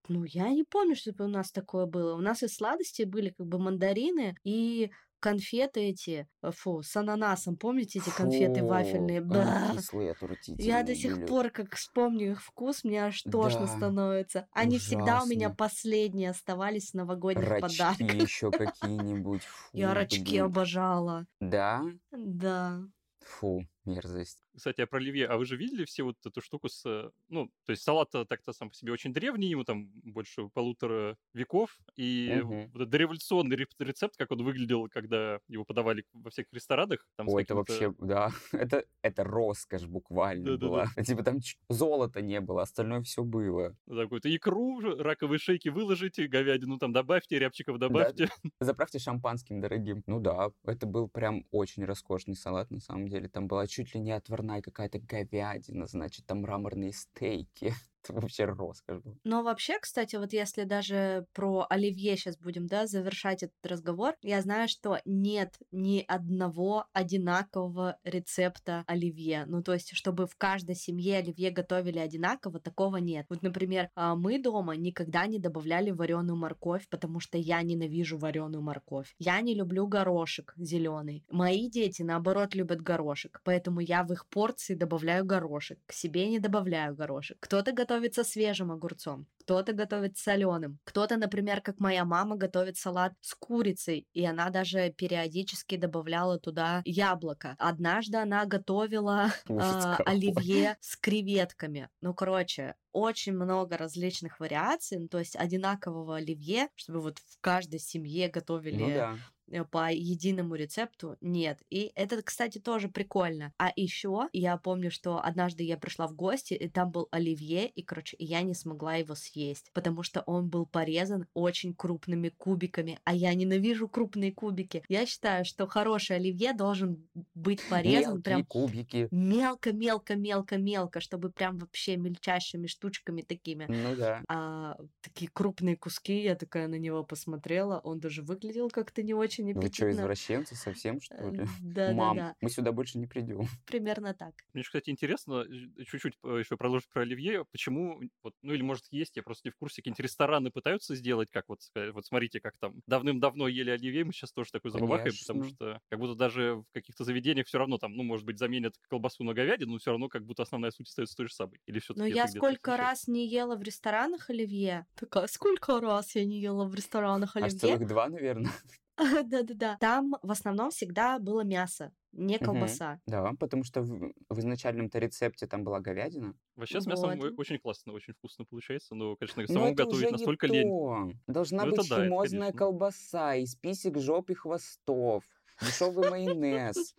Ну, 0.10 0.24
я 0.26 0.50
не 0.50 0.64
помню, 0.64 0.96
чтобы 0.96 1.26
у 1.26 1.30
нас 1.30 1.52
такое 1.52 1.86
было. 1.86 2.16
У 2.16 2.22
нас 2.22 2.44
и 2.44 2.48
сладости 2.48 3.04
были 3.04 3.30
как 3.30 3.48
бы 3.48 3.58
мандарины 3.58 4.36
и 4.44 4.92
конфеты 5.24 5.80
эти, 5.80 6.28
э, 6.42 6.52
фу, 6.52 6.84
с 6.84 6.94
ананасом, 6.98 7.56
помните 7.56 8.00
эти 8.00 8.10
конфеты 8.10 8.60
фу, 8.60 8.68
вафельные? 8.68 9.22
Да. 9.22 9.72
Кислые, 9.74 10.16
Я 10.58 10.84
до 10.84 10.94
сих 10.94 11.26
пор, 11.26 11.50
как 11.50 11.76
вспомню 11.76 12.32
их 12.32 12.44
вкус, 12.44 12.84
мне 12.84 13.06
аж 13.06 13.22
тошно 13.22 13.62
да. 13.62 13.68
становится. 13.68 14.48
Они 14.52 14.76
Ужасно. 14.76 14.98
всегда 14.98 15.24
у 15.24 15.26
меня 15.26 15.50
последние 15.50 16.32
оставались 16.32 16.92
в 16.92 16.96
новогодних 16.96 17.48
рачки 17.48 17.78
подарках. 17.78 18.14
еще 18.16 18.52
какие-нибудь. 18.52 19.42
Я 19.72 19.94
рачки 19.94 20.38
обожала. 20.40 21.26
Да? 21.40 21.84
Да. 22.12 22.82
Фу, 23.22 23.66
мерзость. 23.86 24.42
Кстати, 24.56 24.82
а 24.82 24.88
про 24.88 25.00
оливье, 25.00 25.28
а 25.28 25.38
вы 25.38 25.46
же 25.46 25.58
видели 25.58 25.86
все 25.86 26.04
вот 26.04 26.18
эту 26.26 26.42
штуку 26.42 26.70
с... 26.70 26.84
Э, 26.86 27.10
ну, 27.30 27.50
то 27.66 27.72
есть 27.72 27.84
салат 27.84 28.12
так-то 28.12 28.54
сам 28.54 28.70
по 28.70 28.76
себе 28.76 28.92
очень 28.92 29.12
древний, 29.13 29.48
ему 29.48 29.63
там 29.63 29.88
больше 30.04 30.48
полутора 30.50 31.18
веков, 31.34 31.76
и 31.96 32.42
угу. 32.44 32.70
вот 32.74 32.82
этот 32.84 32.94
революционный 32.94 33.56
рецепт, 33.56 34.16
как 34.16 34.32
он 34.32 34.44
выглядел, 34.44 34.88
когда 34.89 35.39
его 35.48 35.66
подавали 35.66 36.06
во 36.13 36.30
всех 36.30 36.46
ресторанах. 36.52 37.08
Там 37.16 37.28
Ой, 37.30 37.44
это 37.44 37.56
вообще, 37.56 37.94
да, 38.00 38.32
это, 38.52 38.86
это 39.02 39.24
роскошь 39.24 39.86
буквально 39.86 40.58
да, 40.58 40.68
была. 40.68 40.84
Да, 40.86 40.92
да. 40.98 41.04
Типа 41.04 41.24
там 41.24 41.39
золота 41.70 42.22
не 42.22 42.39
было, 42.39 42.62
остальное 42.62 43.02
все 43.02 43.24
было. 43.24 43.76
Какую-то 43.88 44.34
икру, 44.36 44.80
раковые 44.82 45.39
шейки 45.39 45.70
выложите, 45.70 46.28
говядину 46.28 46.78
там 46.78 46.94
добавьте, 46.94 47.39
рябчиков 47.39 47.80
добавьте. 47.80 48.30
Да, 48.44 48.50
заправьте 48.60 49.00
шампанским 49.00 49.62
дорогим. 49.62 50.04
Ну 50.06 50.20
да, 50.20 50.52
это 50.66 50.86
был 50.86 51.08
прям 51.08 51.46
очень 51.52 51.86
роскошный 51.86 52.36
салат, 52.36 52.70
на 52.70 52.80
самом 52.80 53.08
деле. 53.08 53.28
Там 53.28 53.48
была 53.48 53.66
чуть 53.66 53.96
ли 53.96 54.00
не 54.00 54.12
отвратительная 54.12 54.42
отварная 54.43 54.62
какая-то 54.62 54.99
говядина, 54.99 55.88
значит, 55.88 56.25
там 56.25 56.41
мраморные 56.41 56.93
стейки. 56.93 57.73
Вообще 58.10 58.46
роскошь 58.46 59.00
был. 59.00 59.18
Но 59.24 59.44
вообще, 59.44 59.80
кстати, 59.80 60.16
вот 60.16 60.34
если 60.34 60.63
даже 60.63 61.26
про 61.34 61.66
оливье 61.70 62.18
сейчас 62.18 62.38
будем, 62.38 62.68
да, 62.68 62.88
завершать 62.88 63.44
этот 63.44 63.66
разговор, 63.66 64.16
я 64.22 64.42
знаю, 64.42 64.68
что 64.68 65.00
нет 65.06 65.58
ни 65.72 66.04
одного 66.08 66.86
одинакового 66.94 67.98
рецепта 68.04 68.84
оливье. 68.88 69.46
Ну, 69.48 69.63
то 69.63 69.74
есть, 69.74 69.96
чтобы 69.96 70.28
в 70.28 70.36
каждой 70.36 70.76
семье 70.76 71.18
оливье 71.18 71.52
готовили 71.52 72.00
одинаково, 72.00 72.60
такого 72.60 72.98
нет. 72.98 73.26
Вот, 73.30 73.42
например, 73.42 73.89
а, 73.96 74.16
мы 74.16 74.42
дома 74.42 74.76
никогда 74.76 75.26
не 75.28 75.39
добавляли 75.39 75.92
вареную 75.92 76.36
морковь, 76.36 76.88
потому 76.89 77.20
что 77.20 77.38
я 77.38 77.62
ненавижу 77.62 78.18
вареную 78.18 78.62
морковь. 78.62 79.16
Я 79.20 79.39
не 79.42 79.56
люблю 79.56 79.88
горошек 79.88 80.54
зеленый. 80.58 81.24
Мои 81.30 81.70
дети, 81.70 82.02
наоборот, 82.02 82.56
любят 82.56 82.82
горошек, 82.82 83.42
поэтому 83.44 83.80
я 83.80 84.04
в 84.04 84.12
их 84.12 84.28
порции 84.28 84.76
добавляю 84.76 85.26
горошек. 85.26 85.80
К 85.86 85.94
себе 85.94 86.28
не 86.30 86.39
добавляю 86.39 86.96
горошек. 86.96 87.38
Кто-то 87.39 87.72
готовит 87.72 87.92
готовит 87.93 88.15
со 88.15 88.23
свежим 88.23 88.71
огурцом, 88.71 89.27
кто-то 89.41 89.73
готовит 89.73 90.17
соленым, 90.17 90.79
кто-то, 90.84 91.17
например, 91.17 91.62
как 91.62 91.79
моя 91.79 92.06
мама, 92.06 92.36
готовит 92.36 92.77
салат 92.77 93.13
с 93.21 93.36
курицей, 93.36 94.08
и 94.13 94.25
она 94.25 94.49
даже 94.49 94.89
периодически 94.89 95.77
добавляла 95.77 96.39
туда 96.39 96.82
яблоко. 96.86 97.56
Однажды 97.60 98.17
она 98.17 98.45
готовила 98.45 99.27
э, 99.47 99.95
оливье 100.06 100.77
с 100.82 100.95
креветками. 100.95 101.89
Ну, 102.01 102.15
короче, 102.15 102.73
очень 102.93 103.34
много 103.34 103.77
различных 103.77 104.39
вариаций, 104.39 104.97
ну, 104.99 105.08
то 105.08 105.19
есть 105.19 105.36
одинакового 105.36 106.15
оливье, 106.15 106.69
чтобы 106.75 107.01
вот 107.01 107.19
в 107.19 107.41
каждой 107.41 107.79
семье 107.79 108.25
ну 108.27 108.32
готовили 108.32 108.84
ну, 108.84 108.93
да. 108.93 109.17
Э, 109.54 109.63
по 109.66 109.92
единому 109.92 110.56
рецепту 110.56 111.15
нет. 111.21 111.60
И 111.69 111.92
это, 111.96 112.21
кстати, 112.21 112.58
тоже 112.58 112.90
прикольно. 112.90 113.54
А 113.58 113.71
еще 113.75 114.27
я 114.34 114.58
помню, 114.58 114.90
что 114.90 115.23
однажды 115.23 115.63
я 115.63 115.77
пришла 115.77 116.08
в 116.08 116.15
гости, 116.15 116.54
и 116.56 116.67
там 116.67 116.92
был 116.92 117.08
оливье, 117.12 117.67
и, 117.67 117.84
короче, 117.84 118.15
я 118.19 118.42
не 118.42 118.56
смогла 118.56 118.96
его 118.96 119.15
съесть, 119.15 119.69
потому 119.73 120.04
что 120.04 120.21
он 120.25 120.50
был 120.50 120.65
порезан 120.65 121.27
очень 121.34 121.73
крупными 121.73 122.30
кубиками, 122.30 123.00
а 123.04 123.13
я 123.13 123.34
ненавижу 123.34 123.88
крупные 123.88 124.32
кубики. 124.32 124.84
Я 124.90 125.06
считаю, 125.06 125.46
что 125.46 125.67
хороший 125.67 126.15
оливье 126.15 126.54
должен 126.54 127.08
быть 127.36 127.62
порезан 127.69 128.15
Мелкие 128.15 128.23
прям 128.23 128.46
кубики. 128.46 129.08
мелко, 129.12 129.71
мелко, 129.71 130.15
мелко, 130.15 130.58
мелко, 130.58 131.00
чтобы 131.00 131.30
прям 131.32 131.60
вообще 131.60 131.98
мельчайшими 131.98 132.67
штучками 132.67 133.21
такими. 133.21 133.65
Ну 133.69 133.96
да. 133.96 134.23
А, 134.27 134.77
такие 135.02 135.30
крупные 135.32 135.77
куски, 135.77 136.21
я 136.21 136.36
такая 136.36 136.67
на 136.67 136.80
него 136.80 137.04
посмотрела, 137.04 137.80
он 137.84 138.00
даже 138.00 138.23
выглядел 138.23 138.69
как-то 138.69 139.04
не 139.04 139.13
очень 139.13 139.42
очень 139.44 139.54
Вы 139.54 139.69
что, 139.71 139.89
аппетитно. 139.89 139.91
извращенцы 139.91 140.56
совсем, 140.56 141.00
что 141.02 141.15
Э, 141.15 141.31
ли? 141.31 141.46
Да-да-да, 141.60 141.94
Мам, 141.94 142.35
мы 142.41 142.50
сюда 142.50 142.71
больше 142.71 142.98
не 142.98 143.08
придем. 143.08 143.48
примерно 143.65 144.13
так. 144.13 144.35
Мне, 144.54 144.63
кстати, 144.63 144.91
интересно 144.91 145.46
чуть-чуть 145.85 146.13
э, 146.23 146.39
еще 146.39 146.58
продолжить 146.58 146.87
про 146.89 147.02
оливье. 147.02 147.44
Почему, 147.52 148.02
вот, 148.21 148.35
ну 148.44 148.54
или 148.54 148.62
может 148.62 148.85
есть, 148.91 149.15
я 149.17 149.23
просто 149.23 149.48
не 149.48 149.52
в 149.52 149.56
курсе, 149.56 149.77
какие-нибудь 149.81 150.00
рестораны 150.02 150.52
пытаются 150.52 150.96
сделать, 150.96 151.29
как 151.31 151.46
вот, 151.50 151.62
вот 151.94 152.06
смотрите, 152.06 152.39
как 152.39 152.58
там 152.60 152.81
давным-давно 152.85 153.48
ели 153.48 153.71
оливье, 153.71 154.06
мы 154.06 154.13
сейчас 154.13 154.31
тоже 154.31 154.52
такой 154.52 154.69
забабахаем, 154.71 155.17
потому 155.17 155.44
что 155.44 155.79
как 155.89 156.00
будто 156.00 156.13
даже 156.15 156.56
в 156.58 156.65
каких-то 156.73 157.04
заведениях 157.04 157.48
все 157.48 157.58
равно 157.58 157.79
там, 157.79 157.94
ну, 157.96 158.04
может 158.04 158.25
быть, 158.27 158.37
заменят 158.37 158.75
колбасу 158.89 159.23
на 159.23 159.33
говядину, 159.33 159.73
но 159.73 159.77
все 159.79 159.91
равно 159.91 160.08
как 160.08 160.23
будто 160.25 160.44
основная 160.44 160.71
суть 160.71 160.87
остается 160.87 161.15
той 161.15 161.27
же 161.27 161.33
самой. 161.33 161.60
Или 161.65 161.79
Но 161.96 162.06
все-таки 162.06 162.13
я 162.13 162.27
сколько 162.27 162.77
раз 162.77 163.08
не 163.08 163.27
ела 163.27 163.56
в 163.56 163.63
ресторанах 163.63 164.29
оливье. 164.29 164.85
Такая, 164.96 165.27
сколько 165.27 165.79
раз 165.79 166.15
я 166.15 166.25
не 166.25 166.39
ела 166.39 166.65
в 166.65 166.75
ресторанах 166.75 167.35
Аж 167.39 167.54
оливье? 167.54 167.60
целых 167.60 167.87
два, 167.87 168.10
наверное. 168.10 168.52
Да-да-да. 169.25 169.77
Там 169.79 170.15
в 170.21 170.31
основном 170.31 170.71
всегда 170.71 171.19
было 171.19 171.44
мясо, 171.44 171.94
не 172.12 172.39
колбаса. 172.39 173.02
Да, 173.06 173.33
потому 173.37 173.63
что 173.65 173.81
в, 173.81 174.13
в 174.29 174.39
изначальном-то 174.39 174.98
рецепте 175.00 175.46
там 175.46 175.63
была 175.65 175.81
говядина. 175.81 176.35
Вообще 176.56 176.79
с 176.79 176.87
мясом 176.87 177.19
Вот. 177.19 177.33
очень 177.35 177.60
классно, 177.60 177.91
очень 177.94 178.13
вкусно 178.13 178.46
получается, 178.46 178.96
но, 178.96 179.15
конечно, 179.17 179.46
Но 179.48 179.54
самому 179.54 179.73
это 179.73 179.85
готовить 179.85 179.87
уже 179.87 180.12
настолько 180.12 180.48
не 180.48 180.54
лень. 180.54 180.71
то. 180.71 181.12
Должна 181.27 181.65
Ну, 181.65 181.69
это 181.69 181.83
быть 181.83 181.83
да, 181.83 182.06
это 182.06 182.15
химозная 182.19 182.52
конечно. 182.52 182.54
колбаса 182.54 183.35
из 183.35 183.56
писек, 183.56 183.98
жоп 183.98 184.29
и 184.31 184.33
хвостов, 184.33 185.25
дешевый 185.62 186.06
майонез, 186.06 186.96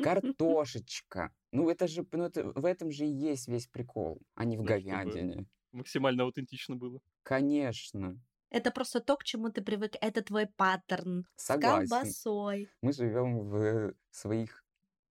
картошечка. 0.00 1.32
Ну 1.52 1.70
это 1.70 1.86
же, 1.88 2.06
ну 2.12 2.24
это, 2.24 2.44
в 2.52 2.64
этом 2.66 2.90
же 2.90 3.06
и 3.06 3.10
есть 3.12 3.48
весь 3.48 3.68
прикол, 3.68 4.20
а 4.34 4.44
не 4.44 4.58
в 4.58 4.62
Да, 4.62 4.76
чтобы 4.80 5.04
говядине. 5.04 5.46
Максимально 5.72 6.24
аутентично 6.24 6.76
было. 6.76 7.00
Конечно, 7.22 8.20
Это 8.54 8.70
просто 8.70 9.00
то, 9.00 9.16
к 9.16 9.24
чему 9.24 9.50
ты 9.50 9.62
привык. 9.62 9.96
Это 10.00 10.22
твой 10.22 10.46
паттерн 10.46 11.26
с 11.34 11.46
согласен. 11.46 11.88
колбасой. 11.88 12.70
Мы 12.82 12.92
живем 12.92 13.40
в 13.40 13.94
своих 14.12 14.64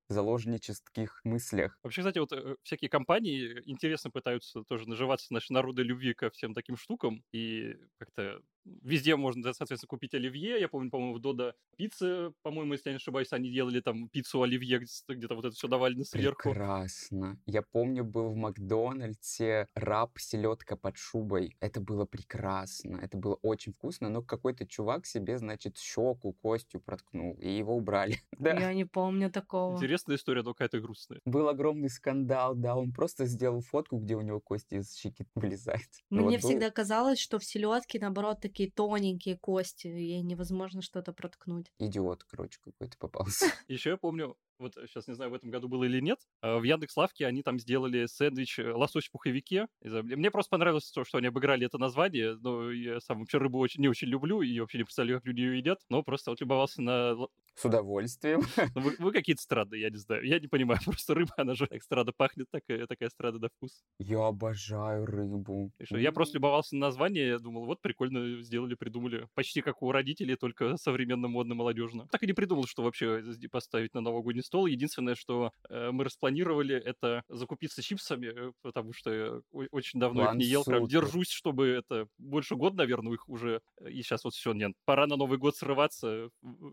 заложнических 0.07 1.19
мыслях. 1.25 1.77
Вообще, 1.83 2.03
кстати, 2.03 2.19
вот 2.19 2.31
э, 2.31 2.55
всякие 2.63 2.89
компании 2.89 3.61
интересно 3.65 4.11
пытаются 4.11 4.63
тоже 4.63 4.87
наживаться 4.87 5.27
значит, 5.27 5.49
народной 5.49 5.83
любви 5.83 6.13
ко 6.13 6.29
всем 6.29 6.53
таким 6.53 6.77
штукам. 6.77 7.25
И 7.33 7.75
как-то 7.97 8.39
везде 8.65 9.15
можно, 9.15 9.53
соответственно, 9.53 9.87
купить 9.89 10.13
оливье. 10.13 10.59
Я 10.59 10.67
помню, 10.67 10.89
по-моему, 10.89 11.15
в 11.15 11.19
Дода 11.19 11.55
пиццы, 11.77 12.31
по-моему, 12.43 12.73
если 12.73 12.89
я 12.89 12.93
не 12.93 12.97
ошибаюсь, 12.97 13.31
они 13.33 13.51
делали 13.51 13.79
там 13.81 14.07
пиццу 14.09 14.41
оливье, 14.43 14.79
где- 14.79 15.15
где-то 15.15 15.35
вот 15.35 15.45
это 15.45 15.55
все 15.55 15.67
давали 15.67 16.01
сверху. 16.03 16.49
Прекрасно. 16.49 17.39
Я 17.45 17.61
помню, 17.61 18.03
был 18.03 18.29
в 18.29 18.35
Макдональдсе 18.35 19.67
раб 19.75 20.17
селедка 20.19 20.75
под 20.75 20.97
шубой. 20.97 21.55
Это 21.59 21.79
было 21.81 22.05
прекрасно. 22.05 22.97
Это 22.97 23.17
было 23.17 23.35
очень 23.41 23.73
вкусно, 23.73 24.09
но 24.09 24.21
какой-то 24.21 24.65
чувак 24.67 25.05
себе, 25.05 25.37
значит, 25.37 25.77
щеку 25.77 26.33
костью 26.33 26.81
проткнул, 26.81 27.35
и 27.35 27.49
его 27.49 27.75
убрали. 27.75 28.17
Да. 28.43 28.59
Я 28.59 28.73
не 28.73 28.83
помню 28.85 29.31
такого. 29.31 29.75
Интересная 29.75 30.17
история, 30.17 30.41
но 30.43 30.53
какая-то 30.53 30.79
грустная. 30.81 31.19
Был 31.23 31.47
огромный 31.47 31.89
скандал, 31.89 32.55
да, 32.55 32.75
он 32.75 32.91
просто 32.91 33.25
сделал 33.25 33.61
фотку, 33.61 33.97
где 33.97 34.15
у 34.15 34.21
него 34.21 34.41
кости 34.41 34.75
из 34.75 34.93
щеки 34.97 35.25
вылезают. 35.35 35.81
Ну 36.09 36.25
Мне 36.25 36.35
вот 36.37 36.41
был- 36.43 36.49
всегда 36.49 36.69
казалось, 36.71 37.19
что 37.19 37.39
в 37.39 37.45
селедке, 37.45 37.99
наоборот, 37.99 38.39
такие 38.53 38.69
тоненькие 38.69 39.35
кости, 39.35 39.87
ей 39.87 40.21
невозможно 40.21 40.83
что-то 40.83 41.11
проткнуть. 41.11 41.71
Идиот, 41.79 42.23
короче, 42.23 42.59
какой-то 42.61 42.95
попался. 42.99 43.47
Еще 43.67 43.89
я 43.91 43.97
помню, 43.97 44.37
вот 44.63 44.73
сейчас 44.87 45.07
не 45.07 45.13
знаю, 45.13 45.31
в 45.31 45.33
этом 45.33 45.49
году 45.49 45.67
было 45.67 45.83
или 45.83 45.99
нет, 45.99 46.19
а, 46.41 46.57
в 46.57 46.63
Яндекс.Лавке 46.63 47.27
они 47.27 47.43
там 47.43 47.59
сделали 47.59 48.05
сэндвич 48.05 48.59
э, 48.59 48.71
лосось 48.71 49.05
в 49.05 49.11
пуховике. 49.11 49.67
Мне 49.81 50.31
просто 50.31 50.49
понравилось 50.49 50.91
то, 50.91 51.03
что 51.03 51.17
они 51.19 51.27
обыграли 51.27 51.65
это 51.65 51.77
название, 51.77 52.35
но 52.41 52.71
я 52.71 52.99
сам 52.99 53.19
вообще 53.19 53.37
рыбу 53.37 53.59
очень, 53.59 53.81
не 53.81 53.87
очень 53.87 54.07
люблю 54.07 54.41
и 54.41 54.59
вообще 54.59 54.79
не 54.79 54.83
представляю, 54.83 55.19
как 55.19 55.27
люди 55.27 55.41
ее 55.41 55.57
едят, 55.57 55.79
но 55.89 56.03
просто 56.03 56.31
вот 56.31 56.41
любовался 56.41 56.81
на... 56.81 57.15
С 57.55 57.65
удовольствием. 57.65 58.41
ну, 58.75 58.81
Вы, 58.81 58.95
вы 58.97 59.11
какие-то 59.11 59.41
странные, 59.41 59.81
я 59.81 59.89
не 59.91 59.97
знаю. 59.97 60.25
Я 60.25 60.39
не 60.39 60.47
понимаю, 60.47 60.79
просто 60.85 61.13
рыба, 61.13 61.33
она 61.37 61.53
же 61.53 61.67
так 61.67 61.83
странно 61.83 62.11
пахнет, 62.15 62.47
такая, 62.51 62.87
такая 62.87 63.09
странная 63.09 63.41
на 63.41 63.49
вкус. 63.49 63.83
Я 63.99 64.25
обожаю 64.25 65.05
рыбу. 65.05 65.71
И 65.79 65.85
что, 65.85 65.97
я 65.97 66.11
просто 66.11 66.37
любовался 66.37 66.75
на 66.75 66.87
название, 66.87 67.27
я 67.27 67.39
думал, 67.39 67.65
вот 67.65 67.81
прикольно 67.81 68.41
сделали, 68.41 68.75
придумали. 68.75 69.27
Почти 69.35 69.61
как 69.61 69.81
у 69.83 69.91
родителей, 69.91 70.35
только 70.35 70.77
современно, 70.77 71.27
модно, 71.27 71.55
молодежно. 71.55 72.07
Так 72.11 72.23
и 72.23 72.27
не 72.27 72.33
придумал, 72.33 72.65
что 72.65 72.83
вообще 72.83 73.21
здесь 73.23 73.49
поставить 73.49 73.93
на 73.93 74.01
новогодний 74.01 74.43
стол. 74.53 74.67
Единственное, 74.67 75.15
что 75.15 75.51
э, 75.69 75.89
мы 75.91 76.03
распланировали, 76.03 76.75
это 76.75 77.23
закупиться 77.27 77.81
чипсами, 77.81 78.27
э, 78.27 78.51
потому 78.61 78.93
что 78.93 79.11
я 79.13 79.31
очень 79.71 79.99
давно 79.99 80.23
их 80.23 80.27
План 80.27 80.37
не 80.37 80.45
ел. 80.45 80.63
Прям 80.63 80.87
держусь, 80.87 81.29
чтобы 81.29 81.67
это 81.67 82.07
больше 82.17 82.55
года, 82.55 82.77
наверное, 82.77 83.13
их 83.13 83.27
уже. 83.27 83.61
э, 83.81 83.89
И 83.89 84.03
сейчас 84.03 84.23
вот 84.23 84.33
все, 84.33 84.53
нет, 84.53 84.73
пора 84.85 85.07
на 85.07 85.15
Новый 85.15 85.37
год 85.37 85.55
срываться 85.55 86.29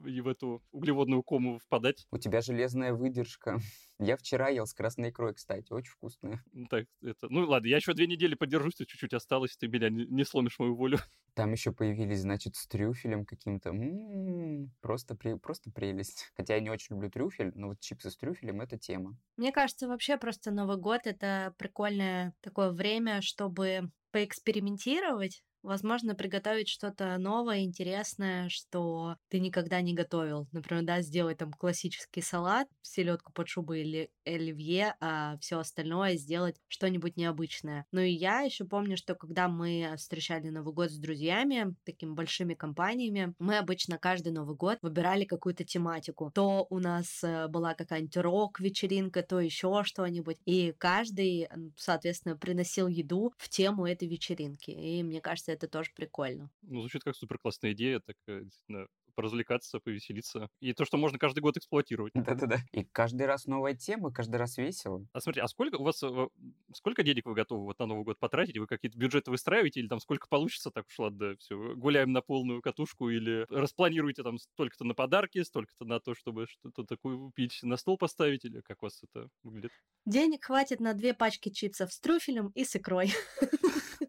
и 0.07 0.21
в 0.21 0.29
эту 0.29 0.63
углеводную 0.73 1.23
кому 1.23 1.59
впадать. 1.59 2.07
У 2.13 2.19
тебя 2.19 2.41
железная 2.43 2.93
выдержка. 2.93 3.59
Я 4.03 4.17
вчера 4.17 4.49
ел 4.49 4.67
с 4.67 4.73
красной 4.73 5.11
икрой, 5.11 5.35
кстати, 5.35 5.73
очень 5.73 5.93
вкусная. 5.93 6.43
Ну, 6.53 6.67
Так, 6.69 6.87
это... 7.03 7.29
ну 7.29 7.47
ладно, 7.47 7.67
я 7.67 7.77
еще 7.77 7.93
две 7.95 8.07
недели 8.07 8.35
подержусь, 8.35 8.75
то 8.77 8.87
чуть-чуть 8.87 9.13
осталось, 9.15 9.57
ты 9.57 9.69
меня 9.69 9.91
не, 9.91 10.07
не 10.07 10.25
сломишь 10.25 10.59
мою 10.59 10.75
волю. 10.75 10.99
Там 11.35 11.53
еще 11.53 11.73
появились, 11.73 12.21
значит, 12.21 12.57
с 12.57 12.67
трюфелем 12.67 13.25
каким-то. 13.27 13.71
М, 13.71 14.73
Просто, 14.81 15.15
при- 15.17 15.35
просто 15.39 15.71
прелесть. 15.71 16.31
Хотя 16.37 16.55
я 16.55 16.61
не 16.61 16.71
очень 16.71 16.95
люблю 16.97 17.11
трюфель, 17.11 17.53
но 17.55 17.69
вот 17.69 17.81
чипсы 17.81 18.11
с 18.11 18.17
трюфелем— 18.17 18.61
это 18.63 18.79
тема. 18.79 19.19
Мне 19.37 19.53
кажется, 19.53 19.89
вообще 19.89 20.17
просто 20.19 20.51
Новый 20.51 20.77
год 20.77 21.03
это 21.05 21.55
прикольное 21.59 22.35
такое 22.41 22.71
время, 22.71 23.23
чтобы 23.23 23.91
поэкспериментировать, 24.13 25.43
возможно, 25.63 26.15
приготовить 26.15 26.69
что-то 26.69 27.17
новое, 27.19 27.61
интересное, 27.61 28.49
что 28.49 29.17
ты 29.29 29.41
никогда 29.41 29.81
не 29.81 29.95
готовил. 29.95 30.49
Например, 30.53 30.85
да, 30.85 31.03
сделать 31.03 31.39
там 31.39 31.53
классический 31.53 32.23
салат, 32.23 32.69
селедку 32.83 33.33
под 33.33 33.49
шубой 33.49 33.83
или 33.83 34.11
оливье, 34.25 34.95
а 35.01 35.37
все 35.39 35.59
остальное 35.59 36.17
сделать 36.17 36.57
что-нибудь 36.69 37.17
необычное. 37.17 37.87
Ну 37.93 38.01
и 38.01 38.11
я 38.11 38.41
еще 38.41 38.65
помню, 38.65 38.97
что 38.97 39.15
когда 39.15 39.49
мы 39.49 39.95
встречали 39.97 40.49
Новый 40.49 40.75
год 40.75 40.91
с 40.91 40.99
друзьями, 40.99 41.75
такими 41.85 42.13
большими 42.13 42.55
компаниями, 42.55 43.35
мы 43.39 43.59
обычно 43.59 43.99
каждый 43.99 44.33
Новый 44.33 44.57
год 44.57 44.79
выбирали 44.83 45.25
какую-то 45.25 45.65
тематику. 45.65 46.31
То 46.35 46.67
у 46.71 46.79
нас 46.79 47.23
э, 47.23 47.49
была 47.49 47.75
какая-нибудь 47.75 48.17
рок-вечеринка, 48.17 49.23
то 49.23 49.41
еще 49.41 49.83
что-нибудь. 49.85 50.39
И 50.45 50.75
каждый, 50.79 51.49
соответственно, 51.77 52.37
приносил 52.37 52.89
еду 52.89 53.33
в 53.37 53.49
тему 53.49 53.87
этой 53.87 54.09
вечеринки. 54.09 54.71
И 54.71 55.03
мне 55.03 55.21
кажется, 55.21 55.50
это 55.53 55.69
тоже 55.69 55.91
прикольно. 55.95 56.51
Ну, 56.63 56.81
звучит 56.81 57.05
как 57.05 57.17
супер 57.17 57.39
классная 57.39 57.73
идея, 57.73 58.01
так 58.01 58.17
э, 58.27 58.43
действительно 58.45 58.87
поразвлекаться, 59.15 59.81
повеселиться. 59.81 60.49
И 60.61 60.73
то, 60.73 60.85
что 60.85 60.97
можно 60.97 61.19
каждый 61.19 61.41
год 61.41 61.57
эксплуатировать. 61.57 62.13
Да-да-да. 62.15 62.59
И 62.73 62.85
каждый 62.85 63.27
раз 63.27 63.47
новая 63.47 63.75
тема, 63.75 64.13
каждый 64.13 64.37
раз 64.37 64.59
весело. 64.59 65.07
А 65.13 65.21
смотри, 65.21 65.43
а 65.43 65.49
сколько 65.49 65.77
у 65.77 65.85
вас, 65.85 66.03
э, 66.03 66.29
сколько 66.75 67.03
денег 67.03 67.27
вы 67.27 67.35
готовы 67.35 67.65
вот 67.65 67.79
на 67.79 67.87
Новый 67.87 68.05
год 68.05 68.19
потратить? 68.19 68.59
Вы 68.59 68.67
какие-то 68.67 68.99
бюджеты 68.99 69.31
выстраиваете 69.31 69.81
или 69.81 69.89
там 69.89 70.01
сколько 70.01 70.27
получится, 70.29 70.71
так 70.71 70.87
уж 70.87 70.99
ладно, 70.99 71.37
все, 71.39 71.75
гуляем 71.75 72.13
на 72.13 72.23
полную 72.23 72.63
катушку 72.63 73.11
или 73.11 73.47
распланируете 73.51 74.23
там 74.23 74.39
столько-то 74.39 74.85
на 74.85 74.95
подарки, 74.95 75.43
столько-то 75.43 75.85
на 75.85 76.01
то, 76.01 76.15
чтобы 76.15 76.47
что-то 76.47 76.85
такое 76.85 77.17
купить, 77.17 77.59
на 77.63 77.77
стол 77.77 77.99
поставить, 77.99 78.45
или 78.45 78.61
как 78.61 78.83
у 78.83 78.87
вас 78.87 79.03
это 79.03 79.29
выглядит? 79.43 79.73
Денег 80.07 80.45
хватит 80.45 80.81
на 80.81 80.95
две 80.95 81.15
пачки 81.15 81.51
чипсов 81.51 81.93
с 81.93 82.01
трюфелем 82.01 82.49
и 82.55 82.65
с 82.65 82.75
икрой. 82.77 83.13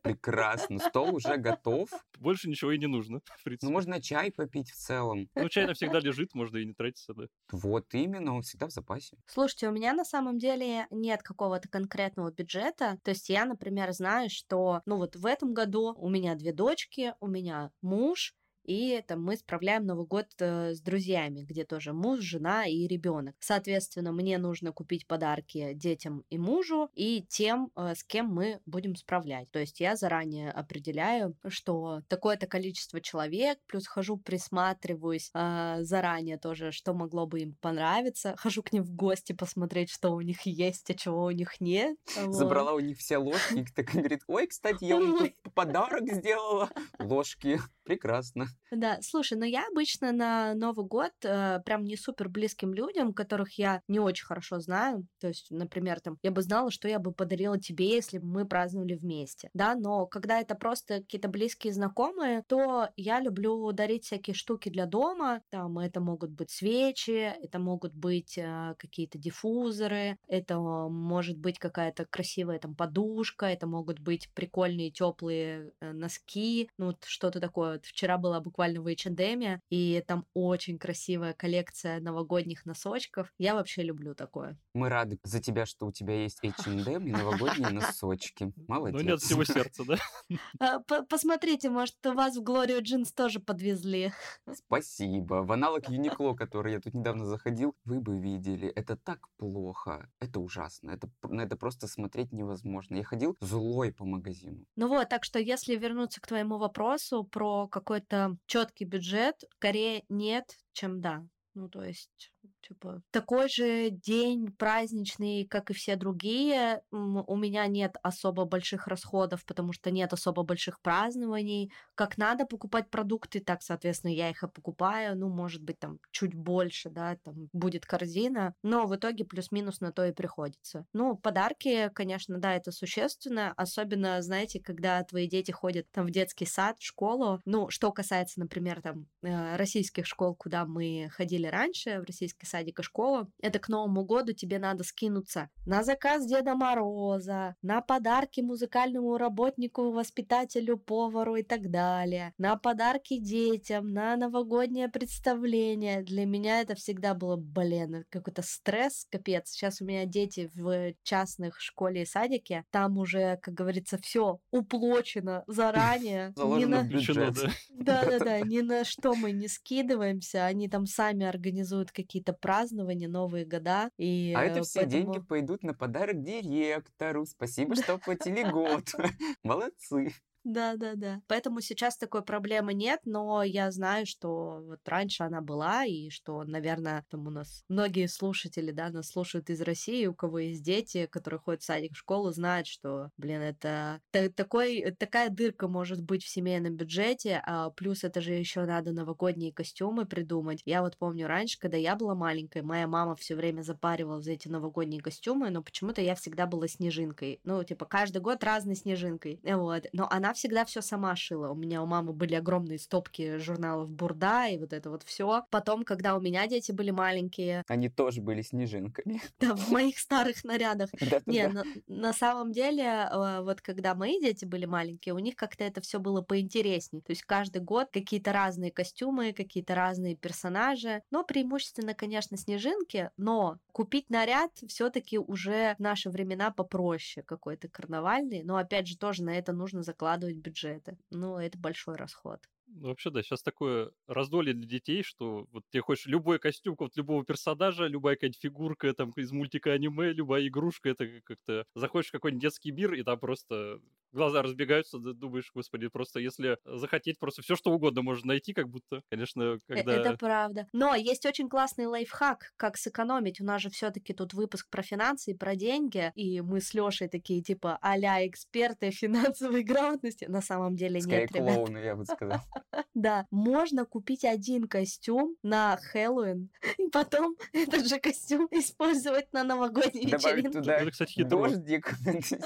Прекрасно. 0.04 0.80
Стол 0.80 1.16
уже 1.16 1.38
готов. 1.38 1.90
Больше 2.18 2.50
ничего 2.50 2.72
и 2.72 2.78
не 2.78 2.88
нужно, 2.88 3.20
в 3.38 3.44
принципе. 3.44 3.68
Ну, 3.68 3.74
можно 3.74 4.02
чай 4.02 4.32
попить 4.32 4.72
в 4.72 4.76
целом. 4.76 4.91
Ну, 5.36 5.50
чай 5.50 5.66
навсегда 5.66 6.00
лежит, 6.00 6.34
можно 6.34 6.58
и 6.58 6.66
не 6.66 6.74
тратиться, 6.74 7.14
да. 7.14 7.26
Вот 7.52 7.94
именно, 7.94 8.36
он 8.36 8.42
всегда 8.42 8.68
в 8.68 8.72
запасе. 8.72 9.18
Слушайте, 9.26 9.70
у 9.70 9.72
меня 9.72 9.94
на 9.94 10.04
самом 10.04 10.38
деле 10.38 10.88
нет 10.90 11.24
какого-то 11.24 11.70
конкретного 11.70 12.32
бюджета. 12.32 13.00
То 13.04 13.12
есть 13.12 13.30
я, 13.30 13.46
например, 13.46 13.94
знаю, 13.94 14.30
что, 14.30 14.82
ну 14.86 14.98
вот 14.98 15.16
в 15.16 15.26
этом 15.26 15.54
году 15.54 15.94
у 15.96 16.10
меня 16.10 16.36
две 16.36 16.52
дочки, 16.54 17.14
у 17.22 17.28
меня 17.28 17.72
муж, 17.82 18.36
и 18.64 19.02
там 19.08 19.24
мы 19.24 19.38
справляем 19.38 19.86
Новый 19.86 20.06
год 20.06 20.28
э, 20.40 20.74
с 20.74 20.82
друзьями, 20.82 21.42
где 21.42 21.64
тоже 21.66 21.94
муж, 21.94 22.20
жена 22.20 22.66
и 22.66 22.88
ребенок. 22.88 23.36
Соответственно, 23.40 24.12
мне 24.12 24.38
нужно 24.38 24.72
купить 24.72 25.08
подарки 25.08 25.74
детям 25.74 26.24
и 26.30 26.38
мужу 26.38 26.90
и 26.94 27.26
тем, 27.28 27.72
э, 27.76 27.96
с 27.96 28.04
кем 28.04 28.28
мы 28.28 28.60
будем 28.66 28.96
справлять. 28.96 29.50
То 29.52 29.60
есть 29.60 29.80
я 29.80 29.96
заранее 29.96 30.52
определяю, 30.52 31.36
что 31.48 32.02
такое-то 32.08 32.48
количество 32.48 33.02
человек, 33.02 33.60
плюс 33.68 33.88
хожу, 33.88 34.18
присматриваюсь 34.18 35.32
э, 35.34 35.78
заранее 35.82 36.38
тоже, 36.38 36.72
что 36.72 36.94
могло 36.94 37.26
бы 37.26 37.42
им 37.42 37.56
понравиться. 37.62 38.36
Хожу 38.38 38.64
к 38.64 38.72
ним 38.74 38.84
в 38.84 38.94
гости 38.94 39.34
посмотреть, 39.34 39.90
что 39.90 40.12
у 40.12 40.22
них 40.22 40.42
есть, 40.42 40.90
а 40.90 40.94
чего 40.94 41.26
у 41.26 41.32
них 41.32 41.60
нет. 41.62 41.98
Вот. 42.18 42.34
Забрала 42.34 42.74
у 42.74 42.80
них 42.80 42.98
все 42.98 43.18
ложки, 43.18 43.60
и 43.60 43.66
такая 43.66 44.02
говорит, 44.02 44.22
ой, 44.28 44.48
кстати, 44.48 44.84
я 44.84 44.98
вам 44.98 45.30
подарок 45.56 46.12
сделала. 46.12 46.70
Ложки. 47.00 47.60
Прекрасно. 47.84 48.48
Да, 48.70 49.00
слушай, 49.02 49.38
но 49.38 49.44
я 49.46 49.68
обычно 49.70 50.14
на 50.14 50.54
Новый 50.56 50.86
год 50.86 51.12
э, 51.24 51.60
прям 51.66 51.84
не 51.84 51.98
супер 51.98 52.30
близким 52.30 52.74
людям, 52.74 53.12
которых 53.14 53.58
я 53.60 53.82
не 53.90 54.00
очень 54.00 54.26
хорошо 54.26 54.62
знаю. 54.62 55.08
То 55.20 55.28
есть, 55.28 55.48
например, 55.52 56.00
там, 56.00 56.18
я 56.24 56.32
бы 56.32 56.42
знала, 56.42 56.72
что 56.72 56.88
я 56.88 56.98
бы 57.00 57.12
подарила 57.12 57.60
тебе, 57.60 57.90
если 57.90 58.18
бы 58.18 58.28
мы 58.28 58.48
праздновали 58.48 58.94
вместе. 58.96 59.50
Да, 59.54 59.76
но 59.76 60.06
когда 60.06 60.40
это 60.40 60.56
просто 60.56 61.00
какие-то 61.00 61.28
близкие 61.28 61.74
знакомые, 61.74 62.44
то 62.48 62.88
я 62.96 63.20
люблю 63.20 63.70
дарить 63.74 64.06
всякие 64.06 64.34
штуки 64.36 64.70
для 64.70 64.86
дома. 64.86 65.42
Там 65.50 65.78
это 65.80 66.00
могут 66.00 66.32
быть 66.32 66.50
свечи, 66.52 67.34
это 67.42 67.60
могут 67.60 67.94
быть 67.94 68.38
э, 68.38 68.76
какие-то 68.78 69.18
диффузоры, 69.18 70.18
это 70.28 70.58
может 70.60 71.38
быть 71.38 71.60
какая-то 71.60 72.06
красивая 72.06 72.60
там 72.60 72.76
подушка, 72.76 73.48
это 73.48 73.68
могут 73.68 74.00
быть 74.00 74.30
прикольные 74.34 74.92
теплые 74.92 75.72
э, 75.82 75.92
носки, 75.92 76.70
ну 76.78 76.88
вот 76.88 77.04
что-то 77.06 77.40
такое. 77.40 77.74
Вот 77.74 77.86
вчера 77.86 78.18
была 78.18 78.40
буквально 78.42 78.82
в 78.82 78.88
H&M, 78.88 79.60
и 79.70 80.04
там 80.06 80.26
очень 80.34 80.78
красивая 80.78 81.34
коллекция 81.34 82.00
новогодних 82.00 82.66
носочков. 82.66 83.32
Я 83.38 83.56
вообще 83.56 83.84
люблю 83.84 84.16
такое. 84.16 84.58
Мы 84.74 84.90
рады 84.90 85.20
за 85.24 85.40
тебя, 85.42 85.66
что 85.66 85.88
у 85.88 85.92
тебя 85.92 86.22
есть 86.22 86.40
H&M 86.44 87.08
и 87.08 87.12
новогодние 87.12 87.70
носочки. 87.70 88.52
Молодец. 88.68 89.02
Ну, 89.02 89.08
нет 89.08 89.22
всего 89.22 89.44
сердца, 89.44 89.84
да? 89.86 89.98
А, 90.60 90.80
посмотрите, 90.80 91.70
может, 91.70 91.96
вас 92.04 92.38
в 92.38 92.44
Глорию 92.44 92.82
Джинс 92.82 93.12
тоже 93.12 93.40
подвезли. 93.40 94.12
Спасибо. 94.52 95.44
В 95.44 95.52
аналог 95.52 95.90
Юникло, 95.90 96.34
который 96.34 96.74
я 96.74 96.80
тут 96.80 96.94
недавно 96.94 97.26
заходил, 97.26 97.76
вы 97.86 98.00
бы 98.00 98.20
видели. 98.20 98.70
Это 98.70 98.96
так 98.96 99.28
плохо. 99.38 100.10
Это 100.20 100.40
ужасно. 100.40 100.92
Это, 100.92 101.10
на 101.24 101.42
это 101.42 101.56
просто 101.56 101.88
смотреть 101.88 102.32
невозможно. 102.32 102.96
Я 102.96 103.04
ходил 103.04 103.38
злой 103.42 103.92
по 103.92 104.06
магазину. 104.06 104.66
Ну 104.76 104.88
вот, 104.88 105.10
так 105.10 105.24
что 105.24 105.40
если 105.40 105.76
вернуться 105.76 106.22
к 106.22 106.28
твоему 106.28 106.58
вопросу 106.58 107.24
про 107.24 107.68
какой-то 107.68 108.31
четкий 108.46 108.86
бюджет, 108.86 109.44
скорее 109.56 110.04
нет, 110.10 110.46
чем 110.74 111.02
да. 111.02 111.26
Ну, 111.54 111.70
то 111.70 111.84
есть 111.84 112.31
Типа, 112.62 113.02
такой 113.12 113.50
же 113.50 113.90
день 113.90 114.52
праздничный, 114.52 115.46
как 115.46 115.72
и 115.72 115.74
все 115.74 115.96
другие. 115.96 116.82
У 116.92 117.36
меня 117.36 117.68
нет 117.68 117.96
особо 118.02 118.46
больших 118.46 118.88
расходов, 118.88 119.46
потому 119.46 119.74
что 119.74 119.92
нет 119.92 120.14
особо 120.14 120.44
больших 120.44 120.80
празднований. 120.82 121.72
Как 121.96 122.18
надо 122.18 122.46
покупать 122.46 122.90
продукты, 122.90 123.40
так, 123.40 123.62
соответственно, 123.62 124.12
я 124.12 124.30
их 124.30 124.44
и 124.44 124.48
покупаю. 124.48 125.18
Ну, 125.18 125.28
может 125.28 125.64
быть, 125.64 125.80
там 125.80 126.00
чуть 126.12 126.34
больше, 126.34 126.90
да, 126.90 127.18
там 127.24 127.50
будет 127.52 127.86
корзина. 127.86 128.54
Но 128.64 128.86
в 128.86 128.96
итоге 128.96 129.26
плюс-минус 129.26 129.82
на 129.82 129.92
то 129.92 130.06
и 130.06 130.14
приходится. 130.14 130.86
Ну, 130.94 131.18
подарки, 131.18 131.90
конечно, 131.94 132.38
да, 132.38 132.56
это 132.56 132.72
существенно. 132.72 133.54
Особенно, 133.58 134.22
знаете, 134.22 134.62
когда 134.62 135.04
твои 135.04 135.28
дети 135.28 135.52
ходят 135.52 135.88
там 135.92 136.06
в 136.06 136.12
детский 136.12 136.46
сад, 136.46 136.78
в 136.80 136.84
школу. 136.84 137.42
Ну, 137.46 137.70
что 137.70 137.92
касается, 137.92 138.40
например, 138.40 138.82
там 138.82 139.08
э, 139.24 139.56
российских 139.58 140.06
школ, 140.06 140.36
куда 140.36 140.66
мы 140.66 141.10
ходили 141.12 141.48
раньше, 141.48 142.00
в 142.00 142.04
российский 142.04 142.31
садик 142.44 142.80
и 142.80 142.84
школа, 142.84 143.30
это 143.42 143.60
к 143.60 143.70
Новому 143.70 144.04
году 144.04 144.34
тебе 144.34 144.60
надо 144.60 144.84
скинуться 144.84 145.50
на 145.66 145.84
заказ 145.84 146.26
Деда 146.26 146.56
Мороза, 146.56 147.56
на 147.62 147.82
подарки 147.82 148.42
музыкальному 148.42 149.18
работнику, 149.18 149.92
воспитателю, 149.92 150.78
повару 150.78 151.36
и 151.36 151.44
так 151.44 151.70
далее, 151.70 152.34
на 152.38 152.56
подарки 152.58 153.20
детям, 153.20 153.94
на 153.94 154.16
новогоднее 154.16 154.90
представление. 154.90 156.04
Для 156.04 156.26
меня 156.26 156.62
это 156.62 156.76
всегда 156.76 157.14
было, 157.14 157.36
блин, 157.36 158.06
какой-то 158.10 158.42
стресс, 158.42 159.06
капец. 159.10 159.50
Сейчас 159.50 159.82
у 159.82 159.86
меня 159.86 160.06
дети 160.06 160.50
в 160.56 160.94
частных 161.04 161.60
школе 161.60 162.04
и 162.04 162.06
садике, 162.06 162.66
там 162.72 162.98
уже, 162.98 163.38
как 163.42 163.54
говорится, 163.54 163.98
все 163.98 164.40
уплочено 164.52 165.44
заранее. 165.48 166.34
Заложено 166.36 166.82
в 166.82 166.88
бюджет. 166.88 167.38
Да-да-да, 167.70 168.40
ни 168.42 168.62
на 168.62 168.84
что 168.86 169.16
мы 169.16 169.32
не 169.32 169.48
скидываемся, 169.48 170.46
они 170.46 170.68
там 170.70 170.86
сами 170.86 171.26
организуют 171.26 171.92
какие-то 171.92 172.21
празднования, 172.34 173.08
Новые 173.08 173.46
года. 173.46 173.90
И 173.98 174.34
а 174.36 174.44
это 174.44 174.64
все 174.64 174.82
поэтому... 174.82 175.14
деньги 175.14 175.20
пойдут 175.20 175.64
на 175.64 175.74
подарок 175.74 176.22
директору. 176.22 177.26
Спасибо, 177.26 177.76
что 177.76 177.94
оплатили 177.96 178.44
год. 178.44 178.84
Молодцы. 179.44 180.14
Да, 180.44 180.76
да, 180.76 180.96
да. 180.96 181.22
Поэтому 181.28 181.62
сейчас 181.62 181.98
такой 181.98 182.24
проблемы 182.24 182.74
нет, 182.74 183.00
но 183.06 183.44
я 183.44 183.70
знаю, 183.72 184.08
что 184.08 184.62
вот 184.66 184.80
раньше 184.88 185.22
она 185.24 185.40
была, 185.40 185.86
и 185.86 186.10
что, 186.10 186.44
наверное, 186.44 187.06
там 187.12 187.28
у 187.28 187.30
нас 187.30 187.64
многие 187.70 188.08
слушатели, 188.08 188.72
да, 188.72 188.90
нас 188.90 189.10
слушают 189.10 189.52
из 189.52 189.62
России, 189.62 190.08
у 190.08 190.16
кого 190.16 190.40
есть 190.40 190.64
дети, 190.64 191.06
которые 191.06 191.40
ходят 191.40 191.62
в 191.62 191.66
садик, 191.66 191.94
в 191.94 191.98
школу, 191.98 192.32
знают, 192.32 192.66
что, 192.66 193.12
блин, 193.18 193.40
это 193.42 194.02
такой, 194.36 194.96
такая 194.98 195.30
дырка 195.30 195.68
может 195.68 196.02
быть 196.02 196.24
в 196.24 196.30
семейном 196.30 196.76
бюджете, 196.76 197.40
а 197.46 197.70
плюс 197.70 198.04
это 198.04 198.20
же 198.20 198.34
еще 198.34 198.66
надо 198.66 198.94
новогодние 198.94 199.54
костюмы 199.54 200.08
придумать. 200.08 200.62
Я 200.66 200.82
вот 200.82 200.98
помню 200.98 201.28
раньше, 201.28 201.60
когда 201.60 201.78
я 201.78 201.96
была 201.96 202.16
маленькой, 202.16 202.64
моя 202.64 202.88
мама 202.88 203.16
все 203.16 203.36
время 203.36 203.62
запаривала 203.62 204.22
за 204.22 204.32
эти 204.32 204.48
новогодние 204.48 205.02
костюмы, 205.04 205.52
но 205.52 205.62
почему-то 205.62 206.02
я 206.02 206.16
всегда 206.16 206.48
была 206.48 206.68
снежинкой. 206.68 207.40
Ну, 207.44 207.64
типа, 207.64 207.86
каждый 207.86 208.24
год 208.24 208.44
разной 208.44 208.76
снежинкой. 208.76 209.40
Вот. 209.44 209.86
Но 209.94 210.08
она 210.10 210.31
всегда 210.34 210.66
все 210.66 210.82
сама 210.82 211.16
шила. 211.16 211.50
У 211.50 211.56
меня 211.56 211.82
у 211.82 211.86
мамы 211.86 212.14
были 212.14 212.36
огромные 212.36 212.80
стопки 212.80 213.38
журналов 213.38 213.90
Бурда 213.90 214.48
и 214.48 214.58
вот 214.58 214.74
это 214.74 214.90
вот 214.90 215.04
все. 215.04 215.44
Потом, 215.50 215.84
когда 215.84 216.16
у 216.16 216.22
меня 216.22 216.48
дети 216.48 216.72
были 216.72 216.92
маленькие... 216.92 217.64
Они 217.68 217.90
тоже 217.90 218.22
были 218.22 218.42
снежинками. 218.42 219.22
Да, 219.40 219.56
в 219.56 219.72
моих 219.72 219.98
старых 219.98 220.44
нарядах. 220.44 220.90
Не, 221.26 221.52
на 221.88 222.14
самом 222.14 222.52
деле, 222.52 222.84
э, 222.84 223.42
вот 223.42 223.62
когда 223.62 223.96
мои 223.96 224.20
дети 224.20 224.46
были 224.46 224.66
маленькие, 224.66 225.16
у 225.16 225.20
них 225.20 225.36
как-то 225.36 225.64
это 225.64 225.82
все 225.82 226.00
было 226.00 226.22
поинтереснее. 226.22 227.02
То 227.02 227.12
есть 227.12 227.24
каждый 227.24 227.62
год 227.62 227.90
какие-то 227.92 228.34
разные 228.34 228.72
костюмы, 228.72 229.34
какие-то 229.34 229.74
разные 229.74 230.16
персонажи. 230.16 231.02
Но 231.12 231.24
преимущественно, 231.24 231.94
конечно, 231.94 232.38
снежинки, 232.38 233.10
но 233.18 233.58
купить 233.72 234.10
наряд 234.10 234.52
все-таки 234.68 235.18
уже 235.18 235.76
в 235.78 235.82
наши 235.82 236.10
времена 236.10 236.52
попроще 236.52 237.24
какой-то 237.26 237.68
карнавальный. 237.68 238.44
Но 238.44 238.58
опять 238.58 238.88
же, 238.88 238.98
тоже 238.98 239.24
на 239.24 239.38
это 239.38 239.54
нужно 239.54 239.82
закладывать 239.82 240.21
закладывать 240.22 240.38
бюджеты. 240.44 240.98
Ну, 241.10 241.38
это 241.38 241.58
большой 241.58 241.96
расход. 241.96 242.48
Ну, 242.68 242.88
вообще, 242.88 243.10
да, 243.10 243.22
сейчас 243.22 243.44
такое 243.44 243.92
раздолье 244.08 244.54
для 244.54 244.66
детей, 244.66 245.04
что 245.04 245.46
вот 245.52 245.66
тебе 245.70 245.82
хочешь 245.82 246.06
любой 246.06 246.40
костюм 246.40 246.76
вот 246.80 246.96
любого 246.96 247.26
персонажа, 247.26 247.86
любая 247.88 248.16
какая-нибудь 248.16 248.40
фигурка 248.40 248.94
там 248.94 249.12
из 249.18 249.32
мультика 249.34 249.74
аниме, 249.74 250.14
любая 250.14 250.48
игрушка, 250.48 250.90
это 250.90 251.22
как-то 251.22 251.66
заходишь 251.76 252.10
в 252.10 252.12
какой-нибудь 252.14 252.42
детский 252.42 252.72
мир, 252.72 252.94
и 252.94 253.04
там 253.04 253.20
просто 253.20 253.82
глаза 254.12 254.42
разбегаются, 254.42 254.98
думаешь, 255.00 255.52
господи, 255.54 255.88
просто 255.88 256.20
если 256.20 256.58
захотеть, 256.66 257.20
просто 257.20 257.42
все 257.42 257.56
что 257.56 257.72
угодно 257.72 258.02
можно 258.02 258.30
найти, 258.30 258.54
как 258.54 258.70
будто, 258.70 259.02
конечно, 259.10 259.44
э, 259.44 259.60
когда... 259.68 259.94
Это 259.94 260.18
правда. 260.18 260.68
Но 260.74 260.96
есть 260.96 261.26
очень 261.26 261.50
классный 261.50 261.86
лайфхак, 261.86 262.54
как 262.58 262.78
сэкономить. 262.78 263.42
У 263.42 263.46
нас 263.46 263.62
же 263.62 263.70
все 263.70 263.92
таки 263.92 264.14
тут 264.14 264.34
выпуск 264.34 264.70
про 264.70 264.82
финансы 264.82 265.32
и 265.32 265.34
про 265.34 265.56
деньги, 265.56 266.12
и 266.16 266.42
мы 266.42 266.62
с 266.62 266.74
Лешей 266.74 267.08
такие, 267.08 267.42
типа, 267.42 267.78
а-ля 267.82 268.26
эксперты 268.28 268.92
финансовой 268.92 269.64
грамотности. 269.64 270.26
На 270.26 270.42
самом 270.42 270.76
деле 270.76 271.02
Скорее 271.02 271.22
нет, 271.22 271.32
клоуны, 271.32 271.78
я 271.78 271.96
бы 271.96 272.06
сказал. 272.06 272.40
Да, 272.94 273.26
можно 273.32 273.86
купить 273.86 274.26
один 274.26 274.68
костюм 274.68 275.36
на 275.44 275.78
Хэллоуин, 275.78 276.50
и 276.78 276.90
потом 276.90 277.36
этот 277.54 277.88
же 277.88 278.00
костюм 278.00 278.48
использовать 278.52 279.32
на 279.34 279.44
новогодней 279.44 280.06
вечеринке. 280.06 280.52
туда 280.52 280.82
дождик 281.30 281.94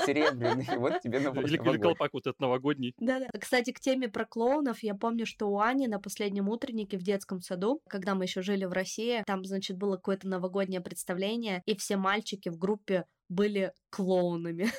серебряный, 0.05 0.77
вот 0.77 1.01
тебе 1.01 1.19
новогодний 1.19 1.54
или, 1.55 1.69
или 1.69 1.77
колпак 1.77 2.13
вот 2.13 2.27
этот 2.27 2.39
новогодний. 2.39 2.93
Да-да. 2.97 3.27
Кстати, 3.39 3.71
к 3.71 3.79
теме 3.79 4.09
про 4.09 4.25
клоунов, 4.25 4.83
я 4.83 4.95
помню, 4.95 5.25
что 5.25 5.47
у 5.47 5.59
Ани 5.59 5.87
на 5.87 5.99
последнем 5.99 6.49
утреннике 6.49 6.97
в 6.97 7.03
детском 7.03 7.41
саду, 7.41 7.81
когда 7.87 8.15
мы 8.15 8.25
еще 8.25 8.41
жили 8.41 8.65
в 8.65 8.71
России, 8.71 9.23
там, 9.25 9.43
значит, 9.45 9.77
было 9.77 9.95
какое-то 9.95 10.27
новогоднее 10.27 10.81
представление, 10.81 11.61
и 11.65 11.75
все 11.75 11.97
мальчики 11.97 12.49
в 12.49 12.57
группе 12.57 13.05
были 13.29 13.73
клоунами. 13.89 14.69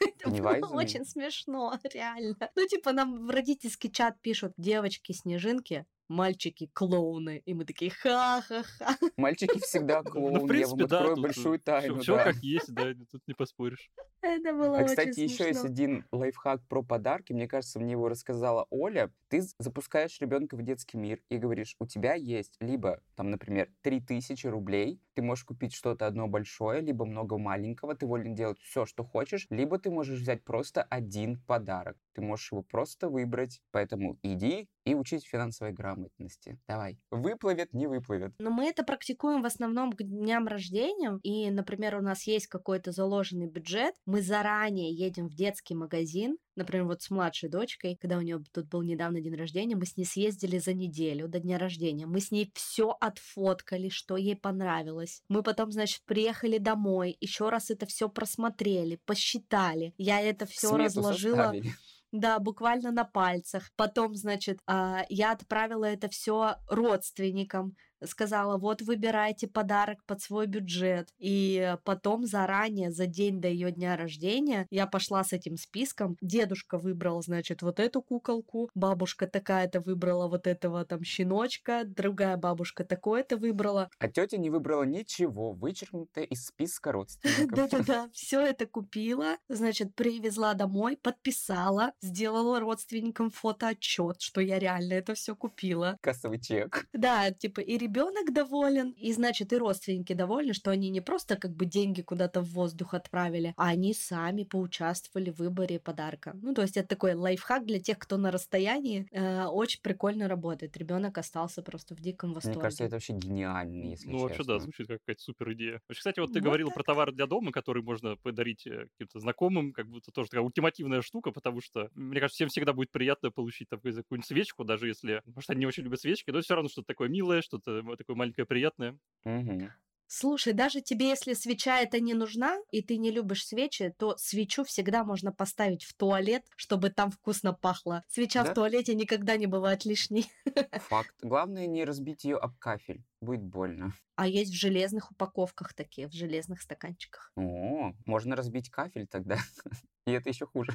Это 0.20 0.30
было 0.30 0.74
очень 0.74 1.04
смешно, 1.04 1.78
реально. 1.94 2.50
Ну, 2.54 2.66
типа, 2.66 2.92
нам 2.92 3.26
в 3.26 3.30
родительский 3.30 3.90
чат 3.90 4.20
пишут 4.20 4.52
девочки-снежинки, 4.56 5.86
мальчики-клоуны. 6.08 7.42
И 7.44 7.54
мы 7.54 7.64
такие 7.64 7.90
ха-ха-ха. 7.90 8.96
Мальчики 9.16 9.58
всегда 9.60 10.02
ну, 10.04 10.10
клоуны. 10.10 10.56
Я 10.56 10.68
вам 10.68 10.82
открою 10.82 11.16
большую 11.16 11.58
тайну. 11.60 12.00
Все 12.00 12.16
как 12.16 12.36
есть, 12.36 12.72
да, 12.72 12.94
тут 13.10 13.22
не 13.26 13.34
поспоришь. 13.34 13.90
Это 14.22 14.52
было 14.54 14.78
А, 14.78 14.84
кстати, 14.84 15.20
еще 15.20 15.46
есть 15.48 15.64
один 15.64 16.04
лайфхак 16.12 16.60
про 16.68 16.82
подарки. 16.82 17.32
Мне 17.32 17.46
кажется, 17.46 17.78
мне 17.78 17.92
его 17.92 18.08
рассказала 18.08 18.66
Оля. 18.70 19.12
Ты 19.28 19.42
запускаешь 19.58 20.20
ребенка 20.20 20.56
в 20.56 20.62
детский 20.62 20.96
мир 20.96 21.20
и 21.28 21.38
говоришь, 21.38 21.76
у 21.78 21.86
тебя 21.86 22.14
есть 22.14 22.56
либо, 22.60 23.00
там, 23.14 23.30
например, 23.30 23.70
3000 23.82 24.46
рублей, 24.46 25.00
ты 25.14 25.22
можешь 25.22 25.44
купить 25.44 25.74
что-то 25.74 26.06
одно 26.06 26.28
большое, 26.28 26.80
либо 26.80 27.04
много 27.04 27.38
маленького, 27.38 27.94
ты 27.94 28.06
волен 28.06 28.34
делать 28.34 28.58
все, 28.60 28.86
что 28.86 29.04
хочешь, 29.04 29.46
либо 29.50 29.78
ты 29.78 29.90
можешь 29.90 30.20
взять 30.20 30.44
просто 30.44 30.82
один 30.82 31.40
подарок. 31.46 31.96
Ты 32.16 32.22
можешь 32.22 32.50
его 32.50 32.62
просто 32.62 33.10
выбрать. 33.10 33.60
Поэтому 33.72 34.18
иди 34.22 34.68
и 34.86 34.94
учить 34.94 35.26
финансовой 35.26 35.74
грамотности. 35.74 36.58
Давай. 36.66 36.98
Выплывет, 37.10 37.74
не 37.74 37.86
выплывет. 37.86 38.32
Но 38.38 38.50
мы 38.50 38.68
это 38.68 38.84
практикуем 38.84 39.42
в 39.42 39.46
основном 39.46 39.92
к 39.92 40.02
дням 40.02 40.48
рождения. 40.48 41.18
И, 41.22 41.50
например, 41.50 41.96
у 41.96 42.00
нас 42.00 42.22
есть 42.26 42.46
какой-то 42.46 42.90
заложенный 42.90 43.48
бюджет. 43.48 43.94
Мы 44.06 44.22
заранее 44.22 44.90
едем 44.94 45.28
в 45.28 45.34
детский 45.34 45.74
магазин, 45.74 46.38
Например, 46.56 46.86
вот 46.86 47.02
с 47.02 47.10
младшей 47.10 47.50
дочкой, 47.50 47.96
когда 48.00 48.16
у 48.16 48.22
нее 48.22 48.42
тут 48.52 48.68
был 48.68 48.82
недавно 48.82 49.20
день 49.20 49.34
рождения, 49.34 49.76
мы 49.76 49.84
с 49.84 49.96
ней 49.96 50.04
съездили 50.04 50.58
за 50.58 50.72
неделю 50.72 51.28
до 51.28 51.38
дня 51.38 51.58
рождения. 51.58 52.06
Мы 52.06 52.20
с 52.20 52.30
ней 52.30 52.50
все 52.54 52.96
отфоткали, 52.98 53.90
что 53.90 54.16
ей 54.16 54.36
понравилось. 54.36 55.22
Мы 55.28 55.42
потом, 55.42 55.70
значит, 55.70 56.02
приехали 56.06 56.56
домой, 56.56 57.16
еще 57.20 57.50
раз 57.50 57.70
это 57.70 57.84
все 57.84 58.08
просмотрели, 58.08 58.98
посчитали. 59.04 59.92
Я 59.98 60.22
это 60.22 60.46
все 60.46 60.76
разложила. 60.76 61.36
Составили. 61.36 61.74
Да, 62.12 62.38
буквально 62.38 62.92
на 62.92 63.04
пальцах. 63.04 63.70
Потом, 63.76 64.14
значит, 64.14 64.58
а, 64.66 65.04
я 65.10 65.32
отправила 65.32 65.84
это 65.84 66.08
все 66.08 66.56
родственникам 66.68 67.76
сказала, 68.04 68.58
вот 68.58 68.82
выбирайте 68.82 69.46
подарок 69.48 70.04
под 70.04 70.20
свой 70.20 70.46
бюджет. 70.46 71.08
И 71.18 71.76
потом 71.84 72.26
заранее, 72.26 72.90
за 72.90 73.06
день 73.06 73.40
до 73.40 73.48
ее 73.48 73.70
дня 73.70 73.96
рождения, 73.96 74.66
я 74.70 74.86
пошла 74.86 75.24
с 75.24 75.32
этим 75.32 75.56
списком. 75.56 76.16
Дедушка 76.20 76.78
выбрал, 76.78 77.22
значит, 77.22 77.62
вот 77.62 77.80
эту 77.80 78.02
куколку, 78.02 78.70
бабушка 78.74 79.26
такая-то 79.26 79.80
выбрала 79.80 80.28
вот 80.28 80.46
этого 80.46 80.84
там 80.84 81.02
щеночка, 81.04 81.84
другая 81.84 82.36
бабушка 82.36 82.84
такое-то 82.84 83.36
выбрала. 83.36 83.90
А 83.98 84.08
тетя 84.08 84.36
не 84.36 84.50
выбрала 84.50 84.84
ничего, 84.84 85.52
вычеркнутое 85.52 86.24
из 86.24 86.46
списка 86.46 86.92
родственников. 86.96 87.56
Да-да-да, 87.56 88.08
все 88.12 88.40
это 88.40 88.66
купила, 88.66 89.36
значит, 89.48 89.94
привезла 89.94 90.54
домой, 90.54 90.96
подписала, 90.96 91.92
сделала 92.00 92.60
родственникам 92.60 93.30
фотоотчет, 93.30 94.20
что 94.20 94.40
я 94.40 94.58
реально 94.58 94.94
это 94.94 95.14
все 95.14 95.34
купила. 95.34 95.98
Кассовый 96.02 96.40
чек. 96.40 96.86
Да, 96.92 97.30
типа, 97.30 97.60
и 97.60 97.78
ребенок 97.86 98.32
доволен, 98.32 98.90
и 98.98 99.12
значит 99.12 99.52
и 99.52 99.56
родственники 99.56 100.12
довольны, 100.12 100.52
что 100.52 100.70
они 100.70 100.90
не 100.90 101.00
просто 101.00 101.36
как 101.36 101.52
бы 101.52 101.66
деньги 101.66 102.02
куда-то 102.02 102.40
в 102.42 102.50
воздух 102.52 102.94
отправили, 102.94 103.54
а 103.56 103.68
они 103.68 103.94
сами 103.94 104.42
поучаствовали 104.44 105.30
в 105.30 105.38
выборе 105.38 105.78
подарка. 105.78 106.32
Ну, 106.42 106.52
то 106.54 106.62
есть 106.62 106.76
это 106.76 106.88
такой 106.88 107.14
лайфхак 107.14 107.64
для 107.64 107.80
тех, 107.80 107.98
кто 107.98 108.16
на 108.16 108.30
расстоянии. 108.30 109.06
Э, 109.12 109.44
очень 109.44 109.80
прикольно 109.82 110.28
работает. 110.28 110.76
Ребенок 110.76 111.18
остался 111.18 111.62
просто 111.62 111.94
в 111.94 112.00
диком 112.00 112.34
восторге. 112.34 112.58
Мне 112.58 112.62
кажется, 112.62 112.84
это 112.84 112.96
вообще 112.96 113.12
гениально, 113.12 113.90
если 113.90 114.08
Ну, 114.08 114.12
честно. 114.12 114.28
вообще, 114.28 114.44
да, 114.44 114.58
звучит 114.58 114.86
как 114.88 115.00
какая-то 115.00 115.22
супер 115.22 115.52
идея. 115.52 115.80
Вообще, 115.88 116.00
кстати, 116.00 116.20
вот 116.20 116.32
ты 116.32 116.40
вот 116.40 116.44
говорил 116.44 116.68
это... 116.68 116.74
про 116.74 116.82
товар 116.82 117.12
для 117.12 117.26
дома, 117.26 117.52
который 117.52 117.82
можно 117.82 118.16
подарить 118.16 118.66
э, 118.66 118.86
каким-то 118.92 119.20
знакомым, 119.20 119.72
как 119.72 119.88
будто 119.88 120.10
тоже 120.10 120.30
такая 120.30 120.44
ультимативная 120.44 121.02
штука, 121.02 121.30
потому 121.30 121.60
что, 121.60 121.90
мне 121.94 122.18
кажется, 122.18 122.36
всем 122.36 122.48
всегда 122.48 122.72
будет 122.72 122.90
приятно 122.90 123.30
получить 123.30 123.68
там 123.68 123.80
какую-нибудь 123.80 124.26
свечку, 124.26 124.64
даже 124.64 124.88
если, 124.88 125.22
может, 125.26 125.50
они 125.50 125.60
не 125.60 125.66
очень 125.66 125.84
любят 125.84 126.00
свечки, 126.00 126.30
но 126.30 126.40
все 126.40 126.54
равно 126.54 126.68
что-то 126.68 126.88
такое 126.88 127.08
милое, 127.08 127.42
что-то 127.42 127.75
такое 127.96 128.16
маленькое 128.16 128.46
приятное. 128.46 128.98
Угу. 129.24 129.70
Слушай, 130.08 130.52
даже 130.52 130.80
тебе, 130.80 131.08
если 131.08 131.34
свеча 131.34 131.80
это 131.80 131.98
не 131.98 132.14
нужна, 132.14 132.58
и 132.70 132.80
ты 132.80 132.96
не 132.96 133.10
любишь 133.10 133.44
свечи, 133.44 133.92
то 133.98 134.16
свечу 134.16 134.62
всегда 134.64 135.04
можно 135.04 135.32
поставить 135.32 135.82
в 135.82 135.94
туалет, 135.94 136.44
чтобы 136.56 136.90
там 136.90 137.10
вкусно 137.10 137.52
пахло. 137.52 138.04
Свеча 138.08 138.44
да? 138.44 138.50
в 138.50 138.54
туалете 138.54 138.94
никогда 138.94 139.36
не 139.36 139.46
бывает 139.46 139.84
лишней. 139.84 140.30
Факт. 140.72 141.14
Главное 141.22 141.66
не 141.66 141.84
разбить 141.84 142.24
ее 142.24 142.36
об 142.36 142.56
кафель. 142.58 143.02
Будет 143.26 143.42
больно. 143.42 143.92
А 144.14 144.28
есть 144.28 144.52
в 144.52 144.56
железных 144.56 145.10
упаковках 145.10 145.74
такие, 145.74 146.08
в 146.08 146.12
железных 146.12 146.62
стаканчиках. 146.62 147.32
О, 147.36 147.92
можно 148.06 148.36
разбить 148.36 148.70
кафель 148.70 149.08
тогда. 149.08 149.36
И 150.06 150.12
это 150.12 150.28
еще 150.28 150.46
хуже. 150.46 150.70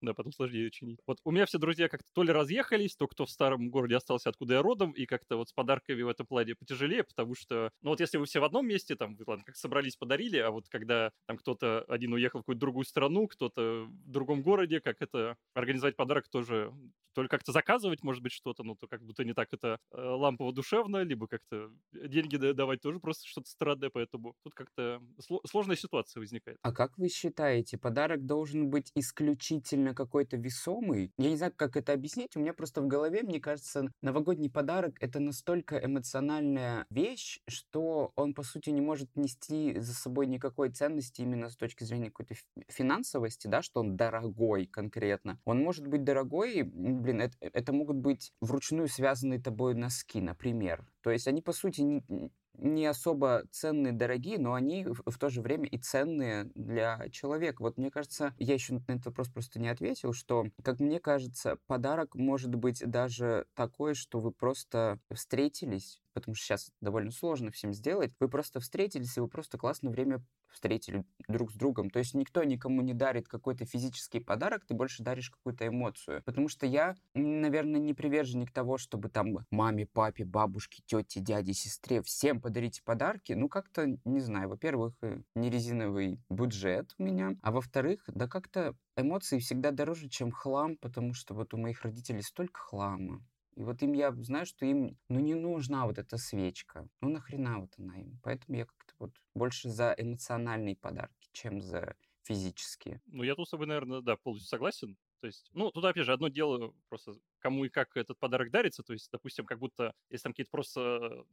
Да, 0.00 0.14
потом 0.14 0.32
сложнее 0.32 0.70
чинить. 0.70 1.00
Вот 1.06 1.18
у 1.24 1.32
меня 1.32 1.44
все 1.46 1.58
друзья 1.58 1.88
как-то 1.88 2.08
то 2.14 2.22
ли 2.22 2.30
разъехались, 2.30 2.94
то 2.94 3.08
кто 3.08 3.26
в 3.26 3.30
старом 3.30 3.68
городе 3.68 3.96
остался, 3.96 4.30
откуда 4.30 4.54
я 4.54 4.62
родом, 4.62 4.92
и 4.92 5.06
как-то 5.06 5.36
вот 5.36 5.48
с 5.48 5.52
подарками 5.52 6.02
в 6.02 6.08
этом 6.08 6.26
плане 6.26 6.54
потяжелее, 6.54 7.02
потому 7.02 7.34
что, 7.34 7.70
ну 7.82 7.90
вот 7.90 7.98
если 7.98 8.18
вы 8.18 8.26
все 8.26 8.38
в 8.38 8.44
одном 8.44 8.68
месте, 8.68 8.94
там, 8.94 9.16
вы, 9.16 9.24
ладно, 9.26 9.44
как 9.44 9.56
собрались, 9.56 9.96
подарили, 9.96 10.38
а 10.38 10.52
вот 10.52 10.68
когда 10.68 11.10
там 11.26 11.36
кто-то 11.36 11.80
один 11.88 12.12
уехал 12.12 12.38
в 12.38 12.42
какую-то 12.42 12.60
другую 12.60 12.84
страну, 12.84 13.26
кто-то 13.26 13.86
в 13.88 14.08
другом 14.08 14.42
городе, 14.42 14.80
как 14.80 15.02
это 15.02 15.36
организовать 15.54 15.96
подарок 15.96 16.28
тоже, 16.28 16.72
то 17.14 17.22
ли 17.22 17.28
как-то 17.28 17.50
заказывать, 17.50 18.04
может 18.04 18.22
быть, 18.22 18.32
что-то, 18.32 18.62
ну 18.62 18.76
то 18.76 18.86
как 18.86 19.02
будто 19.02 19.24
не 19.24 19.32
так 19.32 19.48
это 19.52 19.80
э, 19.90 20.00
лампово-душевно, 20.00 21.02
либо 21.02 21.26
как-то 21.26 21.72
деньги 22.08 22.36
давать 22.36 22.80
тоже 22.80 23.00
просто 23.00 23.26
что-то 23.26 23.48
странное, 23.48 23.90
поэтому 23.90 24.34
тут 24.42 24.54
как-то 24.54 25.00
сложная 25.48 25.76
ситуация 25.76 26.20
возникает. 26.20 26.58
А 26.62 26.72
как 26.72 26.98
вы 26.98 27.08
считаете, 27.08 27.78
подарок 27.78 28.26
должен 28.26 28.70
быть 28.70 28.90
исключительно 28.94 29.94
какой-то 29.94 30.36
весомый? 30.36 31.12
Я 31.18 31.30
не 31.30 31.36
знаю, 31.36 31.52
как 31.56 31.76
это 31.76 31.92
объяснить, 31.92 32.36
у 32.36 32.40
меня 32.40 32.52
просто 32.52 32.80
в 32.80 32.86
голове, 32.86 33.22
мне 33.22 33.40
кажется, 33.40 33.90
новогодний 34.02 34.50
подарок— 34.50 34.96
это 35.00 35.20
настолько 35.20 35.78
эмоциональная 35.78 36.86
вещь, 36.90 37.40
что 37.48 38.12
он, 38.16 38.34
по 38.34 38.42
сути, 38.42 38.70
не 38.70 38.80
может 38.80 39.14
нести 39.16 39.78
за 39.78 39.94
собой 39.94 40.26
никакой 40.26 40.70
ценности 40.70 41.22
именно 41.22 41.48
с 41.48 41.56
точки 41.56 41.84
зрения 41.84 42.10
какой-то 42.10 42.34
финансовости, 42.68 43.46
да, 43.46 43.62
что 43.62 43.80
он 43.80 43.96
дорогой 43.96 44.66
конкретно. 44.66 45.40
Он 45.44 45.60
может 45.60 45.86
быть 45.86 46.04
дорогой, 46.04 46.62
блин, 46.62 47.22
это, 47.22 47.36
это 47.40 47.72
могут 47.72 47.96
быть 47.96 48.32
вручную 48.40 48.88
связанные 48.88 49.40
тобой 49.40 49.74
носки, 49.74 50.20
например. 50.20 50.84
То 51.06 51.12
есть 51.12 51.28
они, 51.28 51.40
по 51.40 51.52
сути, 51.52 51.82
не, 51.82 52.32
не 52.54 52.84
особо 52.84 53.44
ценные, 53.52 53.92
дорогие, 53.92 54.40
но 54.40 54.54
они 54.54 54.84
в, 54.84 55.04
в 55.06 55.18
то 55.18 55.30
же 55.30 55.40
время 55.40 55.68
и 55.68 55.78
ценные 55.78 56.50
для 56.56 57.08
человека. 57.10 57.62
Вот 57.62 57.78
мне 57.78 57.92
кажется, 57.92 58.34
я 58.38 58.54
еще 58.54 58.74
на 58.74 58.82
этот 58.88 59.06
вопрос 59.06 59.28
просто 59.28 59.60
не 59.60 59.68
ответил, 59.68 60.12
что, 60.12 60.46
как 60.64 60.80
мне 60.80 60.98
кажется, 60.98 61.58
подарок 61.68 62.16
может 62.16 62.52
быть 62.56 62.84
даже 62.84 63.46
такой, 63.54 63.94
что 63.94 64.18
вы 64.18 64.32
просто 64.32 64.98
встретились, 65.14 66.02
потому 66.12 66.34
что 66.34 66.44
сейчас 66.44 66.72
довольно 66.80 67.12
сложно 67.12 67.52
всем 67.52 67.72
сделать. 67.72 68.12
Вы 68.18 68.28
просто 68.28 68.58
встретились, 68.58 69.16
и 69.16 69.20
вы 69.20 69.28
просто 69.28 69.58
классное 69.58 69.92
время 69.92 70.24
встретили 70.56 71.04
друг 71.28 71.52
с 71.52 71.54
другом. 71.54 71.90
То 71.90 71.98
есть 71.98 72.14
никто 72.14 72.42
никому 72.42 72.80
не 72.82 72.94
дарит 72.94 73.28
какой-то 73.28 73.64
физический 73.64 74.20
подарок, 74.20 74.64
ты 74.66 74.74
больше 74.74 75.02
даришь 75.02 75.30
какую-то 75.30 75.66
эмоцию. 75.68 76.22
Потому 76.24 76.48
что 76.48 76.66
я, 76.66 76.96
наверное, 77.14 77.78
не 77.78 77.94
приверженник 77.94 78.50
того, 78.50 78.78
чтобы 78.78 79.08
там 79.10 79.38
маме, 79.50 79.86
папе, 79.86 80.24
бабушке, 80.24 80.82
тете, 80.86 81.20
дяде, 81.20 81.52
сестре 81.52 82.02
всем 82.02 82.40
подарить 82.40 82.82
подарки. 82.82 83.32
Ну, 83.32 83.48
как-то, 83.48 83.98
не 84.04 84.20
знаю, 84.20 84.48
во-первых, 84.48 84.94
э, 85.02 85.20
не 85.34 85.50
резиновый 85.50 86.20
бюджет 86.30 86.94
у 86.98 87.02
меня, 87.02 87.36
а 87.42 87.52
во-вторых, 87.52 88.02
да 88.08 88.26
как-то 88.26 88.74
эмоции 88.96 89.38
всегда 89.38 89.70
дороже, 89.70 90.08
чем 90.08 90.30
хлам, 90.32 90.76
потому 90.78 91.12
что 91.12 91.34
вот 91.34 91.52
у 91.52 91.58
моих 91.58 91.82
родителей 91.82 92.22
столько 92.22 92.58
хлама. 92.60 93.22
И 93.56 93.62
вот 93.62 93.82
им 93.82 93.94
я 93.94 94.12
знаю, 94.12 94.44
что 94.46 94.66
им, 94.66 94.98
ну, 95.08 95.18
не 95.18 95.34
нужна 95.34 95.86
вот 95.86 95.98
эта 95.98 96.18
свечка. 96.18 96.88
Ну, 97.00 97.08
нахрена 97.08 97.60
вот 97.60 97.72
она 97.78 97.96
им. 97.98 98.20
Поэтому 98.22 98.58
я 98.58 98.66
как-то 98.66 98.92
вот 98.98 99.14
больше 99.34 99.70
за 99.70 99.94
эмоциональные 99.96 100.76
подарки, 100.76 101.28
чем 101.32 101.62
за 101.62 101.96
физические. 102.22 103.00
Ну, 103.06 103.22
я 103.22 103.34
тут 103.34 103.48
с 103.48 103.50
тобой, 103.50 103.66
наверное, 103.66 104.02
да, 104.02 104.16
полностью 104.16 104.48
согласен. 104.48 104.96
То 105.20 105.26
есть, 105.26 105.48
ну, 105.52 105.70
тут, 105.70 105.84
опять 105.84 106.04
же, 106.04 106.12
одно 106.12 106.28
дело 106.28 106.74
просто 106.88 107.14
кому 107.38 107.64
и 107.64 107.68
как 107.68 107.96
этот 107.96 108.18
подарок 108.18 108.50
дарится. 108.50 108.82
То 108.82 108.92
есть, 108.92 109.10
допустим, 109.10 109.46
как 109.46 109.58
будто, 109.58 109.92
если 110.10 110.24
там 110.24 110.32
какие-то 110.32 110.50
просто 110.50 111.24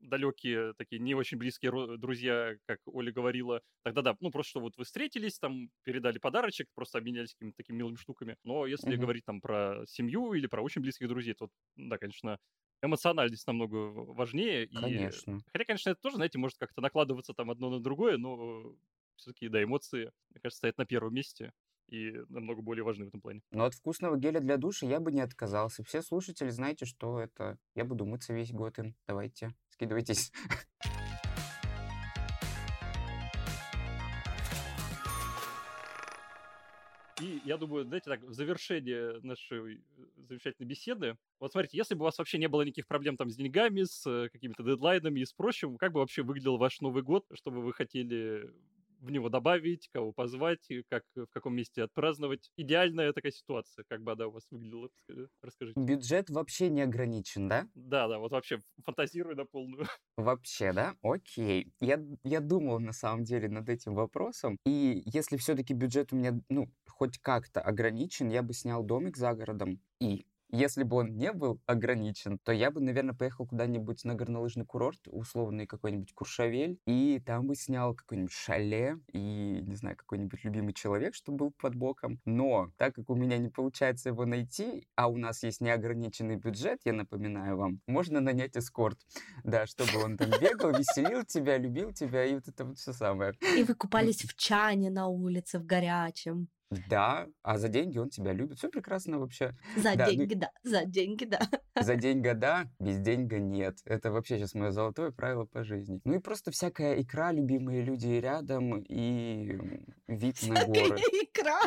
далекие, 0.00 0.74
такие 0.74 1.00
не 1.00 1.14
очень 1.14 1.38
близкие 1.38 1.96
друзья, 1.98 2.56
как 2.66 2.80
Оля 2.86 3.12
говорила, 3.12 3.62
тогда 3.82 4.02
да, 4.02 4.16
ну, 4.20 4.30
просто 4.30 4.50
что 4.50 4.60
вот 4.60 4.76
вы 4.76 4.84
встретились, 4.84 5.38
там, 5.38 5.70
передали 5.82 6.18
подарочек, 6.18 6.68
просто 6.74 6.98
обменялись 6.98 7.34
какими-то 7.34 7.56
такими 7.56 7.76
милыми 7.78 7.96
штуками. 7.96 8.36
Но 8.44 8.66
если 8.66 8.92
mm-hmm. 8.92 9.00
говорить 9.00 9.24
там 9.24 9.40
про 9.40 9.84
семью 9.86 10.34
или 10.34 10.46
про 10.46 10.62
очень 10.62 10.82
близких 10.82 11.08
друзей, 11.08 11.34
то, 11.34 11.48
да, 11.76 11.98
конечно, 11.98 12.38
эмоциональность 12.82 13.46
намного 13.46 13.76
важнее. 13.76 14.68
Конечно. 14.68 15.36
И... 15.36 15.40
Хотя, 15.52 15.64
конечно, 15.64 15.90
это 15.90 16.00
тоже, 16.00 16.16
знаете, 16.16 16.38
может 16.38 16.58
как-то 16.58 16.80
накладываться 16.80 17.32
там 17.32 17.50
одно 17.50 17.70
на 17.70 17.80
другое, 17.80 18.18
но 18.18 18.76
все-таки, 19.16 19.48
да, 19.48 19.62
эмоции, 19.62 20.10
мне 20.30 20.40
кажется, 20.40 20.58
стоят 20.58 20.78
на 20.78 20.86
первом 20.86 21.14
месте 21.14 21.52
и 21.92 22.24
намного 22.30 22.62
более 22.62 22.84
важны 22.84 23.04
в 23.04 23.08
этом 23.08 23.20
плане. 23.20 23.42
Но 23.50 23.64
от 23.64 23.74
вкусного 23.74 24.16
геля 24.16 24.40
для 24.40 24.56
душа 24.56 24.86
я 24.86 24.98
бы 24.98 25.12
не 25.12 25.20
отказался. 25.20 25.84
Все 25.84 26.00
слушатели 26.00 26.48
знаете, 26.48 26.86
что 26.86 27.20
это... 27.20 27.58
Я 27.74 27.84
буду 27.84 28.06
мыться 28.06 28.32
весь 28.32 28.50
год 28.50 28.78
им. 28.78 28.94
Давайте, 29.06 29.50
скидывайтесь. 29.68 30.32
И 37.20 37.40
я 37.44 37.56
думаю, 37.56 37.84
знаете, 37.84 38.10
так, 38.10 38.22
в 38.22 38.32
завершение 38.32 39.20
нашей 39.22 39.76
э, 39.76 39.78
замечательной 40.16 40.66
беседы, 40.66 41.16
вот 41.38 41.52
смотрите, 41.52 41.76
если 41.76 41.94
бы 41.94 42.00
у 42.00 42.04
вас 42.04 42.18
вообще 42.18 42.38
не 42.38 42.48
было 42.48 42.62
никаких 42.62 42.88
проблем 42.88 43.16
там 43.16 43.30
с 43.30 43.36
деньгами, 43.36 43.84
с 43.84 44.04
э, 44.06 44.28
какими-то 44.30 44.64
дедлайнами 44.64 45.20
и 45.20 45.24
с 45.24 45.32
прочим, 45.32 45.76
как 45.76 45.92
бы 45.92 46.00
вообще 46.00 46.22
выглядел 46.22 46.56
ваш 46.56 46.80
Новый 46.80 47.04
год, 47.04 47.24
что 47.34 47.52
бы 47.52 47.60
вы 47.60 47.74
хотели 47.74 48.50
в 49.02 49.10
него 49.10 49.28
добавить, 49.28 49.88
кого 49.92 50.12
позвать, 50.12 50.66
как, 50.88 51.02
в 51.14 51.26
каком 51.32 51.54
месте 51.54 51.82
отпраздновать. 51.82 52.50
Идеальная 52.56 53.12
такая 53.12 53.32
ситуация, 53.32 53.84
как 53.88 54.02
бы 54.02 54.12
она 54.12 54.28
у 54.28 54.30
вас 54.30 54.46
выглядела, 54.50 54.88
расскажите. 55.42 55.80
Бюджет 55.80 56.30
вообще 56.30 56.70
не 56.70 56.82
ограничен, 56.82 57.48
да? 57.48 57.66
Да, 57.74 58.08
да, 58.08 58.18
вот 58.18 58.32
вообще 58.32 58.60
фантазирую 58.84 59.36
на 59.36 59.44
полную. 59.44 59.86
Вообще, 60.16 60.72
да? 60.72 60.94
Окей. 61.02 61.72
Я, 61.80 62.00
я 62.22 62.40
думал 62.40 62.78
на 62.78 62.92
самом 62.92 63.24
деле 63.24 63.48
над 63.48 63.68
этим 63.68 63.94
вопросом, 63.94 64.58
и 64.64 65.02
если 65.06 65.36
все-таки 65.36 65.74
бюджет 65.74 66.12
у 66.12 66.16
меня, 66.16 66.38
ну, 66.48 66.68
хоть 66.86 67.18
как-то 67.18 67.60
ограничен, 67.60 68.28
я 68.28 68.42
бы 68.42 68.52
снял 68.52 68.84
домик 68.84 69.16
за 69.16 69.34
городом 69.34 69.80
и 70.00 70.26
Если 70.54 70.82
бы 70.82 70.98
он 70.98 71.16
не 71.16 71.32
был 71.32 71.60
ограничен, 71.64 72.38
то 72.38 72.52
я 72.52 72.70
бы, 72.70 72.82
наверное, 72.82 73.14
поехал 73.14 73.46
куда-нибудь 73.46 74.04
на 74.04 74.14
горнолыжный 74.14 74.66
курорт, 74.66 75.00
условный 75.06 75.66
какой-нибудь 75.66 76.12
Куршавель, 76.12 76.78
и 76.86 77.22
там 77.24 77.46
бы 77.46 77.56
снял 77.56 77.94
какой-нибудь 77.94 78.32
шале 78.32 78.98
и, 79.14 79.62
не 79.66 79.76
знаю, 79.76 79.96
какой-нибудь 79.96 80.44
любимый 80.44 80.74
человек, 80.74 81.14
что 81.14 81.32
был 81.32 81.52
под 81.52 81.74
боком. 81.74 82.20
Но 82.26 82.70
так 82.76 82.94
как 82.94 83.08
у 83.08 83.14
меня 83.14 83.38
не 83.38 83.48
получается 83.48 84.10
его 84.10 84.26
найти, 84.26 84.86
а 84.94 85.08
у 85.08 85.16
нас 85.16 85.42
есть 85.42 85.62
неограниченный 85.62 86.36
бюджет, 86.36 86.80
я 86.84 86.92
напоминаю 86.92 87.56
вам, 87.56 87.80
можно 87.86 88.20
нанять 88.20 88.56
эскорт. 88.56 88.98
Да, 89.44 89.66
чтобы 89.66 90.02
он 90.02 90.16
там 90.16 90.30
бегал, 90.40 90.70
веселил 90.70 91.24
тебя, 91.24 91.58
любил 91.58 91.92
тебя 91.92 92.24
и 92.24 92.34
вот 92.34 92.48
это 92.48 92.64
вот 92.64 92.78
все 92.78 92.92
самое. 92.92 93.34
И 93.56 93.64
вы 93.64 93.74
купались 93.74 94.22
в 94.22 94.36
чане 94.36 94.90
на 94.90 95.08
улице, 95.08 95.58
в 95.58 95.66
горячем. 95.66 96.48
Да, 96.88 97.26
а 97.42 97.58
за 97.58 97.68
деньги 97.68 97.98
он 97.98 98.08
тебя 98.10 98.32
любит. 98.32 98.58
Все 98.58 98.68
прекрасно 98.68 99.18
вообще. 99.18 99.54
За 99.76 99.96
Да, 99.96 100.06
ну- 100.06 100.12
деньги, 100.12 100.34
да. 100.34 100.50
За 100.62 100.84
деньги, 100.84 101.24
да. 101.24 101.40
За 101.80 101.94
деньги 101.96 102.30
да, 102.32 102.64
без 102.78 102.98
деньга 102.98 103.38
нет. 103.38 103.76
Это 103.84 104.10
вообще 104.10 104.38
сейчас 104.38 104.54
мое 104.54 104.70
золотое 104.70 105.10
правило 105.10 105.44
по 105.44 105.64
жизни. 105.64 106.00
Ну 106.04 106.14
и 106.14 106.18
просто 106.18 106.50
всякая 106.50 107.00
икра, 107.00 107.32
любимые 107.32 107.82
люди 107.82 108.08
рядом 108.08 108.78
и 108.88 109.58
вид 110.08 110.36
на 110.48 110.64
горы. 110.66 110.96
Икра. 111.22 111.60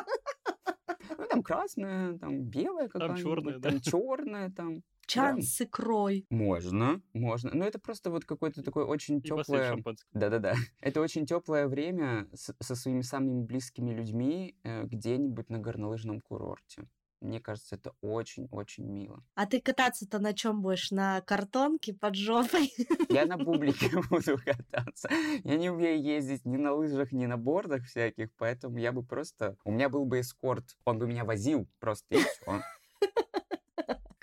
Ну 1.17 1.25
там 1.29 1.43
красная, 1.43 2.17
там 2.17 2.41
белая 2.43 2.89
Там 2.89 3.15
чёрная, 3.15 3.53
какая-нибудь, 3.53 3.61
да. 3.61 3.69
там 3.69 3.79
черная, 3.81 4.51
там. 4.51 4.83
Чан 5.07 5.37
Да. 5.37 5.41
с 5.41 5.61
икрой. 5.61 6.25
Можно, 6.29 7.01
можно. 7.13 7.51
Но 7.53 7.65
это 7.65 7.79
просто 7.79 8.09
вот 8.09 8.25
какое-то 8.25 8.63
такое 8.63 8.85
очень 8.85 9.21
теплое. 9.21 9.77
Да-да-да. 10.13 10.55
Это 10.81 11.01
очень 11.01 11.25
теплое 11.25 11.67
время 11.67 12.27
с- 12.33 12.55
со 12.59 12.75
своими 12.75 13.01
самыми 13.01 13.43
близкими 13.43 13.91
людьми 13.93 14.55
э, 14.63 14.83
где-нибудь 14.85 15.49
на 15.49 15.59
горнолыжном 15.59 16.21
курорте. 16.21 16.87
Мне 17.21 17.39
кажется, 17.39 17.75
это 17.75 17.93
очень-очень 18.01 18.85
мило. 18.85 19.23
А 19.35 19.45
ты 19.47 19.59
кататься-то 19.59 20.19
на 20.19 20.33
чем 20.33 20.61
будешь? 20.61 20.91
На 20.91 21.21
картонке 21.21 21.93
под 21.93 22.15
жопой? 22.15 22.71
Я 23.09 23.25
на 23.25 23.37
бублике 23.43 23.89
буду 24.09 24.37
кататься. 24.37 25.09
Я 25.43 25.55
не 25.57 25.69
умею 25.71 26.03
ездить 26.03 26.45
ни 26.45 26.57
на 26.57 26.73
лыжах, 26.73 27.11
ни 27.13 27.25
на 27.25 27.37
бордах 27.37 27.85
всяких, 27.85 28.29
поэтому 28.37 28.77
я 28.77 28.91
бы 28.91 29.01
просто... 29.01 29.55
У 29.63 29.71
меня 29.71 29.89
был 29.89 30.05
бы 30.05 30.19
эскорт, 30.19 30.77
он 30.85 30.99
бы 30.99 31.07
меня 31.07 31.23
возил 31.23 31.67
просто, 31.79 32.15
и 32.15 32.17
всё. 32.17 32.61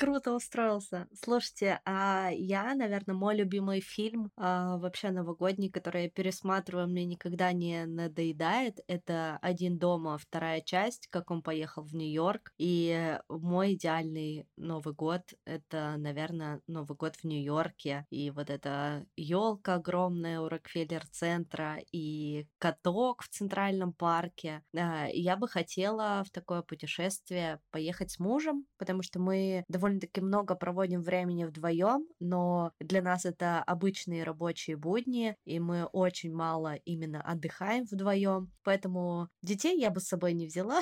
Круто 0.02 0.34
устроился. 0.34 1.06
Слушайте, 1.14 1.80
а 1.84 2.28
я, 2.32 2.74
наверное, 2.74 3.14
мой 3.14 3.36
любимый 3.36 3.80
фильм 3.80 4.32
а, 4.36 4.76
вообще 4.78 5.12
новогодний, 5.12 5.70
который 5.70 6.02
я 6.02 6.10
пересматриваю, 6.10 6.88
мне 6.88 7.04
никогда 7.04 7.52
не 7.52 7.86
надоедает, 7.86 8.80
это 8.88 9.38
«Один 9.42 9.78
дома», 9.78 10.18
вторая 10.18 10.60
часть, 10.60 11.06
как 11.06 11.30
он 11.30 11.40
поехал 11.40 11.84
в 11.84 11.94
Нью-Йорк. 11.94 12.52
И 12.58 13.16
мой 13.28 13.74
идеальный 13.74 14.48
Новый 14.56 14.92
год— 14.92 15.22
это, 15.44 15.94
наверное, 15.98 16.60
Новый 16.66 16.96
год 16.96 17.14
в 17.14 17.22
Нью-Йорке. 17.22 18.04
И 18.10 18.32
вот 18.32 18.50
эта 18.50 19.06
елка 19.14 19.74
огромная 19.74 20.40
у 20.40 20.48
Рокфеллер-центра 20.48 21.78
и 21.92 22.48
каток 22.58 23.22
в 23.22 23.28
Центральном 23.28 23.92
парке. 23.92 24.64
А, 24.76 25.06
Я 25.12 25.36
бы 25.36 25.46
хотела 25.46 26.24
в 26.26 26.32
такое 26.32 26.62
путешествие 26.62 27.60
поехать 27.70 28.10
с 28.10 28.18
мужем, 28.18 28.66
потому 28.78 29.02
что 29.02 29.20
мы 29.20 29.62
довольно-таки 29.92 30.20
много 30.20 30.54
проводим 30.54 31.02
времени 31.02 31.44
вдвоем, 31.44 32.06
но 32.20 32.72
для 32.80 33.02
нас 33.02 33.24
это 33.24 33.62
обычные 33.62 34.24
рабочие 34.24 34.76
будни, 34.76 35.36
и 35.44 35.60
мы 35.60 35.84
очень 35.84 36.32
мало 36.32 36.74
именно 36.84 37.20
отдыхаем 37.20 37.84
вдвоем. 37.84 38.50
Поэтому 38.64 39.28
детей 39.42 39.78
я 39.78 39.90
бы 39.90 40.00
с 40.00 40.08
собой 40.08 40.32
не 40.32 40.46
взяла. 40.46 40.80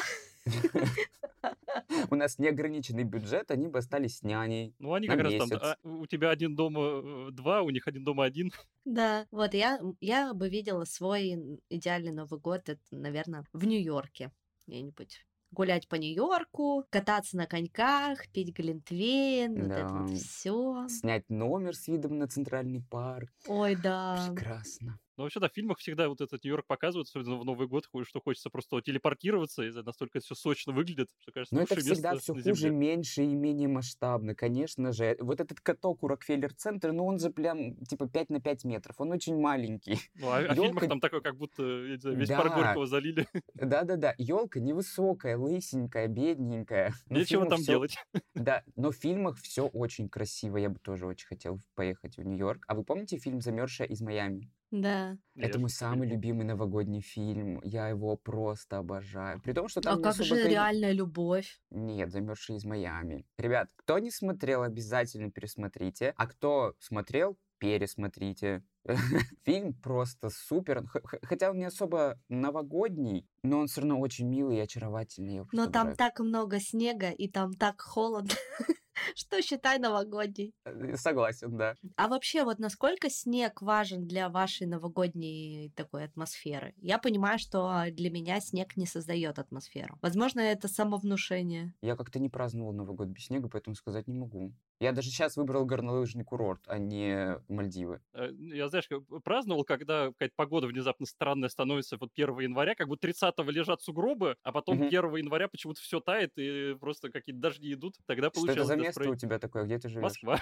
У 2.10 2.14
нас 2.14 2.38
неограниченный 2.38 3.04
бюджет, 3.04 3.50
они 3.50 3.68
бы 3.68 3.78
остались 3.78 4.18
с 4.18 4.22
няней. 4.22 4.74
Ну, 4.78 4.94
они 4.94 5.06
как 5.06 5.20
раз 5.20 5.34
там, 5.34 5.48
а, 5.60 5.76
у 5.82 6.06
тебя 6.06 6.30
один 6.30 6.54
дома 6.54 6.80
э, 6.80 7.30
два, 7.32 7.62
у 7.62 7.70
них 7.70 7.86
один 7.88 8.04
дома 8.04 8.24
один. 8.24 8.52
Да, 8.84 9.26
вот 9.30 9.54
я, 9.54 9.80
я 10.00 10.32
бы 10.34 10.48
видела 10.48 10.84
свой 10.84 11.60
идеальный 11.68 12.12
Новый 12.12 12.40
год, 12.40 12.68
это, 12.68 12.80
наверное, 12.90 13.44
в 13.52 13.64
Нью-Йорке 13.64 14.32
где-нибудь. 14.66 15.24
Гулять 15.52 15.88
по 15.88 15.96
Нью-Йорку, 15.96 16.84
кататься 16.90 17.36
на 17.36 17.46
коньках, 17.46 18.28
пить 18.32 18.54
глинтвейн, 18.56 19.54
вот 19.54 19.72
это 19.72 19.88
вот 19.88 20.10
Да. 20.10 20.14
все. 20.16 20.86
Снять 20.88 21.28
номер 21.28 21.74
с 21.74 21.88
видом 21.88 22.18
на 22.18 22.28
Центральный 22.28 22.82
парк. 22.88 23.30
Ой, 23.48 23.74
да. 23.74 24.28
Прекрасно. 24.32 24.98
Но 25.20 25.24
вообще, 25.24 25.38
да, 25.38 25.50
в 25.50 25.52
фильмах 25.52 25.76
всегда 25.80 26.08
вот 26.08 26.22
этот 26.22 26.42
Нью-Йорк 26.44 26.66
показывают, 26.66 27.06
особенно 27.06 27.36
в 27.36 27.44
Новый 27.44 27.68
год, 27.68 27.84
что 28.04 28.20
хочется 28.22 28.48
просто 28.48 28.80
телепортироваться, 28.80 29.62
и 29.62 29.70
настолько 29.70 30.16
это 30.16 30.24
все 30.24 30.34
сочно 30.34 30.72
выглядит, 30.72 31.10
что 31.18 31.30
кажется, 31.30 31.54
Но 31.54 31.60
это 31.60 31.74
лучшее 31.74 31.92
всегда 31.92 32.12
место 32.14 32.32
все 32.32 32.42
хуже, 32.42 32.54
Земле. 32.54 32.70
меньше 32.70 33.22
и 33.24 33.34
менее 33.34 33.68
масштабно, 33.68 34.34
конечно 34.34 34.92
же. 34.94 35.18
Вот 35.20 35.38
этот 35.40 35.60
каток 35.60 36.02
у 36.02 36.08
Рокфеллер-центра, 36.08 36.92
ну 36.92 37.04
он 37.04 37.18
же 37.18 37.28
прям 37.28 37.76
типа 37.84 38.08
5 38.08 38.30
на 38.30 38.40
5 38.40 38.64
метров, 38.64 38.96
он 38.98 39.12
очень 39.12 39.38
маленький. 39.38 39.98
Ну, 40.14 40.30
а, 40.30 40.38
а 40.38 40.54
в 40.54 40.56
Ёлка- 40.56 40.64
фильмах 40.68 40.88
там 40.88 41.00
такое, 41.00 41.20
как 41.20 41.36
будто, 41.36 41.62
я 41.64 41.96
не 41.96 42.00
знаю, 42.00 42.16
весь 42.16 42.28
парк 42.30 42.48
Да. 42.48 42.56
Горького 42.56 42.86
залили. 42.86 43.26
Да-да-да, 43.52 44.14
елка 44.16 44.58
невысокая, 44.58 45.36
лысенькая, 45.36 46.08
бедненькая. 46.08 46.94
Но 47.10 47.18
Нечего 47.18 47.44
там 47.44 47.58
всё- 47.58 47.72
делать. 47.72 47.98
Да, 48.34 48.64
но 48.74 48.90
в 48.90 48.96
фильмах 48.96 49.36
все 49.42 49.66
очень 49.66 50.08
красиво. 50.08 50.56
Я 50.56 50.70
бы 50.70 50.78
тоже 50.78 51.04
очень 51.06 51.26
хотел 51.26 51.60
поехать 51.74 52.16
в 52.16 52.22
Нью-Йорк. 52.22 52.64
А 52.68 52.74
вы 52.74 52.84
помните 52.84 53.18
фильм 53.18 53.42
«Замерзшая 53.42 53.86
из 53.86 54.00
Майами»? 54.00 54.50
Да. 54.70 55.18
Это 55.34 55.58
мой 55.58 55.70
самый 55.70 56.08
любимый 56.08 56.44
новогодний 56.44 57.00
фильм. 57.00 57.60
Я 57.64 57.88
его 57.88 58.16
просто 58.16 58.78
обожаю. 58.78 59.40
При 59.42 59.52
том, 59.52 59.68
что 59.68 59.80
там 59.80 59.98
А 59.98 60.02
как 60.02 60.14
же 60.22 60.36
кон- 60.36 60.46
реальная 60.48 60.92
любовь? 60.92 61.60
Нет, 61.70 62.12
замерзший 62.12 62.56
из 62.56 62.64
Майами. 62.64 63.26
Ребят, 63.36 63.70
кто 63.76 63.98
не 63.98 64.10
смотрел, 64.10 64.62
обязательно 64.62 65.30
пересмотрите. 65.30 66.14
А 66.16 66.26
кто 66.28 66.74
смотрел, 66.78 67.36
пересмотрите. 67.58 68.62
Фильм 69.44 69.74
просто 69.74 70.30
супер. 70.30 70.84
Хотя 71.22 71.50
он 71.50 71.58
не 71.58 71.64
особо 71.64 72.18
новогодний, 72.28 73.26
но 73.42 73.58
он 73.60 73.66
все 73.66 73.80
равно 73.82 73.98
очень 74.00 74.26
милый 74.28 74.56
и 74.58 74.60
очаровательный. 74.60 75.44
Но 75.52 75.66
там 75.66 75.88
обожаю. 75.88 75.96
так 75.96 76.20
много 76.20 76.60
снега, 76.60 77.10
и 77.10 77.28
там 77.28 77.52
так 77.54 77.80
холодно, 77.80 78.34
что 79.14 79.40
считай 79.42 79.78
новогодний. 79.78 80.54
Э, 80.64 80.96
Согласен, 80.96 81.56
да. 81.56 81.74
А 81.96 82.08
вообще, 82.08 82.44
вот 82.44 82.58
насколько 82.58 83.08
снег 83.10 83.62
важен 83.62 84.06
для 84.06 84.28
вашей 84.28 84.66
новогодней 84.66 85.72
такой 85.76 86.04
атмосферы? 86.04 86.74
Я 86.78 86.98
понимаю, 86.98 87.38
что 87.38 87.84
для 87.92 88.10
меня 88.10 88.40
снег 88.40 88.76
не 88.76 88.86
создает 88.86 89.38
атмосферу. 89.38 89.98
Возможно, 90.02 90.40
это 90.40 90.68
самовнушение. 90.68 91.74
Я 91.82 91.96
как-то 91.96 92.18
не 92.18 92.28
праздновал 92.28 92.72
Новый 92.72 92.94
год 92.96 93.08
без 93.08 93.26
снега, 93.26 93.48
поэтому 93.48 93.74
сказать 93.76 94.06
не 94.08 94.14
могу. 94.14 94.52
Я 94.80 94.92
даже 94.92 95.10
сейчас 95.10 95.36
выбрал 95.36 95.64
горнолыжный 95.66 96.24
курорт, 96.24 96.62
а 96.66 96.78
не 96.78 97.36
Мальдивы. 97.48 98.00
Э, 98.14 98.30
Я, 98.38 98.68
знаешь, 98.70 98.88
праздновал, 99.24 99.64
когда 99.64 100.06
какая-то 100.08 100.34
погода 100.36 100.66
внезапно 100.66 101.06
странная 101.06 101.48
становится 101.48 101.96
вот 101.98 102.10
1 102.14 102.38
января, 102.40 102.74
как 102.74 102.88
будто 102.88 103.08
30-го 103.08 103.50
лежат 103.50 103.82
сугробы, 103.82 104.36
а 104.42 104.52
потом 104.52 104.78
Мгм. 104.78 104.86
1 104.86 105.16
января 105.16 105.48
почему-то 105.48 105.80
все 105.80 106.00
тает, 106.00 106.32
и 106.36 106.74
просто 106.80 107.10
какие-то 107.10 107.40
дожди 107.40 107.72
идут. 107.72 107.96
Тогда 108.06 108.30
Что 108.30 108.50
это 108.50 108.64
за 108.64 108.76
место 108.76 109.08
у 109.08 109.14
тебя 109.16 109.38
такое? 109.38 109.64
Где 109.64 109.78
ты 109.78 109.88
живешь? 109.88 110.02
Москва. 110.02 110.40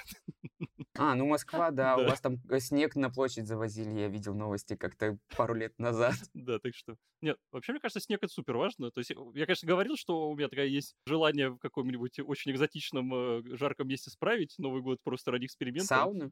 А, 0.97 1.14
ну 1.14 1.26
Москва, 1.26 1.70
да, 1.70 1.97
у 1.97 2.05
вас 2.05 2.20
там 2.20 2.39
э, 2.51 2.59
снег 2.59 2.97
на 2.97 3.09
площадь 3.09 3.47
завозили, 3.47 4.01
я 4.01 4.09
видел 4.09 4.35
новости 4.35 4.74
как-то 4.74 5.16
пару 5.37 5.55
лет 5.55 5.79
назад. 5.79 6.14
Да, 6.35 6.59
так 6.59 6.74
что... 6.74 6.97
Нет, 7.20 7.37
вообще, 7.53 7.72
мне 7.72 7.81
кажется, 7.81 8.01
снег 8.01 8.20
это 8.22 8.33
супер 8.33 8.57
важно. 8.57 8.91
То 8.91 8.99
есть, 9.01 9.11
я, 9.35 9.45
конечно, 9.47 9.66
говорил, 9.66 9.97
что 9.97 10.29
у 10.31 10.37
меня 10.37 10.49
такая 10.49 10.66
есть 10.66 10.95
желание 11.07 11.51
в 11.51 11.59
каком-нибудь 11.59 12.20
очень 12.20 12.53
экзотичном, 12.53 13.12
э, 13.14 13.57
жарком 13.57 13.89
месте 13.89 14.11
справить 14.11 14.55
Новый 14.59 14.83
год 14.83 14.99
просто 15.03 15.31
ради 15.31 15.47
эксперимента. 15.47 15.87
Сауна? 15.87 16.31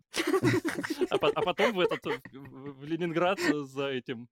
А, 1.11 1.19
по- 1.19 1.33
потом 1.33 1.75
в 1.75 1.81
этот, 1.93 2.23
в 2.33 2.85
Ленинград 2.85 3.39
э, 3.41 3.63
за 3.65 3.89
этим, 3.89 4.29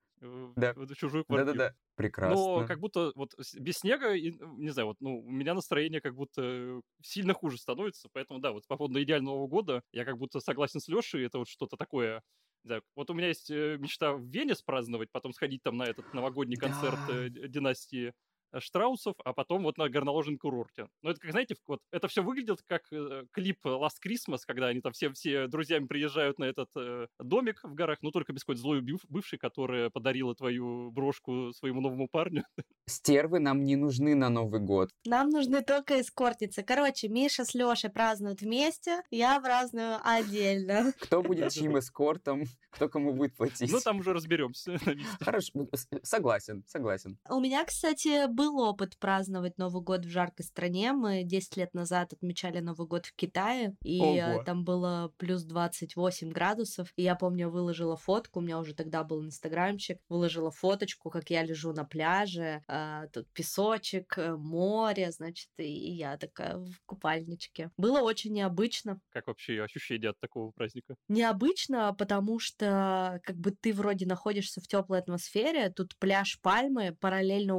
Да. 0.57 0.75
в 0.75 0.95
чужую 0.95 1.25
квартиру. 1.25 1.55
Да-да-да, 1.55 1.75
прекрасно. 1.97 2.63
Но 2.63 2.65
как 2.65 2.81
будто 2.81 3.13
вот 3.15 3.33
без 3.59 3.79
снега, 3.79 4.19
не 4.19 4.71
знаю, 4.71 4.89
вот, 4.89 4.97
ну, 5.01 5.21
у 5.21 5.31
меня 5.31 5.55
настроение 5.55 6.01
как 6.01 6.15
будто 6.15 6.81
сильно 7.03 7.35
хуже 7.35 7.59
становится, 7.59 8.09
поэтому, 8.13 8.41
да, 8.41 8.53
вот 8.53 8.67
по 8.67 8.77
поводу 8.77 9.03
идеального 9.03 9.35
Нового 9.35 9.49
года 9.49 9.83
я 9.93 10.05
как 10.05 10.19
будто 10.19 10.41
согласен 10.41 10.81
с 10.81 10.89
Лешей, 10.89 11.25
это 11.27 11.39
вот 11.39 11.49
что-то 11.49 11.77
такое, 11.77 12.23
знаю, 12.65 12.83
вот 12.97 13.11
у 13.11 13.15
меня 13.15 13.29
есть 13.29 13.51
э, 13.51 13.77
мечта 13.79 14.15
в 14.15 14.23
Вене 14.25 14.55
справздновать, 14.55 15.11
потом 15.13 15.33
сходить 15.35 15.63
там 15.63 15.77
на 15.77 15.85
этот 15.85 16.07
новогодний 16.13 16.57
концерт 16.57 17.01
Да. 17.09 17.09
э, 17.09 17.29
династии 17.31 18.13
Штраусов, 18.61 19.15
а 19.25 19.33
потом 19.33 19.63
вот 19.63 19.79
на 19.79 19.89
горнолыжном 19.89 20.39
курорте. 20.39 20.89
Но 21.03 21.11
это, 21.11 21.21
как 21.21 21.31
знаете, 21.31 21.57
вот 21.67 21.81
это 21.93 22.09
все 22.09 22.23
выглядит 22.23 22.61
как 22.67 22.83
э, 22.93 23.25
клип 23.33 23.65
Last 23.65 23.99
Christmas, 24.05 24.39
когда 24.47 24.69
они 24.69 24.81
там 24.81 24.93
все, 24.93 25.11
все 25.13 25.47
друзьями 25.47 25.87
приезжают 25.87 26.39
на 26.39 26.45
этот 26.45 26.69
э, 26.77 27.07
домик 27.19 27.61
в 27.63 27.75
горах, 27.75 27.99
но 28.03 28.11
только 28.11 28.33
без 28.33 28.43
какой-то 28.43 28.61
злой 28.63 28.83
бывшей, 29.09 29.39
которая 29.39 29.91
подарила 29.91 30.35
твою 30.35 30.91
брошку 30.91 31.53
своему 31.53 31.81
новому 31.81 32.09
парню. 32.11 32.45
Стервы 32.87 33.41
нам 33.41 33.65
не 33.65 33.77
нужны 33.77 34.15
на 34.15 34.29
Новый 34.29 34.61
год. 34.61 34.91
Нам 35.07 35.31
нужны 35.31 35.63
только 35.63 36.01
эскортницы. 36.01 36.63
Короче, 36.63 37.09
Миша 37.09 37.45
с 37.45 37.55
Лешей 37.55 37.91
празднуют 37.91 38.43
вместе, 38.43 39.03
я 39.11 39.41
праздную 39.41 39.99
отдельно. 40.03 40.93
Кто 41.01 41.23
будет 41.23 41.53
чьим 41.53 41.79
эскортом, 41.79 42.45
кто 42.71 42.89
кому 42.89 43.15
будет 43.15 43.37
платить. 43.37 43.71
Ну, 43.71 43.79
там 43.81 43.99
уже 43.99 44.13
разберемся. 44.13 44.77
Хорошо, 45.21 45.51
ну, 45.55 45.69
с- 45.73 45.89
согласен, 46.03 46.65
согласен. 46.67 47.19
У 47.29 47.41
меня, 47.41 47.65
кстати, 47.65 48.27
был 48.27 48.44
был 48.45 48.61
опыт 48.61 48.99
праздновать 48.99 49.57
Новый 49.57 49.83
год 49.83 50.05
в 50.05 50.11
жаркой 50.11 50.45
стране. 50.45 50.93
Мы 50.93 51.23
10 51.25 51.57
лет 51.57 51.75
назад 51.75 52.13
отмечали 52.13 52.61
Новый 52.61 52.87
год 52.87 53.07
в 53.07 53.15
Китае, 53.15 53.75
и 53.83 54.01
Ого. 54.01 54.43
там 54.45 54.65
было 54.65 55.13
плюс 55.17 55.45
28 55.45 56.31
градусов. 56.31 56.93
И 56.97 57.03
я 57.03 57.15
помню, 57.15 57.51
выложила 57.51 57.97
фотку, 57.97 58.41
у 58.41 58.43
меня 58.43 58.59
уже 58.59 58.75
тогда 58.75 59.03
был 59.03 59.25
инстаграмчик, 59.25 59.99
выложила 60.09 60.51
фоточку, 60.51 61.11
как 61.11 61.31
я 61.31 61.43
лежу 61.43 61.73
на 61.73 61.85
пляже, 61.85 62.63
а, 62.69 63.07
тут 63.09 63.27
песочек, 63.33 64.19
э, 64.19 64.37
море, 64.37 65.11
значит, 65.11 65.49
и 65.57 65.93
я 65.93 66.17
такая 66.19 66.59
в 66.59 66.75
купальничке. 66.85 67.71
Было 67.77 68.01
очень 68.01 68.33
необычно. 68.33 69.01
Как 69.11 69.27
вообще 69.27 69.63
ощущение 69.63 70.11
от 70.11 70.21
такого 70.21 70.51
праздника? 70.51 70.97
Необычно, 71.09 71.95
потому 71.95 72.39
что 72.39 73.21
как 73.25 73.37
бы 73.37 73.53
ты 73.53 73.73
вроде 73.73 74.07
находишься 74.07 74.61
в 74.61 74.67
теплой 74.67 74.99
атмосфере, 74.99 75.71
тут 75.71 75.97
пляж 75.99 76.39
пальмы, 76.43 76.97
параллельно 77.01 77.57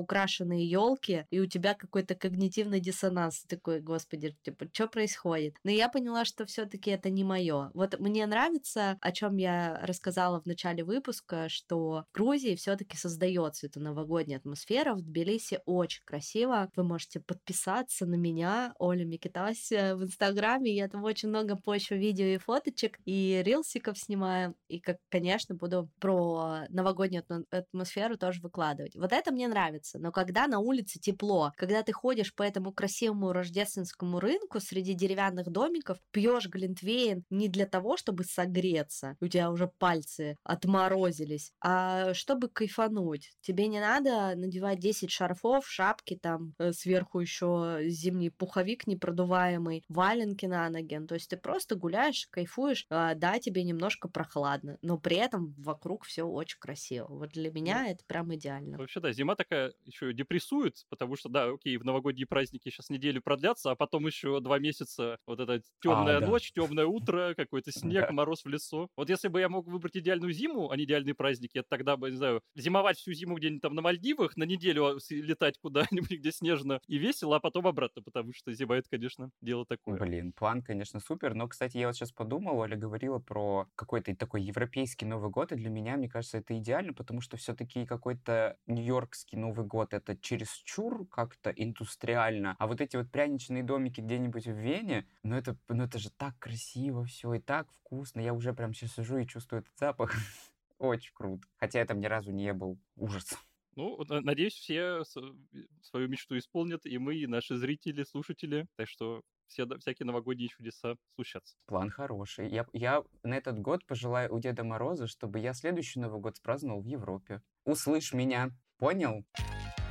елки, 0.66 1.26
и 1.30 1.40
у 1.40 1.46
тебя 1.46 1.74
какой-то 1.74 2.16
когнитивный 2.16 2.80
диссонанс. 2.80 3.44
Такой, 3.48 3.80
господи, 3.80 4.36
типа, 4.44 4.68
что 4.72 4.88
происходит? 4.88 5.56
Но 5.64 5.72
я 5.72 5.90
поняла, 5.90 6.26
что 6.26 6.46
все-таки 6.46 6.92
это 6.92 7.10
не 7.10 7.24
мое. 7.24 7.72
Вот 7.74 8.00
мне 8.00 8.26
нравится, 8.26 8.98
о 9.02 9.12
чем 9.12 9.38
я 9.38 9.80
рассказала 9.84 10.42
в 10.42 10.46
начале 10.46 10.84
выпуска, 10.84 11.50
что 11.50 12.06
в 12.12 12.14
Грузии 12.14 12.56
все-таки 12.56 12.98
создается 12.98 13.68
эта 13.68 13.80
новогодняя 13.80 14.40
атмосфера. 14.40 14.96
В 14.96 15.02
Тбилиси 15.02 15.60
очень 15.66 16.04
красиво. 16.06 16.70
Вы 16.76 16.84
можете 16.84 17.20
подписаться 17.20 18.06
на 18.06 18.16
меня, 18.16 18.74
Оля 18.80 19.06
Микитась, 19.06 19.70
в 19.72 20.04
Инстаграме. 20.04 20.76
Я 20.76 20.88
там 20.88 21.04
очень 21.04 21.30
много 21.30 21.56
пощу 21.56 21.96
видео 21.96 22.26
и 22.26 22.38
фоточек, 22.38 23.00
и 23.06 23.42
рилсиков 23.46 23.98
снимаю. 23.98 24.56
И, 24.68 24.80
как, 24.80 24.98
конечно, 25.10 25.56
буду 25.56 25.90
про 26.00 26.66
новогоднюю 26.70 27.24
атмосферу 27.52 28.18
тоже 28.18 28.42
выкладывать. 28.42 28.96
Вот 28.96 29.12
это 29.12 29.32
мне 29.32 29.48
нравится. 29.48 30.00
Но 30.00 30.12
когда 30.12 30.48
на 30.56 30.60
улице 30.60 31.00
тепло, 31.00 31.52
когда 31.58 31.84
ты 31.84 31.92
ходишь 31.92 32.34
по 32.34 32.42
этому 32.42 32.72
красивому 32.72 33.34
рождественскому 33.34 34.22
рынку 34.22 34.62
среди 34.62 34.94
деревянных 34.94 35.50
домиков, 35.52 35.98
пьешь 36.12 36.48
глинтвейн 36.48 37.26
не 37.30 37.50
для 37.50 37.66
того, 37.66 37.98
чтобы 37.98 38.24
согреться, 38.24 39.18
у 39.20 39.28
тебя 39.28 39.52
уже 39.52 39.68
пальцы 39.68 40.38
отморозились, 40.44 41.52
а 41.62 42.14
чтобы 42.14 42.48
кайфануть. 42.48 43.34
Тебе 43.42 43.68
не 43.68 43.82
надо 43.82 44.34
надевать 44.38 44.80
10 44.80 45.12
шарфов, 45.12 45.68
шапки 45.68 46.18
там, 46.22 46.54
э, 46.58 46.72
сверху 46.72 47.20
еще 47.20 47.82
зимний 47.88 48.30
пуховик 48.30 48.88
непродуваемый, 48.88 49.84
валенки 49.90 50.46
на 50.46 50.70
ноги. 50.70 50.96
Ну, 50.96 51.08
то 51.08 51.16
есть 51.16 51.30
ты 51.30 51.36
просто 51.36 51.76
гуляешь, 51.76 52.28
кайфуешь, 52.32 52.86
а, 52.90 53.14
да, 53.16 53.40
тебе 53.40 53.64
немножко 53.64 54.08
прохладно, 54.08 54.78
но 54.82 54.98
при 54.98 55.18
этом 55.18 55.54
вокруг 55.58 56.06
все 56.06 56.24
очень 56.24 56.60
красиво. 56.60 57.08
Вот 57.10 57.32
для 57.32 57.52
меня 57.52 57.84
ну, 57.84 57.92
это 57.92 58.06
прям 58.08 58.34
идеально. 58.34 58.78
Вообще, 58.78 59.02
да, 59.02 59.12
зима 59.12 59.36
такая 59.36 59.74
еще 59.84 60.14
депрессует, 60.46 60.86
потому 60.90 61.16
что, 61.16 61.30
да, 61.30 61.46
окей, 61.46 61.78
в 61.78 61.86
новогодние 61.86 62.28
праздники 62.28 62.70
сейчас 62.70 62.90
неделю 62.90 63.22
продлятся, 63.22 63.72
а 63.72 63.76
потом 63.76 64.06
еще 64.08 64.40
два 64.40 64.60
месяца 64.60 65.18
вот 65.28 65.40
эта 65.40 65.62
темная 65.82 66.18
а, 66.18 66.22
да. 66.22 66.28
ночь, 66.28 66.52
темное 66.54 66.86
утро, 66.86 67.34
какой-то 67.36 67.72
снег, 67.72 68.12
мороз 68.12 68.44
в 68.44 68.48
лесу. 68.48 68.90
Вот 68.96 69.10
если 69.10 69.28
бы 69.28 69.40
я 69.40 69.50
мог 69.50 69.68
выбрать 69.68 69.98
идеальную 69.98 70.34
зиму, 70.34 70.70
а 70.70 70.78
не 70.78 70.86
идеальные 70.86 71.16
праздники, 71.16 71.58
это 71.58 71.68
тогда 71.70 71.98
бы, 71.98 72.12
не 72.12 72.18
знаю, 72.18 72.42
зимовать 72.56 72.98
всю 72.98 73.14
зиму 73.14 73.36
где-нибудь 73.36 73.62
там 73.62 73.76
на 73.76 73.82
Мальдивах, 73.82 74.38
на 74.38 74.44
неделю 74.44 75.00
летать 75.10 75.58
куда-нибудь, 75.60 76.20
где 76.20 76.32
снежно 76.32 76.80
и 76.88 76.98
весело, 76.98 77.38
а 77.38 77.40
потом 77.40 77.68
обратно, 77.68 78.02
потому 78.02 78.34
что 78.34 78.52
зима 78.54 78.78
это, 78.78 78.90
конечно, 78.90 79.32
дело 79.42 79.66
такое. 79.66 80.00
Блин, 80.00 80.34
план, 80.34 80.62
конечно, 80.62 81.00
супер, 81.00 81.34
но, 81.34 81.48
кстати, 81.48 81.78
я 81.78 81.88
вот 81.88 81.96
сейчас 81.96 82.12
подумал, 82.12 82.60
Оля 82.60 82.76
говорила 82.76 83.20
про 83.20 83.68
какой-то 83.76 84.16
такой 84.16 84.44
европейский 84.44 85.06
Новый 85.06 85.30
год, 85.30 85.52
и 85.52 85.56
для 85.56 85.70
меня, 85.70 85.98
мне 85.98 86.10
кажется, 86.10 86.38
это 86.38 86.58
идеально, 86.58 86.94
потому 86.94 87.22
что 87.22 87.38
все-таки 87.38 87.86
какой-то 87.86 88.58
нью-йоркский 88.68 89.38
Новый 89.38 89.66
год 89.66 89.94
это 89.94 90.16
чересчур 90.36 91.08
как-то 91.08 91.50
индустриально, 91.50 92.56
а 92.60 92.68
вот 92.68 92.82
эти 92.82 92.98
вот 92.98 93.12
пряничные 93.12 93.64
домики 93.64 94.02
где-нибудь 94.02 94.46
в 94.46 94.58
Вене, 94.58 95.08
ну 95.24 95.36
это, 95.36 95.58
ну 95.70 95.84
это 95.84 96.00
же 96.00 96.10
так 96.12 96.38
красиво 96.40 97.06
все 97.06 97.34
и 97.34 97.40
так 97.40 97.72
вкусно, 97.72 98.20
я 98.20 98.34
уже 98.34 98.54
прям 98.54 98.74
сейчас 98.74 98.94
сижу 98.94 99.18
и 99.18 99.28
чувствую 99.28 99.62
этот 99.62 99.78
запах. 99.78 100.14
Очень 100.78 101.14
круто. 101.14 101.48
Хотя 101.58 101.80
я 101.80 101.86
там 101.86 102.00
ни 102.00 102.06
разу 102.06 102.32
не 102.32 102.52
был. 102.54 102.78
Ужас. 102.96 103.38
Ну, 103.76 103.98
надеюсь, 104.08 104.54
все 104.54 105.04
свою 105.04 106.08
мечту 106.08 106.38
исполнят, 106.38 106.86
и 106.86 106.98
мы, 106.98 107.16
и 107.16 107.28
наши 107.28 107.58
зрители, 107.58 108.04
слушатели. 108.04 108.68
Так 108.76 108.88
что 108.88 109.22
все, 109.48 109.68
всякие 109.80 110.06
новогодние 110.06 110.50
чудеса 110.50 110.96
случатся. 111.16 111.56
План 111.66 111.90
хороший. 111.90 112.50
Я, 112.50 112.66
я 112.74 113.04
на 113.24 113.36
этот 113.36 113.60
год 113.60 113.86
пожелаю 113.86 114.34
у 114.34 114.40
Деда 114.40 114.64
Мороза, 114.64 115.08
чтобы 115.08 115.40
я 115.40 115.54
следующий 115.54 116.00
Новый 116.00 116.22
год 116.22 116.38
спраздновал 116.38 116.82
в 116.82 116.86
Европе. 116.86 117.42
Услышь 117.66 118.14
меня. 118.14 118.52
Понял? 118.78 119.26
друзья, 119.38 119.85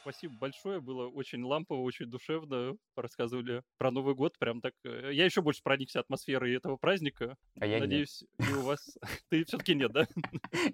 спасибо 0.00 0.34
большое. 0.34 0.80
Было 0.80 1.08
очень 1.08 1.42
лампово, 1.42 1.80
очень 1.80 2.06
душевно. 2.06 2.76
Рассказывали 2.96 3.62
про 3.78 3.90
Новый 3.90 4.14
год. 4.14 4.38
Прям 4.38 4.60
так... 4.60 4.74
Э, 4.84 5.10
я 5.12 5.24
еще 5.24 5.42
больше 5.42 5.62
проникся 5.62 6.00
атмосферой 6.00 6.54
этого 6.54 6.76
праздника. 6.76 7.36
А 7.58 7.66
я 7.66 7.78
Надеюсь, 7.78 8.24
нет. 8.38 8.50
и 8.50 8.54
у 8.54 8.62
вас... 8.62 8.98
Ты 9.28 9.44
все-таки 9.44 9.74
нет, 9.74 9.92
да? 9.92 10.06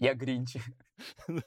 Я 0.00 0.14
Гринч. 0.14 0.56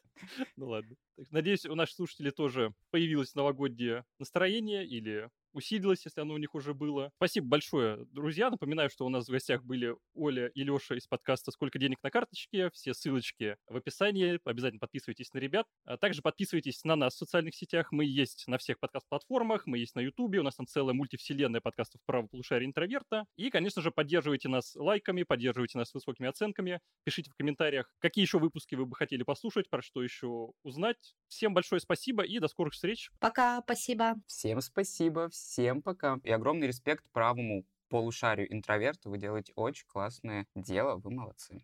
Ну 0.57 0.67
ладно. 0.67 0.95
Надеюсь, 1.31 1.65
у 1.65 1.75
наших 1.75 1.95
слушателей 1.95 2.31
тоже 2.31 2.73
появилось 2.91 3.35
новогоднее 3.35 4.03
настроение 4.19 4.85
или 4.85 5.29
усилилось, 5.53 6.05
если 6.05 6.21
оно 6.21 6.33
у 6.33 6.37
них 6.37 6.55
уже 6.55 6.73
было. 6.73 7.11
Спасибо 7.17 7.47
большое, 7.47 8.05
друзья. 8.11 8.49
Напоминаю, 8.49 8.89
что 8.89 9.05
у 9.05 9.09
нас 9.09 9.27
в 9.27 9.31
гостях 9.31 9.63
были 9.63 9.95
Оля 10.13 10.47
и 10.47 10.63
Леша 10.63 10.95
из 10.95 11.07
подкаста 11.07 11.51
«Сколько 11.51 11.79
денег 11.79 11.97
на 12.03 12.11
карточке?». 12.11 12.69
Все 12.71 12.93
ссылочки 12.93 13.57
в 13.67 13.75
описании. 13.75 14.39
Обязательно 14.43 14.79
подписывайтесь 14.79 15.33
на 15.33 15.39
ребят. 15.39 15.67
А 15.85 15.97
также 15.97 16.21
подписывайтесь 16.21 16.83
на 16.83 16.95
нас 16.95 17.15
в 17.15 17.17
социальных 17.17 17.55
сетях. 17.55 17.91
Мы 17.91 18.05
есть 18.05 18.45
на 18.47 18.57
всех 18.57 18.79
подкаст-платформах, 18.79 19.65
мы 19.65 19.77
есть 19.77 19.95
на 19.95 20.01
Ютубе. 20.01 20.39
У 20.39 20.43
нас 20.43 20.55
там 20.55 20.67
целая 20.67 20.93
мультивселенная 20.93 21.61
подкастов 21.61 22.01
«Право 22.05 22.27
полушария 22.27 22.67
интроверта». 22.67 23.25
И, 23.35 23.49
конечно 23.49 23.81
же, 23.81 23.91
поддерживайте 23.91 24.49
нас 24.49 24.75
лайками, 24.75 25.23
поддерживайте 25.23 25.77
нас 25.77 25.93
высокими 25.93 26.27
оценками. 26.27 26.79
Пишите 27.03 27.31
в 27.31 27.35
комментариях, 27.35 27.91
какие 27.99 28.23
еще 28.23 28.39
выпуски 28.39 28.75
вы 28.75 28.85
бы 28.85 28.95
хотели 28.95 29.23
послушать, 29.23 29.69
про 29.69 29.81
что 29.81 30.03
еще 30.03 30.51
узнать. 30.63 31.15
Всем 31.27 31.53
большое 31.53 31.81
спасибо 31.81 32.23
и 32.23 32.39
до 32.39 32.47
скорых 32.47 32.73
встреч. 32.73 33.11
Пока, 33.19 33.61
спасибо. 33.61 34.15
Всем 34.27 34.61
спасибо. 34.61 35.29
Всем 35.39 35.81
пока. 35.81 36.19
И 36.23 36.31
огромный 36.31 36.67
респект 36.67 37.03
правому 37.11 37.65
полушарию 37.89 38.51
интроверта. 38.53 39.09
Вы 39.09 39.17
делаете 39.17 39.53
очень 39.55 39.87
классное 39.87 40.47
дело. 40.55 40.97
Вы 40.97 41.11
молодцы. 41.11 41.63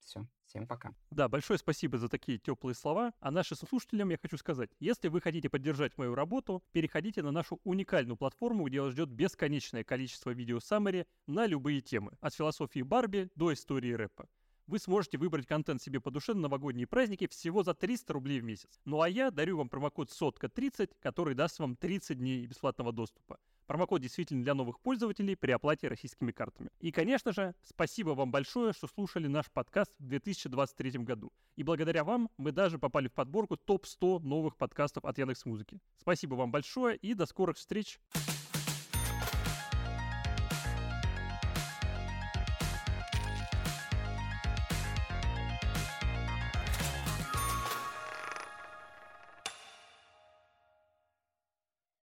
Все. 0.00 0.26
Всем 0.44 0.66
пока. 0.66 0.92
Да, 1.10 1.28
большое 1.28 1.58
спасибо 1.58 1.98
за 1.98 2.08
такие 2.08 2.38
теплые 2.38 2.74
слова. 2.74 3.12
А 3.20 3.30
нашим 3.30 3.56
слушателям 3.56 4.10
я 4.10 4.18
хочу 4.20 4.36
сказать, 4.36 4.70
если 4.80 5.08
вы 5.08 5.20
хотите 5.20 5.48
поддержать 5.48 5.96
мою 5.96 6.14
работу, 6.14 6.64
переходите 6.72 7.22
на 7.22 7.30
нашу 7.30 7.60
уникальную 7.64 8.16
платформу, 8.16 8.64
где 8.64 8.80
вас 8.80 8.92
ждет 8.92 9.10
бесконечное 9.10 9.84
количество 9.84 10.30
видео 10.30 10.58
саммари 10.58 11.06
на 11.26 11.46
любые 11.46 11.80
темы. 11.80 12.12
От 12.20 12.34
философии 12.34 12.82
Барби 12.82 13.30
до 13.36 13.52
истории 13.52 13.92
рэпа 13.92 14.28
вы 14.70 14.78
сможете 14.78 15.18
выбрать 15.18 15.46
контент 15.46 15.82
себе 15.82 16.00
по 16.00 16.12
душе 16.12 16.32
на 16.32 16.42
новогодние 16.42 16.86
праздники 16.86 17.26
всего 17.26 17.64
за 17.64 17.74
300 17.74 18.12
рублей 18.12 18.40
в 18.40 18.44
месяц. 18.44 18.80
Ну 18.84 19.02
а 19.02 19.08
я 19.08 19.32
дарю 19.32 19.58
вам 19.58 19.68
промокод 19.68 20.10
СОТКА30, 20.10 20.92
который 21.00 21.34
даст 21.34 21.58
вам 21.58 21.74
30 21.74 22.18
дней 22.18 22.46
бесплатного 22.46 22.92
доступа. 22.92 23.38
Промокод 23.66 24.00
действительно 24.00 24.42
для 24.44 24.54
новых 24.54 24.80
пользователей 24.80 25.36
при 25.36 25.50
оплате 25.50 25.88
российскими 25.88 26.30
картами. 26.30 26.70
И, 26.78 26.92
конечно 26.92 27.32
же, 27.32 27.54
спасибо 27.62 28.10
вам 28.10 28.30
большое, 28.30 28.72
что 28.72 28.86
слушали 28.86 29.26
наш 29.26 29.50
подкаст 29.50 29.92
в 29.98 30.06
2023 30.06 30.98
году. 31.04 31.32
И 31.56 31.64
благодаря 31.64 32.04
вам 32.04 32.30
мы 32.36 32.52
даже 32.52 32.78
попали 32.78 33.08
в 33.08 33.12
подборку 33.12 33.56
топ-100 33.56 34.20
новых 34.20 34.56
подкастов 34.56 35.04
от 35.04 35.18
Яндекс.Музыки. 35.18 35.80
Спасибо 35.98 36.34
вам 36.34 36.52
большое 36.52 36.96
и 36.96 37.14
до 37.14 37.26
скорых 37.26 37.56
встреч! 37.56 37.98